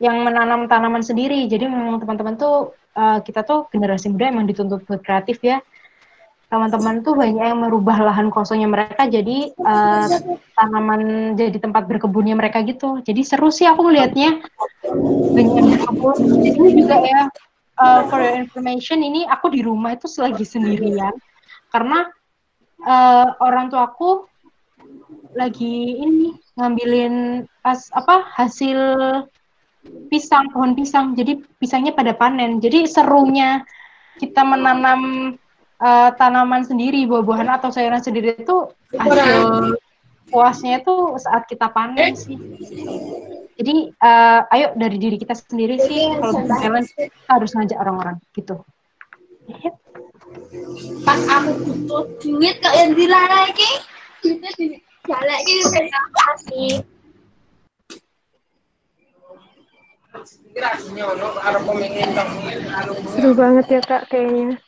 yang 0.00 0.24
menanam 0.24 0.68
tanaman 0.68 1.04
sendiri. 1.04 1.44
Jadi 1.48 1.68
memang 1.68 2.00
teman-teman 2.00 2.36
tuh 2.40 2.76
uh, 2.96 3.20
kita 3.20 3.44
tuh 3.44 3.68
generasi 3.72 4.12
muda 4.12 4.32
emang 4.32 4.48
dituntut 4.48 4.84
buat 4.88 5.00
kreatif 5.04 5.40
ya. 5.44 5.60
Teman-teman 6.46 7.02
tuh 7.02 7.18
banyak 7.18 7.42
yang 7.42 7.58
merubah 7.58 7.98
lahan 7.98 8.30
kosongnya 8.30 8.70
mereka 8.70 9.10
jadi 9.10 9.50
uh, 9.58 10.06
tanaman 10.54 11.34
jadi 11.34 11.58
tempat 11.58 11.90
berkebunnya 11.90 12.38
mereka 12.38 12.62
gitu. 12.62 13.02
Jadi 13.02 13.26
seru 13.26 13.50
sih 13.50 13.66
aku 13.66 13.82
melihatnya 13.90 14.38
yang 15.34 15.48
berkebun. 15.74 16.16
Jadi 16.46 16.58
juga 16.78 16.96
ya 17.02 17.26
uh, 17.80 18.00
for 18.08 18.20
your 18.20 18.36
information 18.36 19.04
ini 19.04 19.24
aku 19.28 19.52
di 19.52 19.60
rumah 19.62 19.94
itu 19.96 20.08
selagi 20.08 20.44
sendirian 20.44 21.12
karena 21.70 22.08
uh, 22.84 23.36
orang 23.40 23.68
tua 23.68 23.92
aku 23.92 24.24
lagi 25.36 26.00
ini 26.00 26.32
ngambilin 26.56 27.44
pas 27.60 27.92
apa 27.92 28.24
hasil 28.32 28.78
pisang 30.08 30.50
pohon 30.50 30.72
pisang 30.72 31.12
jadi 31.14 31.38
pisangnya 31.60 31.92
pada 31.92 32.16
panen 32.16 32.58
jadi 32.58 32.88
serunya 32.88 33.62
kita 34.16 34.42
menanam 34.42 35.34
uh, 35.80 36.10
tanaman 36.14 36.62
sendiri 36.64 37.04
buah-buahan 37.08 37.48
atau 37.60 37.72
sayuran 37.72 38.02
sendiri 38.02 38.36
itu 38.38 38.56
hasil 38.94 39.76
puasnya 40.26 40.82
itu 40.82 40.94
saat 41.22 41.46
kita 41.46 41.70
panen 41.70 42.18
sih 42.18 42.36
jadi 43.56 43.88
uh, 44.04 44.40
ayo 44.52 44.76
dari 44.76 45.00
diri 45.00 45.16
kita 45.16 45.32
sendiri 45.32 45.80
sih 45.80 46.12
kalau 46.20 46.44
bikin 46.44 46.56
challenge 46.60 46.90
kita 46.92 47.30
harus 47.32 47.50
ngajak 47.56 47.78
orang-orang 47.80 48.16
gitu. 48.36 48.60
Pas 51.08 51.20
aku 51.24 51.50
butuh 51.64 52.04
duit 52.20 52.60
kok 52.60 52.74
yang 52.76 52.92
dilarang 52.92 53.48
lagi, 53.48 53.70
duitnya 54.20 54.50
di 54.60 54.66
jalan 55.08 55.40
ini 55.48 55.62
udah 55.64 56.36
sih. 56.44 56.70
Seru 63.16 63.30
banget 63.32 63.66
ya 63.72 63.80
kak 63.80 64.02
kayaknya. 64.12 64.60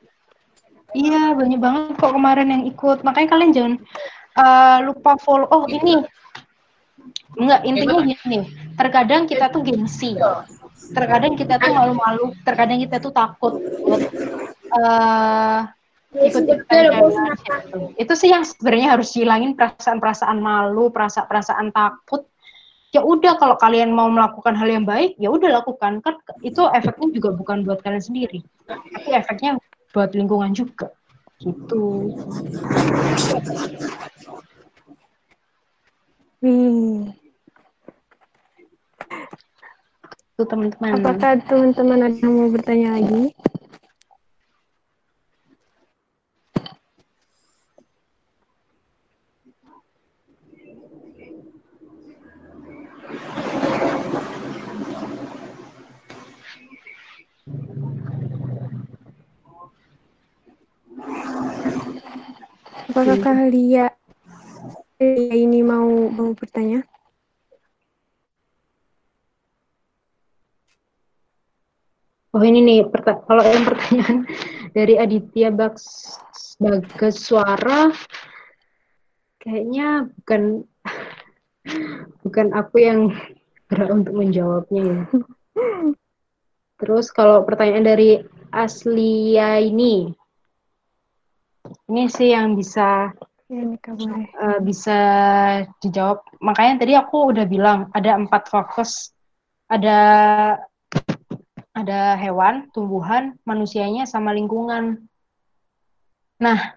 Iya 0.96 1.36
banyak 1.36 1.60
banget 1.60 2.00
kok 2.00 2.12
kemarin 2.16 2.48
yang 2.48 2.64
ikut. 2.64 3.04
Makanya 3.04 3.28
kalian 3.28 3.50
jangan 3.52 3.74
uh, 4.40 4.78
lupa 4.84 5.16
follow. 5.20 5.48
Oh 5.52 5.64
ini 5.68 6.04
Enggak, 7.38 7.60
intinya 7.62 8.02
gini, 8.02 8.40
terkadang 8.74 9.28
kita 9.28 9.52
tuh 9.52 9.62
gengsi. 9.62 10.16
Terkadang 10.90 11.36
kita 11.38 11.60
tuh 11.60 11.70
malu-malu, 11.70 12.32
terkadang 12.42 12.80
kita 12.80 12.98
tuh 12.98 13.12
takut 13.12 13.60
buat 13.84 14.02
uh, 14.74 15.68
ikut 16.16 16.44
itu 18.00 18.12
sih 18.16 18.32
yang 18.32 18.42
sebenarnya 18.42 18.96
harus 18.96 19.12
hilangin 19.12 19.52
perasaan-perasaan 19.52 20.40
malu, 20.40 20.88
perasaan-perasaan 20.88 21.68
takut. 21.70 22.24
Ya 22.96 23.04
udah 23.04 23.36
kalau 23.36 23.60
kalian 23.60 23.92
mau 23.92 24.08
melakukan 24.08 24.56
hal 24.56 24.64
yang 24.72 24.88
baik, 24.88 25.12
ya 25.20 25.28
udah 25.28 25.60
lakukan. 25.60 26.00
Kan 26.00 26.16
itu 26.40 26.64
efeknya 26.72 27.12
juga 27.12 27.36
bukan 27.36 27.68
buat 27.68 27.84
kalian 27.84 28.00
sendiri, 28.00 28.40
tapi 28.64 29.12
efeknya 29.12 29.60
buat 29.92 30.10
lingkungan 30.12 30.52
juga. 30.52 30.92
Gitu. 31.38 32.12
Wih. 36.42 37.14
Tuh 40.38 40.46
teman-teman. 40.46 41.02
Apakah 41.02 41.34
teman-teman 41.50 41.98
ada 42.06 42.14
yang 42.14 42.30
mau 42.30 42.48
bertanya 42.50 42.94
lagi? 42.94 43.34
Apakah 62.98 63.46
Lia, 63.46 63.86
Lia 64.98 65.34
ini 65.38 65.62
mau 65.62 66.10
mau 66.10 66.34
bertanya? 66.34 66.82
Oh 72.34 72.42
ini 72.42 72.58
nih, 72.58 72.90
kalau 73.22 73.46
yang 73.46 73.62
pertanyaan 73.62 74.26
dari 74.76 74.98
Aditya 74.98 75.54
Baks 75.54 76.18
Bagas 76.58 77.22
Suara, 77.22 77.94
kayaknya 79.38 80.10
bukan 80.18 80.66
bukan 82.26 82.46
aku 82.50 82.82
yang 82.82 83.14
berat 83.70 83.94
untuk 83.94 84.18
menjawabnya 84.18 84.82
ya. 84.82 85.00
Terus 86.82 87.14
kalau 87.14 87.46
pertanyaan 87.46 87.94
dari 87.94 88.26
Aslia 88.50 89.62
ini, 89.62 90.17
ini 91.88 92.08
sih 92.08 92.32
yang 92.32 92.54
bisa 92.54 93.12
uh, 93.48 94.58
bisa 94.60 94.98
dijawab. 95.80 96.20
Makanya 96.44 96.74
tadi 96.84 96.92
aku 96.94 97.32
udah 97.32 97.46
bilang 97.48 97.88
ada 97.96 98.16
empat 98.16 98.52
fokus, 98.52 99.12
ada 99.68 99.98
ada 101.72 102.00
hewan, 102.18 102.68
tumbuhan, 102.74 103.38
manusianya 103.46 104.04
sama 104.04 104.34
lingkungan. 104.34 105.08
Nah, 106.42 106.74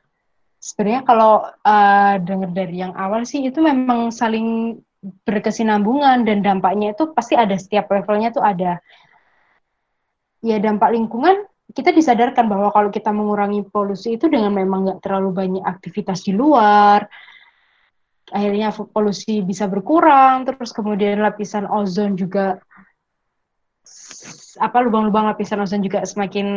sebenarnya 0.62 1.02
kalau 1.06 1.44
uh, 1.44 2.16
dengar 2.22 2.54
dari 2.54 2.86
yang 2.86 2.94
awal 2.94 3.26
sih 3.26 3.42
itu 3.46 3.60
memang 3.60 4.14
saling 4.14 4.78
berkesinambungan 5.26 6.30
dan 6.30 6.46
dampaknya 6.46 6.94
itu 6.94 7.10
pasti 7.18 7.34
ada 7.34 7.58
setiap 7.58 7.90
levelnya 7.90 8.30
tuh 8.30 8.46
ada. 8.46 8.78
Ya 10.42 10.58
dampak 10.58 10.94
lingkungan 10.94 11.51
kita 11.72 11.96
disadarkan 11.96 12.46
bahwa 12.52 12.70
kalau 12.76 12.90
kita 12.92 13.10
mengurangi 13.12 13.64
polusi 13.68 14.20
itu 14.20 14.28
dengan 14.28 14.52
memang 14.52 14.88
nggak 14.88 15.00
terlalu 15.04 15.30
banyak 15.32 15.64
aktivitas 15.64 16.28
di 16.28 16.36
luar, 16.36 17.08
akhirnya 18.32 18.72
polusi 18.72 19.44
bisa 19.44 19.68
berkurang, 19.68 20.48
terus 20.48 20.72
kemudian 20.72 21.20
lapisan 21.20 21.68
ozon 21.68 22.16
juga 22.16 22.60
apa 24.60 24.78
lubang-lubang 24.84 25.32
lapisan 25.32 25.64
ozon 25.64 25.84
juga 25.84 26.04
semakin 26.04 26.48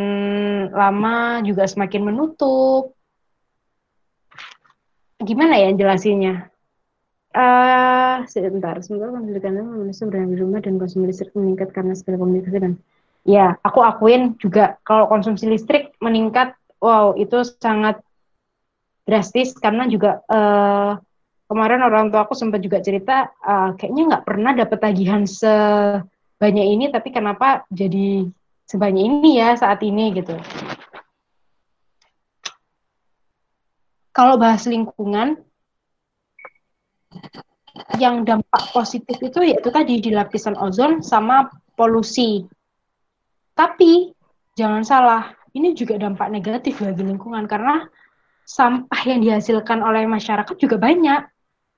lama 0.71 1.43
juga 1.43 1.67
semakin 1.67 2.01
menutup. 2.11 2.95
Gimana 5.19 5.55
ya 5.59 5.71
jelasinnya? 5.71 6.51
Uh, 7.35 8.23
sebentar, 8.31 8.79
sebentar 8.79 9.11
menjadikan 9.11 9.59
manusia 9.59 10.07
berada 10.07 10.31
di 10.31 10.39
rumah 10.39 10.63
dan 10.63 10.79
konsumsi 10.79 11.11
listrik 11.11 11.35
meningkat 11.35 11.75
karena 11.75 11.91
segala 11.91 12.23
komunikasi 12.23 12.63
dan 12.63 12.79
ya 13.25 13.57
aku 13.65 13.81
akuin 13.81 14.37
juga 14.37 14.77
kalau 14.85 15.09
konsumsi 15.09 15.49
listrik 15.49 15.97
meningkat, 15.97 16.53
wow 16.79 17.17
itu 17.17 17.41
sangat 17.57 17.99
drastis 19.05 19.53
karena 19.57 19.89
juga 19.89 20.21
uh, 20.29 20.97
kemarin 21.49 21.81
orang 21.85 22.09
tua 22.09 22.25
aku 22.25 22.33
sempat 22.37 22.61
juga 22.61 22.81
cerita 22.81 23.29
uh, 23.45 23.73
kayaknya 23.77 24.03
nggak 24.13 24.25
pernah 24.25 24.51
dapat 24.53 24.77
tagihan 24.81 25.25
sebanyak 25.25 26.65
ini 26.65 26.85
tapi 26.89 27.09
kenapa 27.13 27.65
jadi 27.69 28.29
sebanyak 28.65 29.03
ini 29.03 29.29
ya 29.41 29.53
saat 29.57 29.81
ini 29.85 30.13
gitu. 30.13 30.37
Kalau 34.15 34.39
bahas 34.39 34.63
lingkungan, 34.63 35.43
yang 37.99 38.23
dampak 38.23 38.71
positif 38.71 39.19
itu 39.19 39.39
yaitu 39.43 39.69
tadi 39.71 39.99
di 39.99 40.11
lapisan 40.11 40.55
ozon 40.55 41.03
sama 41.03 41.51
polusi. 41.75 42.47
Tapi 43.55 44.11
jangan 44.59 44.83
salah, 44.83 45.31
ini 45.55 45.71
juga 45.71 45.95
dampak 45.95 46.27
negatif 46.27 46.83
bagi 46.83 47.07
lingkungan 47.07 47.47
karena 47.47 47.87
sampah 48.43 49.01
yang 49.07 49.23
dihasilkan 49.23 49.79
oleh 49.79 50.03
masyarakat 50.05 50.55
juga 50.59 50.75
banyak. 50.75 51.23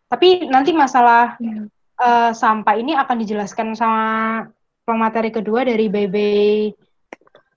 Tapi 0.10 0.50
nanti 0.50 0.74
masalah 0.74 1.38
ya. 1.38 1.70
uh, 2.02 2.32
sampah 2.34 2.76
ini 2.82 2.98
akan 2.98 3.18
dijelaskan 3.22 3.78
sama 3.78 4.06
pemateri 4.84 5.30
kedua 5.30 5.62
dari 5.68 5.86
BB 5.86 6.16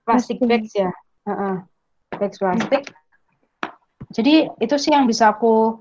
plastik 0.05 0.37
bags 0.45 0.71
ya, 0.77 0.91
uh 1.25 1.31
-uh. 1.31 1.55
bags 2.15 2.37
plastik. 2.37 2.93
Jadi 4.11 4.51
itu 4.59 4.75
sih 4.75 4.91
yang 4.91 5.07
bisa 5.07 5.31
aku 5.31 5.79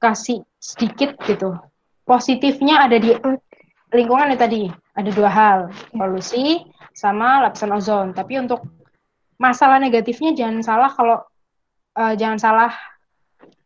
kasih 0.00 0.40
sedikit 0.56 1.14
gitu. 1.28 1.54
Positifnya 2.08 2.88
ada 2.88 2.96
di 2.96 3.12
lingkungan 3.92 4.32
ya 4.32 4.38
tadi 4.40 4.66
ada 4.96 5.10
dua 5.12 5.30
hal 5.30 5.58
polusi 5.92 6.64
sama 7.00 7.48
lapisan 7.48 7.72
ozon. 7.72 8.12
Tapi 8.12 8.44
untuk 8.44 8.60
masalah 9.40 9.80
negatifnya 9.80 10.36
jangan 10.36 10.60
salah 10.60 10.90
kalau 10.92 11.18
uh, 11.96 12.12
jangan 12.12 12.36
salah 12.36 12.72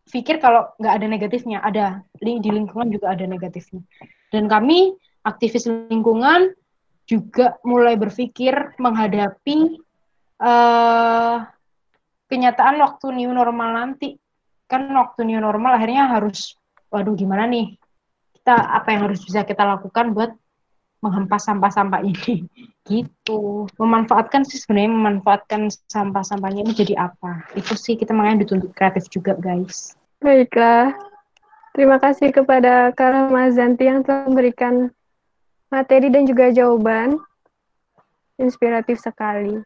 pikir 0.06 0.38
kalau 0.38 0.70
nggak 0.78 0.94
ada 0.94 1.06
negatifnya 1.10 1.58
ada 1.58 2.06
di 2.22 2.38
lingkungan 2.38 2.94
juga 2.94 3.10
ada 3.10 3.26
negatifnya. 3.26 3.82
Dan 4.30 4.46
kami 4.46 4.94
aktivis 5.26 5.66
lingkungan 5.66 6.54
juga 7.04 7.58
mulai 7.66 7.98
berpikir 7.98 8.78
menghadapi 8.78 9.82
uh, 10.40 11.42
kenyataan 12.30 12.80
waktu 12.80 13.06
new 13.12 13.32
normal 13.34 13.76
nanti 13.76 14.16
kan 14.64 14.88
waktu 14.88 15.28
new 15.28 15.40
normal 15.42 15.76
akhirnya 15.76 16.08
harus 16.08 16.56
waduh 16.88 17.12
gimana 17.12 17.44
nih 17.44 17.76
kita 18.40 18.56
apa 18.56 18.88
yang 18.96 19.02
harus 19.10 19.20
bisa 19.20 19.44
kita 19.44 19.64
lakukan 19.64 20.16
buat 20.16 20.32
menghempas 21.04 21.44
sampah-sampah 21.44 22.00
ini. 22.00 22.48
Gitu. 22.88 23.68
Memanfaatkan 23.76 24.48
sih 24.48 24.56
sebenarnya 24.56 24.92
memanfaatkan 24.96 25.68
sampah-sampahnya 25.92 26.64
ini 26.64 26.72
jadi 26.72 26.94
apa? 27.12 27.44
Itu 27.52 27.76
sih 27.76 28.00
kita 28.00 28.16
makanya 28.16 28.48
dituntut 28.48 28.72
kreatif 28.72 29.12
juga 29.12 29.36
guys. 29.36 29.92
Baiklah. 30.24 30.96
Terima 31.76 32.00
kasih 32.00 32.32
kepada 32.32 32.94
Kak 32.96 33.34
Mazanti 33.34 33.84
yang 33.90 34.00
telah 34.00 34.24
memberikan 34.30 34.88
materi 35.68 36.08
dan 36.08 36.24
juga 36.24 36.48
jawaban. 36.48 37.20
Inspiratif 38.40 38.98
sekali 38.98 39.62